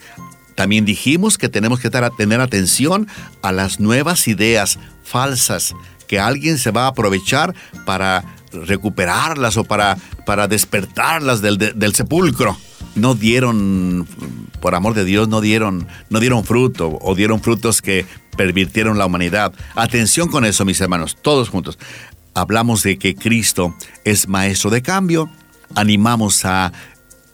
También 0.56 0.86
dijimos 0.86 1.38
que 1.38 1.50
tenemos 1.50 1.80
que 1.80 1.90
tener 1.90 2.42
atención 2.42 3.08
a 3.42 3.52
las 3.52 3.80
nuevas 3.80 4.28
ideas 4.28 4.78
falsas 5.04 5.74
que 6.08 6.20
alguien 6.20 6.58
se 6.58 6.72
va 6.72 6.86
a 6.86 6.88
aprovechar 6.88 7.56
para 7.86 8.26
recuperarlas 8.52 9.58
o 9.58 9.64
para, 9.64 9.98
para 10.26 10.48
despertarlas 10.48 11.42
del, 11.42 11.58
del 11.58 11.96
sepulcro. 11.96 12.58
No 12.96 13.14
dieron, 13.16 14.08
por 14.60 14.76
amor 14.76 14.96
de 14.96 15.06
Dios, 15.06 15.28
no 15.28 15.40
dieron, 15.40 15.88
no 16.10 16.20
dieron 16.20 16.44
fruto 16.44 16.98
o 17.02 17.16
dieron 17.16 17.42
frutos 17.42 17.82
que 17.82 18.06
pervirtieron 18.40 18.98
la 18.98 19.06
humanidad. 19.06 19.52
Atención 19.76 20.30
con 20.30 20.46
eso, 20.46 20.64
mis 20.64 20.80
hermanos, 20.80 21.18
todos 21.22 21.50
juntos. 21.50 21.78
Hablamos 22.34 22.84
de 22.84 22.98
que 22.98 23.14
Cristo 23.14 23.76
es 24.06 24.30
maestro 24.30 24.70
de 24.70 24.82
cambio. 24.82 25.30
Animamos 25.76 26.46
a 26.46 26.72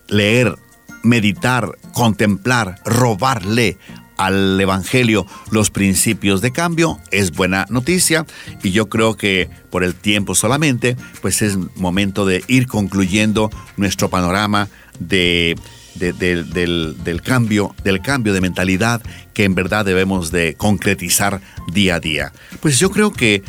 leer 0.08 0.56
meditar, 1.03 1.78
contemplar, 1.93 2.82
robarle 2.86 3.78
al 4.18 4.60
Evangelio 4.60 5.28
los 5.51 5.70
principios 5.70 6.41
de 6.41 6.51
cambio 6.51 6.99
es 7.12 7.32
buena 7.32 7.68
noticia 7.70 8.26
y 8.64 8.72
yo 8.72 8.89
creo 8.89 9.16
que 9.16 9.47
por 9.70 9.84
el 9.84 9.93
tiempo 9.93 10.34
solamente 10.34 10.95
pues 11.22 11.43
es 11.43 11.58
momento 11.76 12.26
de 12.26 12.43
ir 12.47 12.66
concluyendo 12.66 13.51
nuestro 13.78 14.10
panorama 14.10 14.70
de, 14.99 15.56
del, 15.96 17.22
cambio, 17.24 17.76
del 17.84 18.02
cambio 18.02 18.34
de 18.34 18.41
mentalidad 18.41 19.02
que 19.34 19.43
en 19.43 19.56
verdad 19.56 19.86
debemos 19.86 20.32
de 20.32 20.56
concretizar 20.56 21.41
día 21.72 21.96
a 21.96 22.00
día. 22.00 22.34
Pues 22.62 22.80
yo 22.80 22.89
creo 22.91 23.12
que 23.12 23.43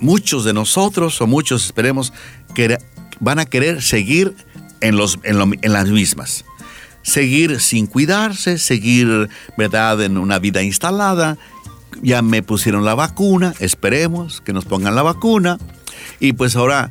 muchos 0.00 0.44
de 0.44 0.52
nosotros 0.52 1.20
o 1.20 1.26
muchos 1.26 1.66
esperemos 1.66 2.12
que 2.54 2.78
van 3.20 3.38
a 3.38 3.44
querer 3.44 3.82
seguir 3.82 4.34
en, 4.80 4.96
los, 4.96 5.18
en 5.22 5.72
las 5.72 5.88
mismas 5.88 6.44
seguir 7.04 7.60
sin 7.60 7.86
cuidarse, 7.86 8.58
seguir, 8.58 9.28
¿verdad?, 9.56 10.02
en 10.02 10.18
una 10.18 10.40
vida 10.40 10.62
instalada. 10.62 11.36
Ya 12.02 12.22
me 12.22 12.42
pusieron 12.42 12.84
la 12.84 12.94
vacuna, 12.94 13.54
esperemos 13.60 14.40
que 14.40 14.52
nos 14.52 14.64
pongan 14.64 14.96
la 14.96 15.02
vacuna. 15.02 15.58
Y 16.18 16.32
pues 16.32 16.56
ahora 16.56 16.90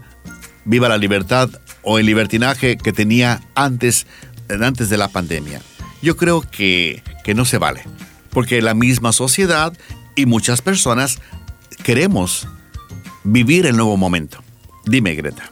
viva 0.63 0.87
la 0.87 0.97
libertad 0.97 1.49
o 1.81 1.99
el 1.99 2.05
libertinaje 2.05 2.77
que 2.77 2.93
tenía 2.93 3.41
antes, 3.55 4.07
antes 4.49 4.89
de 4.89 4.97
la 4.97 5.07
pandemia. 5.07 5.61
Yo 6.01 6.17
creo 6.17 6.41
que, 6.41 7.01
que 7.23 7.33
no 7.33 7.45
se 7.45 7.57
vale, 7.57 7.83
porque 8.29 8.61
la 8.61 8.73
misma 8.73 9.13
sociedad 9.13 9.73
y 10.15 10.25
muchas 10.25 10.61
personas 10.61 11.19
queremos 11.83 12.47
vivir 13.23 13.65
el 13.65 13.75
nuevo 13.75 13.97
momento. 13.97 14.43
Dime, 14.85 15.15
Greta. 15.15 15.49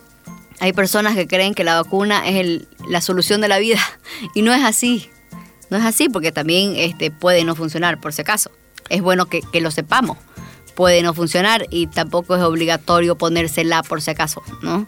Hay 0.59 0.73
personas 0.73 1.15
que 1.15 1.27
creen 1.27 1.55
que 1.55 1.63
la 1.63 1.81
vacuna 1.81 2.27
es 2.27 2.67
la 2.87 3.01
solución 3.01 3.41
de 3.41 3.47
la 3.47 3.57
vida 3.57 3.79
y 4.35 4.41
no 4.41 4.53
es 4.53 4.63
así. 4.63 5.09
No 5.69 5.77
es 5.77 5.85
así 5.85 6.09
porque 6.09 6.31
también 6.31 6.73
este, 6.75 7.11
puede 7.11 7.43
no 7.43 7.55
funcionar, 7.55 7.99
por 7.99 8.13
si 8.13 8.21
acaso. 8.21 8.51
Es 8.89 9.01
bueno 9.01 9.25
que, 9.27 9.41
lo 9.59 9.71
sepamos. 9.71 10.17
Puede 10.75 11.01
no 11.01 11.13
funcionar 11.13 11.65
y 11.69 11.87
tampoco 11.87 12.35
es 12.35 12.41
obligatorio 12.41 13.17
ponérsela 13.17 13.81
por 13.83 14.01
si 14.01 14.11
acaso, 14.11 14.43
¿no? 14.61 14.87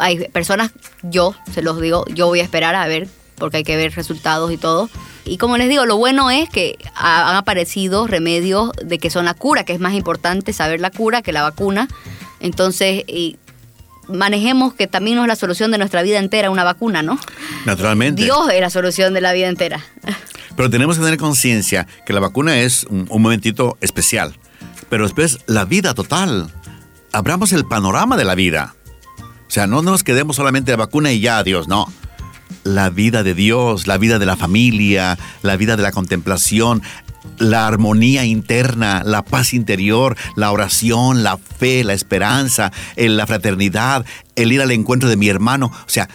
Hay 0.00 0.28
personas, 0.28 0.72
yo 1.02 1.34
se 1.52 1.62
los 1.62 1.80
digo, 1.80 2.04
yo 2.08 2.26
voy 2.26 2.40
a 2.40 2.42
esperar 2.42 2.74
a 2.74 2.86
ver, 2.86 3.08
porque 3.38 3.58
hay 3.58 3.64
que 3.64 3.76
ver 3.76 3.94
resultados 3.94 4.52
y 4.52 4.56
todo. 4.56 4.90
Y 5.24 5.38
como 5.38 5.56
les 5.56 5.68
digo, 5.68 5.86
lo 5.86 5.96
bueno 5.96 6.30
es 6.30 6.48
que 6.48 6.78
han 6.94 7.36
aparecido 7.36 8.06
remedios 8.06 8.70
de 8.82 8.98
que 8.98 9.10
son 9.10 9.24
la 9.24 9.34
cura, 9.34 9.64
que 9.64 9.72
es 9.72 9.80
más 9.80 9.94
importante 9.94 10.52
saber 10.52 10.80
la 10.80 10.90
cura 10.90 11.22
que 11.22 11.32
la 11.32 11.42
vacuna. 11.42 11.88
Entonces, 12.40 13.04
y 13.06 13.36
manejemos 14.08 14.74
que 14.74 14.86
también 14.86 15.16
no 15.16 15.22
es 15.22 15.28
la 15.28 15.36
solución 15.36 15.70
de 15.70 15.78
nuestra 15.78 16.02
vida 16.02 16.18
entera 16.18 16.50
una 16.50 16.64
vacuna, 16.64 17.02
¿no? 17.02 17.18
Naturalmente. 17.66 18.22
Dios 18.22 18.48
es 18.52 18.60
la 18.60 18.70
solución 18.70 19.14
de 19.14 19.20
la 19.20 19.32
vida 19.32 19.48
entera. 19.48 19.84
Pero 20.56 20.70
tenemos 20.70 20.98
que 20.98 21.04
tener 21.04 21.18
conciencia 21.18 21.86
que 22.04 22.12
la 22.12 22.20
vacuna 22.20 22.58
es 22.58 22.84
un, 22.84 23.06
momentito 23.08 23.78
especial. 23.80 24.34
Pero 24.88 25.04
después 25.04 25.38
la 25.46 25.64
vida 25.64 25.94
total. 25.94 26.50
Abramos 27.12 27.52
el 27.52 27.64
panorama 27.64 28.16
de 28.16 28.24
la 28.24 28.34
vida. 28.34 28.74
O 29.46 29.50
sea, 29.50 29.66
no 29.66 29.82
nos 29.82 30.02
quedemos 30.02 30.36
solamente 30.36 30.72
la 30.72 30.76
vacuna 30.76 31.12
y 31.12 31.20
ya, 31.20 31.42
Dios, 31.42 31.68
no. 31.68 31.86
La 32.64 32.90
vida 32.90 33.22
de 33.22 33.34
Dios, 33.34 33.86
la 33.86 33.98
vida 33.98 34.18
de 34.18 34.26
la 34.26 34.36
familia, 34.36 35.18
la 35.42 35.56
vida 35.56 35.76
de 35.76 35.82
la 35.82 35.92
contemplación, 35.92 36.82
la 37.38 37.66
armonía 37.66 38.24
interna, 38.24 39.02
la 39.04 39.22
paz 39.22 39.54
interior, 39.54 40.16
la 40.36 40.50
oración, 40.50 41.22
la 41.22 41.38
fe, 41.38 41.84
la 41.84 41.94
esperanza, 41.94 42.72
la 42.96 43.26
fraternidad, 43.26 44.04
el 44.36 44.52
ir 44.52 44.60
al 44.60 44.70
encuentro 44.70 45.08
de 45.08 45.16
mi 45.16 45.28
hermano. 45.28 45.66
O 45.66 45.88
sea, 45.88 46.08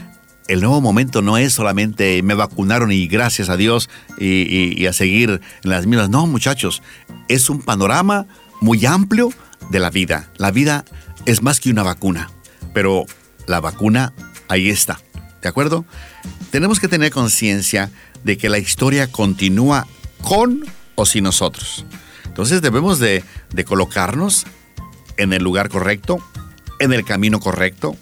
el 0.47 0.61
nuevo 0.61 0.81
momento 0.81 1.21
no 1.21 1.37
es 1.37 1.53
solamente 1.53 2.21
me 2.23 2.33
vacunaron 2.33 2.91
y 2.91 3.07
gracias 3.07 3.49
a 3.49 3.57
Dios 3.57 3.89
y, 4.17 4.85
a 4.85 4.93
seguir 4.93 5.41
en 5.63 5.69
las 5.69 5.85
mismas. 5.85 6.09
No, 6.09 6.27
muchachos, 6.27 6.81
es 7.29 7.49
un 7.49 7.61
panorama 7.61 8.25
muy 8.61 8.85
amplio 8.85 9.31
de 9.69 9.79
la 9.79 9.89
vida. 9.89 10.29
La 10.37 10.51
vida 10.51 10.85
es 11.25 11.41
más 11.41 11.59
que 11.59 11.69
una 11.69 11.83
vacuna, 11.83 12.29
pero 12.73 13.05
la 13.47 13.59
vacuna 13.59 14.13
ahí 14.49 14.69
está. 14.69 14.99
¿De 15.43 15.49
acuerdo? 15.49 15.83
Tenemos 16.51 16.79
que 16.79 16.87
tener 16.87 17.11
conciencia 17.11 17.91
de 18.23 18.37
que 18.37 18.47
la 18.47 18.59
historia 18.59 19.11
continúa 19.11 19.85
con 20.21 20.65
o 20.95 21.05
sin 21.05 21.25
nosotros. 21.25 21.85
Entonces 22.23 22.61
debemos 22.61 22.97
de, 22.97 23.25
colocarnos 23.65 24.45
en 25.17 25.33
el 25.33 25.43
lugar 25.43 25.67
correcto, 25.67 26.17
en 26.79 26.93
el 26.93 27.03
camino 27.03 27.41
correcto, 27.41 27.97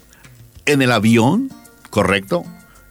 en 0.66 0.82
el 0.82 0.92
avión 0.92 1.50
correcto, 1.90 2.44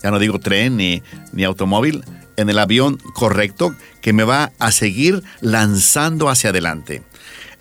ya 0.03 0.11
no 0.11 0.19
digo 0.19 0.37
tren 0.37 0.75
ni, 0.75 1.01
ni 1.31 1.45
automóvil, 1.45 2.03
en 2.35 2.49
el 2.49 2.59
avión 2.59 2.97
correcto 3.13 3.73
que 4.01 4.11
me 4.11 4.23
va 4.23 4.51
a 4.59 4.73
seguir 4.73 5.23
lanzando 5.39 6.27
hacia 6.27 6.49
adelante. 6.49 7.03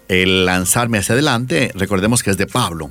El 0.08 0.44
lanzarme 0.44 0.98
hacia 0.98 1.12
adelante, 1.12 1.70
recordemos 1.76 2.24
que 2.24 2.30
es 2.30 2.36
de 2.36 2.48
Pablo. 2.48 2.90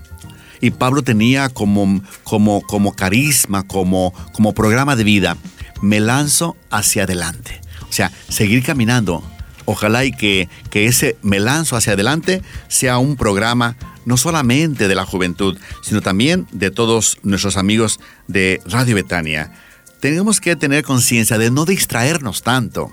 Y 0.61 0.71
Pablo 0.71 1.03
tenía 1.03 1.49
como, 1.49 2.01
como, 2.23 2.61
como 2.61 2.95
carisma, 2.95 3.63
como, 3.63 4.13
como 4.33 4.53
programa 4.53 4.95
de 4.95 5.03
vida, 5.03 5.37
me 5.81 5.99
lanzo 5.99 6.57
hacia 6.69 7.03
adelante. 7.03 7.61
O 7.89 7.93
sea, 7.93 8.11
seguir 8.27 8.63
caminando, 8.63 9.23
Ojalá 9.71 10.03
y 10.03 10.11
que, 10.11 10.49
que 10.71 10.87
ese 10.87 11.15
Me 11.21 11.39
lanzo 11.39 11.75
hacia 11.75 11.93
adelante 11.93 12.41
sea 12.69 12.97
un 12.97 13.15
programa 13.15 13.77
no 14.03 14.17
solamente 14.17 14.87
de 14.87 14.95
la 14.95 15.05
juventud, 15.05 15.59
sino 15.83 16.01
también 16.01 16.47
de 16.51 16.71
todos 16.71 17.19
nuestros 17.21 17.55
amigos 17.55 17.99
de 18.27 18.63
Radio 18.65 18.95
Betania. 18.95 19.51
Tenemos 19.99 20.41
que 20.41 20.55
tener 20.55 20.83
conciencia 20.83 21.37
de 21.37 21.51
no 21.51 21.65
distraernos 21.65 22.41
tanto. 22.41 22.89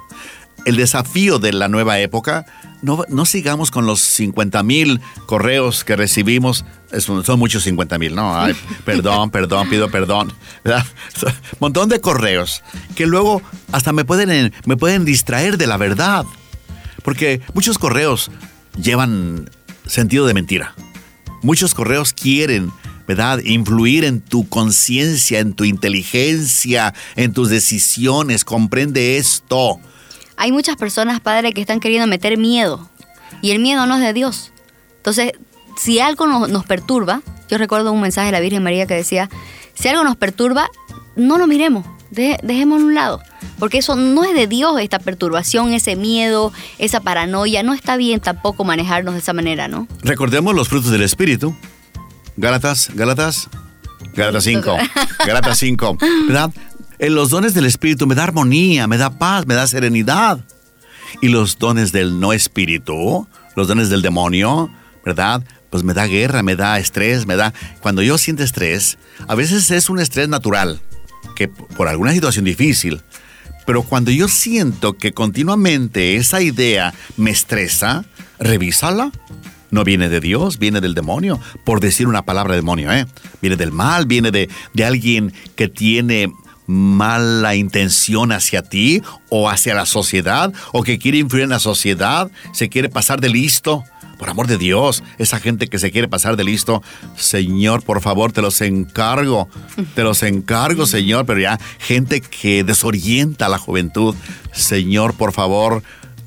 El 0.66 0.76
desafío 0.76 1.38
de 1.38 1.52
la 1.52 1.68
nueva 1.68 2.00
época, 2.00 2.44
no, 2.82 3.04
no 3.08 3.24
sigamos 3.24 3.70
con 3.70 3.86
los 3.86 4.00
50 4.00 4.64
mil 4.64 5.00
correos 5.26 5.84
que 5.84 5.94
recibimos. 5.94 6.64
son 6.98 7.38
muchos 7.38 7.62
50 7.62 7.98
mil, 7.98 8.16
¿no? 8.16 8.36
Ay, 8.36 8.54
perdón, 8.84 9.30
perdón, 9.30 9.70
pido 9.70 9.88
perdón. 9.88 10.32
¿verdad? 10.64 10.84
Montón 11.60 11.88
de 11.88 12.00
correos 12.00 12.64
que 12.96 13.06
luego 13.06 13.42
hasta 13.70 13.92
me 13.92 14.04
pueden, 14.04 14.52
me 14.64 14.76
pueden 14.76 15.04
distraer 15.04 15.56
de 15.56 15.68
la 15.68 15.76
verdad. 15.76 16.26
Porque 17.04 17.40
muchos 17.54 17.78
correos 17.78 18.32
llevan 18.76 19.48
sentido 19.86 20.26
de 20.26 20.34
mentira. 20.34 20.74
Muchos 21.42 21.74
correos 21.74 22.12
quieren, 22.12 22.72
¿verdad? 23.06 23.38
Influir 23.44 24.02
en 24.02 24.20
tu 24.20 24.48
conciencia, 24.48 25.38
en 25.38 25.54
tu 25.54 25.62
inteligencia, 25.62 26.92
en 27.14 27.32
tus 27.32 27.50
decisiones. 27.50 28.44
Comprende 28.44 29.16
esto. 29.16 29.78
Hay 30.36 30.52
muchas 30.52 30.76
personas, 30.76 31.20
padre, 31.20 31.52
que 31.52 31.60
están 31.60 31.80
queriendo 31.80 32.06
meter 32.06 32.36
miedo. 32.38 32.88
Y 33.42 33.50
el 33.50 33.58
miedo 33.58 33.86
no 33.86 33.96
es 33.96 34.00
de 34.00 34.12
Dios. 34.12 34.52
Entonces, 34.98 35.32
si 35.76 36.00
algo 36.00 36.26
nos, 36.26 36.66
perturba, 36.66 37.22
yo 37.48 37.58
recuerdo 37.58 37.92
un 37.92 38.00
mensaje 38.00 38.26
de 38.26 38.32
la 38.32 38.40
Virgen 38.40 38.62
María 38.62 38.86
que 38.86 38.94
decía, 38.94 39.28
si 39.74 39.88
algo 39.88 40.04
nos 40.04 40.16
perturba, 40.16 40.68
no 41.16 41.38
lo 41.38 41.46
miremos, 41.46 41.86
dejémoslo 42.10 42.84
a 42.84 42.88
un 42.88 42.94
lado. 42.94 43.20
Porque 43.58 43.78
eso 43.78 43.96
no 43.96 44.24
es 44.24 44.34
de 44.34 44.46
Dios, 44.46 44.78
esta 44.80 44.98
perturbación, 44.98 45.72
ese 45.72 45.96
miedo, 45.96 46.52
esa 46.78 47.00
paranoia. 47.00 47.62
No 47.62 47.72
está 47.72 47.96
bien 47.96 48.20
tampoco 48.20 48.64
manejarnos 48.64 49.14
de 49.14 49.20
esa 49.20 49.32
manera, 49.32 49.68
¿no? 49.68 49.88
Recordemos 50.02 50.54
los 50.54 50.68
frutos 50.68 50.90
del 50.90 51.02
Espíritu. 51.02 51.56
Gálatas, 52.36 52.90
Gálatas, 52.94 53.48
Gálatas 54.14 54.44
5. 54.44 54.76
Gálatas 55.26 55.58
5. 55.58 55.98
¿Verdad? 56.26 56.50
En 56.98 57.14
los 57.14 57.30
dones 57.30 57.52
del 57.54 57.66
Espíritu 57.66 58.06
me 58.06 58.14
da 58.14 58.24
armonía, 58.24 58.86
me 58.86 58.96
da 58.96 59.10
paz, 59.10 59.46
me 59.46 59.54
da 59.54 59.66
serenidad. 59.66 60.40
Y 61.20 61.28
los 61.28 61.58
dones 61.58 61.92
del 61.92 62.20
no 62.20 62.32
espíritu, 62.32 63.26
los 63.54 63.68
dones 63.68 63.90
del 63.90 64.02
demonio, 64.02 64.70
¿verdad? 65.04 65.42
Pues 65.70 65.82
me 65.82 65.94
da 65.94 66.06
guerra, 66.06 66.42
me 66.42 66.56
da 66.56 66.78
estrés, 66.78 67.26
me 67.26 67.36
da... 67.36 67.52
Cuando 67.80 68.02
yo 68.02 68.18
siento 68.18 68.42
estrés, 68.42 68.98
a 69.28 69.34
veces 69.34 69.70
es 69.70 69.90
un 69.90 69.98
estrés 69.98 70.28
natural, 70.28 70.80
que 71.34 71.48
por 71.48 71.88
alguna 71.88 72.12
situación 72.12 72.44
difícil, 72.44 73.02
pero 73.66 73.82
cuando 73.82 74.10
yo 74.10 74.28
siento 74.28 74.94
que 74.94 75.12
continuamente 75.12 76.16
esa 76.16 76.40
idea 76.40 76.94
me 77.16 77.30
estresa, 77.30 78.04
revísala. 78.38 79.10
No 79.70 79.82
viene 79.82 80.08
de 80.08 80.20
Dios, 80.20 80.58
viene 80.58 80.80
del 80.80 80.94
demonio, 80.94 81.40
por 81.64 81.80
decir 81.80 82.06
una 82.06 82.22
palabra 82.22 82.54
demonio, 82.54 82.92
¿eh? 82.92 83.06
Viene 83.42 83.56
del 83.56 83.72
mal, 83.72 84.06
viene 84.06 84.30
de, 84.30 84.48
de 84.72 84.84
alguien 84.84 85.34
que 85.56 85.68
tiene 85.68 86.32
mala 86.66 87.54
intención 87.54 88.32
hacia 88.32 88.62
ti 88.62 89.02
o 89.28 89.48
hacia 89.48 89.74
la 89.74 89.86
sociedad 89.86 90.52
o 90.72 90.82
que 90.82 90.98
quiere 90.98 91.18
influir 91.18 91.44
en 91.44 91.50
la 91.50 91.58
sociedad, 91.58 92.30
se 92.52 92.68
quiere 92.68 92.88
pasar 92.88 93.20
de 93.20 93.28
listo. 93.28 93.84
Por 94.18 94.30
amor 94.30 94.46
de 94.46 94.56
Dios, 94.56 95.02
esa 95.18 95.38
gente 95.40 95.66
que 95.66 95.78
se 95.78 95.90
quiere 95.90 96.08
pasar 96.08 96.36
de 96.36 96.44
listo, 96.44 96.82
Señor, 97.16 97.82
por 97.82 98.00
favor, 98.00 98.32
te 98.32 98.40
los 98.40 98.62
encargo, 98.62 99.50
te 99.94 100.02
los 100.04 100.22
encargo, 100.22 100.86
Señor, 100.86 101.26
pero 101.26 101.38
ya 101.38 101.60
gente 101.78 102.22
que 102.22 102.64
desorienta 102.64 103.44
a 103.44 103.50
la 103.50 103.58
juventud, 103.58 104.14
Señor, 104.52 105.12
por 105.12 105.32
favor, 105.34 105.82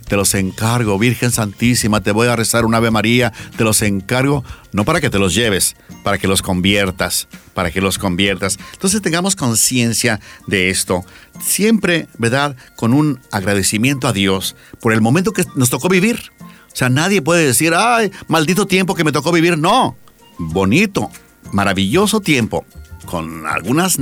te 0.10 0.18
los 0.18 0.34
encargo, 0.34 1.00
Virgen 1.00 1.32
Santísima, 1.32 2.02
te 2.02 2.12
voy 2.12 2.28
a 2.28 2.36
rezar 2.36 2.66
un 2.66 2.76
Ave 2.76 2.92
María, 2.92 3.32
te 3.56 3.64
los 3.64 3.82
encargo, 3.82 4.44
no 4.74 4.84
para 4.84 5.00
que 5.00 5.10
te 5.10 5.20
los 5.20 5.34
lleves, 5.34 5.78
para 6.04 6.18
que 6.18 6.28
los 6.28 6.42
conviertas, 6.42 7.30
para 7.54 7.72
que 7.72 7.80
los 7.80 7.98
conviertas. 7.98 8.60
Entonces 8.74 9.02
tengamos 9.02 9.38
conciencia 9.38 10.20
de 10.48 10.70
esto, 10.70 11.06
siempre, 11.40 12.08
¿verdad? 12.18 12.58
Con 12.76 12.94
un 12.94 13.22
agradecimiento 13.32 14.08
a 14.08 14.14
Dios 14.14 14.58
por 14.82 14.92
el 14.92 15.00
momento 15.00 15.32
que 15.32 15.46
nos 15.56 15.70
tocó 15.70 15.88
vivir 15.88 16.32
o 16.72 16.76
sea, 16.76 16.90
nadie 16.90 17.22
puede 17.22 17.46
decir, 17.46 17.74
ay, 17.76 18.12
maldito 18.28 18.68
tiempo 18.68 18.96
que 18.96 19.04
me 19.04 19.12
tocó 19.12 19.32
vivir. 19.32 19.58
No, 19.58 19.98
bonito, 20.38 21.10
maravilloso 21.52 22.22
tiempo. 22.22 22.66
Con, 23.10 23.48
algunas 23.48 23.98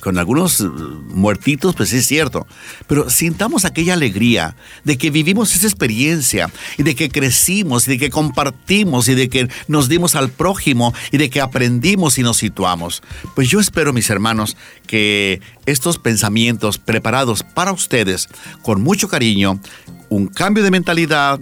con 0.00 0.16
algunos 0.16 0.60
muertitos, 0.60 1.74
pues 1.74 1.92
es 1.92 2.06
cierto. 2.06 2.46
Pero 2.86 3.10
sintamos 3.10 3.66
aquella 3.66 3.92
alegría 3.92 4.56
de 4.84 4.96
que 4.96 5.10
vivimos 5.10 5.54
esa 5.54 5.66
experiencia 5.66 6.50
y 6.78 6.82
de 6.82 6.94
que 6.94 7.10
crecimos 7.10 7.86
y 7.86 7.90
de 7.90 7.98
que 7.98 8.08
compartimos 8.08 9.08
y 9.08 9.14
de 9.14 9.28
que 9.28 9.48
nos 9.68 9.90
dimos 9.90 10.14
al 10.14 10.30
prójimo 10.30 10.94
y 11.10 11.18
de 11.18 11.28
que 11.28 11.42
aprendimos 11.42 12.16
y 12.16 12.22
nos 12.22 12.38
situamos. 12.38 13.02
Pues 13.34 13.50
yo 13.50 13.60
espero, 13.60 13.92
mis 13.92 14.08
hermanos, 14.08 14.56
que 14.86 15.42
estos 15.66 15.98
pensamientos 15.98 16.78
preparados 16.78 17.42
para 17.42 17.72
ustedes 17.72 18.30
con 18.62 18.80
mucho 18.80 19.08
cariño, 19.08 19.60
un 20.08 20.28
cambio 20.28 20.64
de 20.64 20.70
mentalidad, 20.70 21.38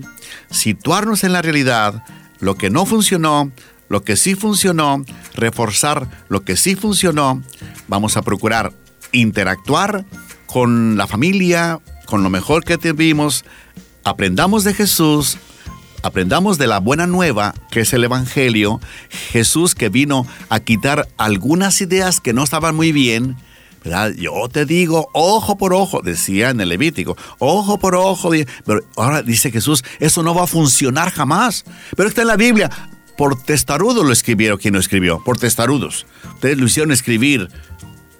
situarnos 0.50 1.22
en 1.22 1.32
la 1.32 1.40
realidad, 1.40 2.02
lo 2.40 2.56
que 2.56 2.68
no 2.68 2.84
funcionó, 2.84 3.52
lo 3.90 4.02
que 4.02 4.16
sí 4.16 4.36
funcionó, 4.36 5.04
reforzar 5.34 6.08
lo 6.28 6.42
que 6.42 6.56
sí 6.56 6.76
funcionó. 6.76 7.42
Vamos 7.88 8.16
a 8.16 8.22
procurar 8.22 8.72
interactuar 9.12 10.06
con 10.46 10.96
la 10.96 11.06
familia, 11.06 11.80
con 12.06 12.22
lo 12.22 12.30
mejor 12.30 12.64
que 12.64 12.78
tuvimos, 12.78 13.44
aprendamos 14.04 14.62
de 14.62 14.74
Jesús, 14.74 15.38
aprendamos 16.02 16.56
de 16.56 16.68
la 16.68 16.78
buena 16.78 17.08
nueva, 17.08 17.52
que 17.70 17.80
es 17.80 17.92
el 17.92 18.04
Evangelio, 18.04 18.80
Jesús 19.32 19.74
que 19.74 19.88
vino 19.88 20.24
a 20.48 20.60
quitar 20.60 21.08
algunas 21.18 21.80
ideas 21.80 22.20
que 22.20 22.32
no 22.32 22.44
estaban 22.44 22.76
muy 22.76 22.92
bien, 22.92 23.36
yo 24.16 24.48
te 24.52 24.66
digo, 24.66 25.08
ojo 25.14 25.56
por 25.56 25.72
ojo, 25.72 26.00
decía 26.02 26.50
en 26.50 26.60
el 26.60 26.68
Levítico, 26.68 27.16
ojo 27.38 27.78
por 27.78 27.96
ojo, 27.96 28.30
pero 28.64 28.82
ahora 28.96 29.22
dice 29.22 29.50
Jesús, 29.50 29.82
eso 29.98 30.22
no 30.22 30.34
va 30.34 30.44
a 30.44 30.46
funcionar 30.46 31.10
jamás. 31.10 31.64
Pero 31.96 32.08
está 32.08 32.20
en 32.20 32.28
la 32.28 32.36
Biblia, 32.36 32.70
por 33.20 33.36
testarudos 33.36 34.02
lo 34.02 34.12
escribieron 34.12 34.56
quien 34.56 34.72
lo 34.72 34.80
escribió, 34.80 35.22
por 35.22 35.36
testarudos. 35.36 36.06
Ustedes 36.36 36.56
lo 36.56 36.64
hicieron 36.64 36.90
escribir 36.90 37.50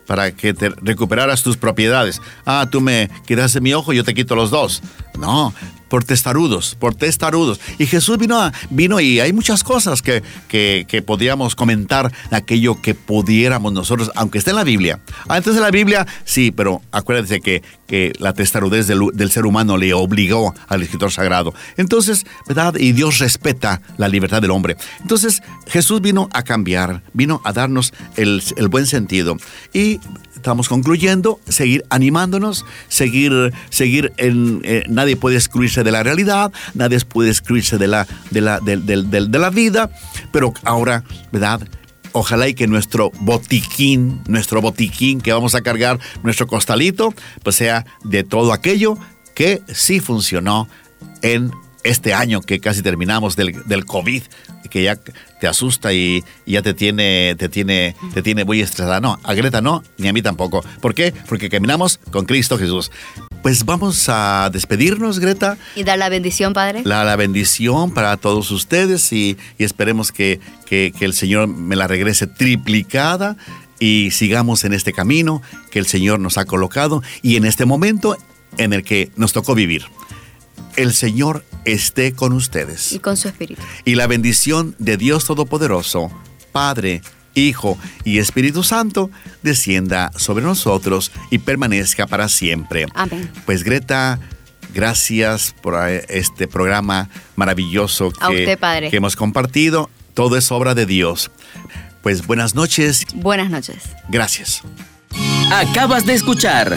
para 0.07 0.33
que 0.33 0.53
te 0.53 0.69
recuperaras 0.69 1.43
tus 1.43 1.57
propiedades. 1.57 2.21
Ah, 2.45 2.69
tú 2.71 2.83
me 2.83 3.09
quitaste 3.27 3.63
mi 3.63 3.73
ojo, 3.73 3.95
yo 3.95 4.05
te 4.05 4.13
quito 4.13 4.37
los 4.37 4.51
dos. 4.51 4.83
No, 5.19 5.55
por 5.91 6.05
testarudos, 6.05 6.77
por 6.79 6.95
testarudos. 6.95 7.61
Y 7.79 7.87
Jesús 7.87 8.17
vino, 8.17 8.51
vino 8.71 9.01
y 9.01 9.21
hay 9.21 9.35
muchas 9.35 9.63
cosas 9.63 10.01
que, 10.01 10.23
que, 10.49 11.03
podríamos 11.03 11.55
comentar, 11.55 12.13
aquello 12.31 12.81
que 12.81 12.95
pudiéramos 12.95 13.73
nosotros, 13.73 14.11
aunque 14.15 14.39
esté 14.39 14.51
en 14.51 14.57
la 14.57 14.65
Biblia. 14.65 15.01
Antes 15.29 15.55
de 15.55 15.61
la 15.61 15.71
Biblia, 15.71 16.07
sí, 16.25 16.53
pero 16.53 16.81
acuérdense 16.93 17.41
que, 17.41 17.63
que 17.87 18.13
la 18.19 18.33
testarudez 18.33 18.87
del, 18.87 19.01
del, 19.13 19.31
ser 19.31 19.45
humano 19.47 19.77
le 19.77 19.93
obligó 19.93 20.55
al 20.69 20.83
escritor 20.83 21.11
sagrado. 21.11 21.53
Entonces, 21.77 22.25
¿verdad? 22.47 22.77
Y 22.77 22.93
Dios 22.93 23.19
respeta 23.19 23.83
la 23.97 24.09
libertad 24.09 24.41
del 24.41 24.53
hombre. 24.53 24.77
Entonces, 25.01 25.43
Jesús 25.67 26.01
vino 26.01 26.29
a 26.33 26.45
cambiar, 26.45 27.03
vino 27.13 27.43
a 27.45 27.53
darnos 27.53 27.93
el, 28.17 28.43
el 28.57 28.69
buen 28.69 28.87
sentido. 28.87 29.37
Y 29.73 29.99
estamos 30.41 30.71
concluyendo, 30.71 31.39
seguir 31.47 31.85
animándonos, 31.91 32.65
seguir, 32.89 33.53
seguir 33.69 34.13
en, 34.17 34.63
eh, 34.65 34.85
nadie 34.89 35.17
puede 35.17 35.37
excluirse 35.37 35.85
de 35.85 35.93
la 35.93 36.03
realidad, 36.03 36.51
nadie 36.73 36.99
puede 37.01 37.29
excluirse 37.29 37.77
de 37.77 37.87
la, 37.87 38.07
de 38.31 38.41
la, 38.41 38.59
de, 38.61 39.39
la 39.39 39.51
vida, 39.51 39.91
pero 40.33 40.55
ahora, 40.65 41.05
¿verdad? 41.31 41.61
Ojalá 42.13 42.49
y 42.49 42.55
que 42.55 42.67
nuestro 42.67 43.13
botiquín, 43.21 44.23
nuestro 44.27 44.63
botiquín 44.63 45.21
que 45.21 45.33
vamos 45.33 45.55
a 45.55 45.61
cargar, 45.61 46.01
nuestro 46.23 46.47
costalito, 46.47 47.15
pues 47.43 47.57
sea 47.57 47.85
de 48.05 48.25
todo 48.25 48.55
aquello 48.55 48.97
que 49.35 49.61
sí 49.69 50.01
funcionó 50.01 50.69
en 51.21 51.51
este 51.85 52.15
año 52.15 52.41
que 52.41 52.61
casi 52.61 52.83
terminamos 52.83 53.37
del, 53.37 53.63
del 53.67 53.85
COVID, 53.85 54.23
que 54.71 54.83
ya 54.85 54.97
te 54.97 55.47
asusta 55.47 55.93
y, 55.93 56.25
ya 56.47 56.63
te 56.63 56.75
tiene, 56.75 57.35
te 57.39 57.49
tiene, 57.49 57.97
te 58.15 58.23
tiene 58.23 58.45
muy 58.45 58.61
estresada. 58.61 59.01
No, 59.01 59.19
a 59.23 59.35
Greta 59.35 59.61
no, 59.61 59.83
ni 59.99 60.09
a 60.09 60.13
mí 60.13 60.23
tampoco. 60.23 60.65
¿Por 60.81 60.95
qué? 60.95 61.13
Porque 61.29 61.49
caminamos 61.49 61.99
con 62.11 62.25
Cristo 62.25 62.59
Jesús. 62.59 62.91
Pues 63.43 63.65
vamos 63.65 64.09
a 64.09 64.51
despedirnos, 64.53 65.19
Greta. 65.19 65.57
Y 65.75 65.83
dar 65.83 65.99
la 65.99 66.09
bendición, 66.09 66.53
Padre. 66.53 66.83
La, 66.85 67.05
la 67.05 67.17
bendición 67.17 67.93
para 67.93 68.17
todos 68.17 68.51
ustedes 68.51 69.13
y, 69.13 69.37
esperemos 69.59 70.13
que, 70.13 70.41
que, 70.67 70.93
que 70.97 71.05
el 71.05 71.15
Señor 71.15 71.49
me 71.49 71.77
la 71.77 71.87
regrese 71.87 72.27
triplicada 72.27 73.37
y 73.79 74.11
sigamos 74.11 74.65
en 74.65 74.75
este 74.75 74.93
camino 74.93 75.43
que 75.71 75.79
el 75.79 75.87
Señor 75.87 76.21
nos 76.21 76.37
ha 76.37 76.45
colocado 76.45 77.03
y 77.23 77.37
en 77.37 77.47
este 77.47 77.65
momento 77.65 78.17
en 78.59 78.73
el 78.73 78.85
que 78.85 79.11
nos 79.17 79.33
tocó 79.33 79.55
vivir 79.55 79.87
el 80.77 80.93
Señor 80.95 81.45
esté 81.65 82.13
con 82.13 82.33
ustedes. 82.33 82.93
Y 82.93 82.99
con 82.99 83.17
su 83.17 83.29
Espíritu. 83.29 83.63
Y 83.85 83.95
la 83.95 84.07
bendición 84.07 84.75
de 84.79 84.97
Dios 84.97 85.25
Todopoderoso, 85.25 86.11
Padre, 86.53 87.03
Hijo 87.35 87.79
y 88.05 88.19
Espíritu 88.19 88.63
Santo, 88.63 89.11
descienda 89.43 90.11
sobre 90.17 90.45
nosotros 90.45 91.13
y 91.31 91.39
permanezca 91.39 92.07
para 92.07 92.29
siempre. 92.29 92.87
Amén. 92.95 93.31
Pues 93.47 93.63
Greta, 93.63 94.19
Gracias 94.73 95.55
por 95.61 95.75
este 96.09 96.47
programa 96.47 97.09
maravilloso 97.37 98.13
A 98.21 98.31
usted, 98.31 98.59
padre. 98.59 98.91
que 98.91 98.97
hemos 98.97 99.17
compartido. 99.17 99.91
Todo 100.15 100.37
es 100.37 100.51
obra 100.53 100.75
de 100.75 100.87
Dios. 100.87 101.31
Pues 102.03 102.27
buenas 102.27 102.55
noches. 102.55 103.05
Buenas 103.15 103.51
noches. 103.51 103.79
Gracias. 104.09 104.63
Acabas 105.53 106.07
de 106.07 106.15
escuchar 106.15 106.77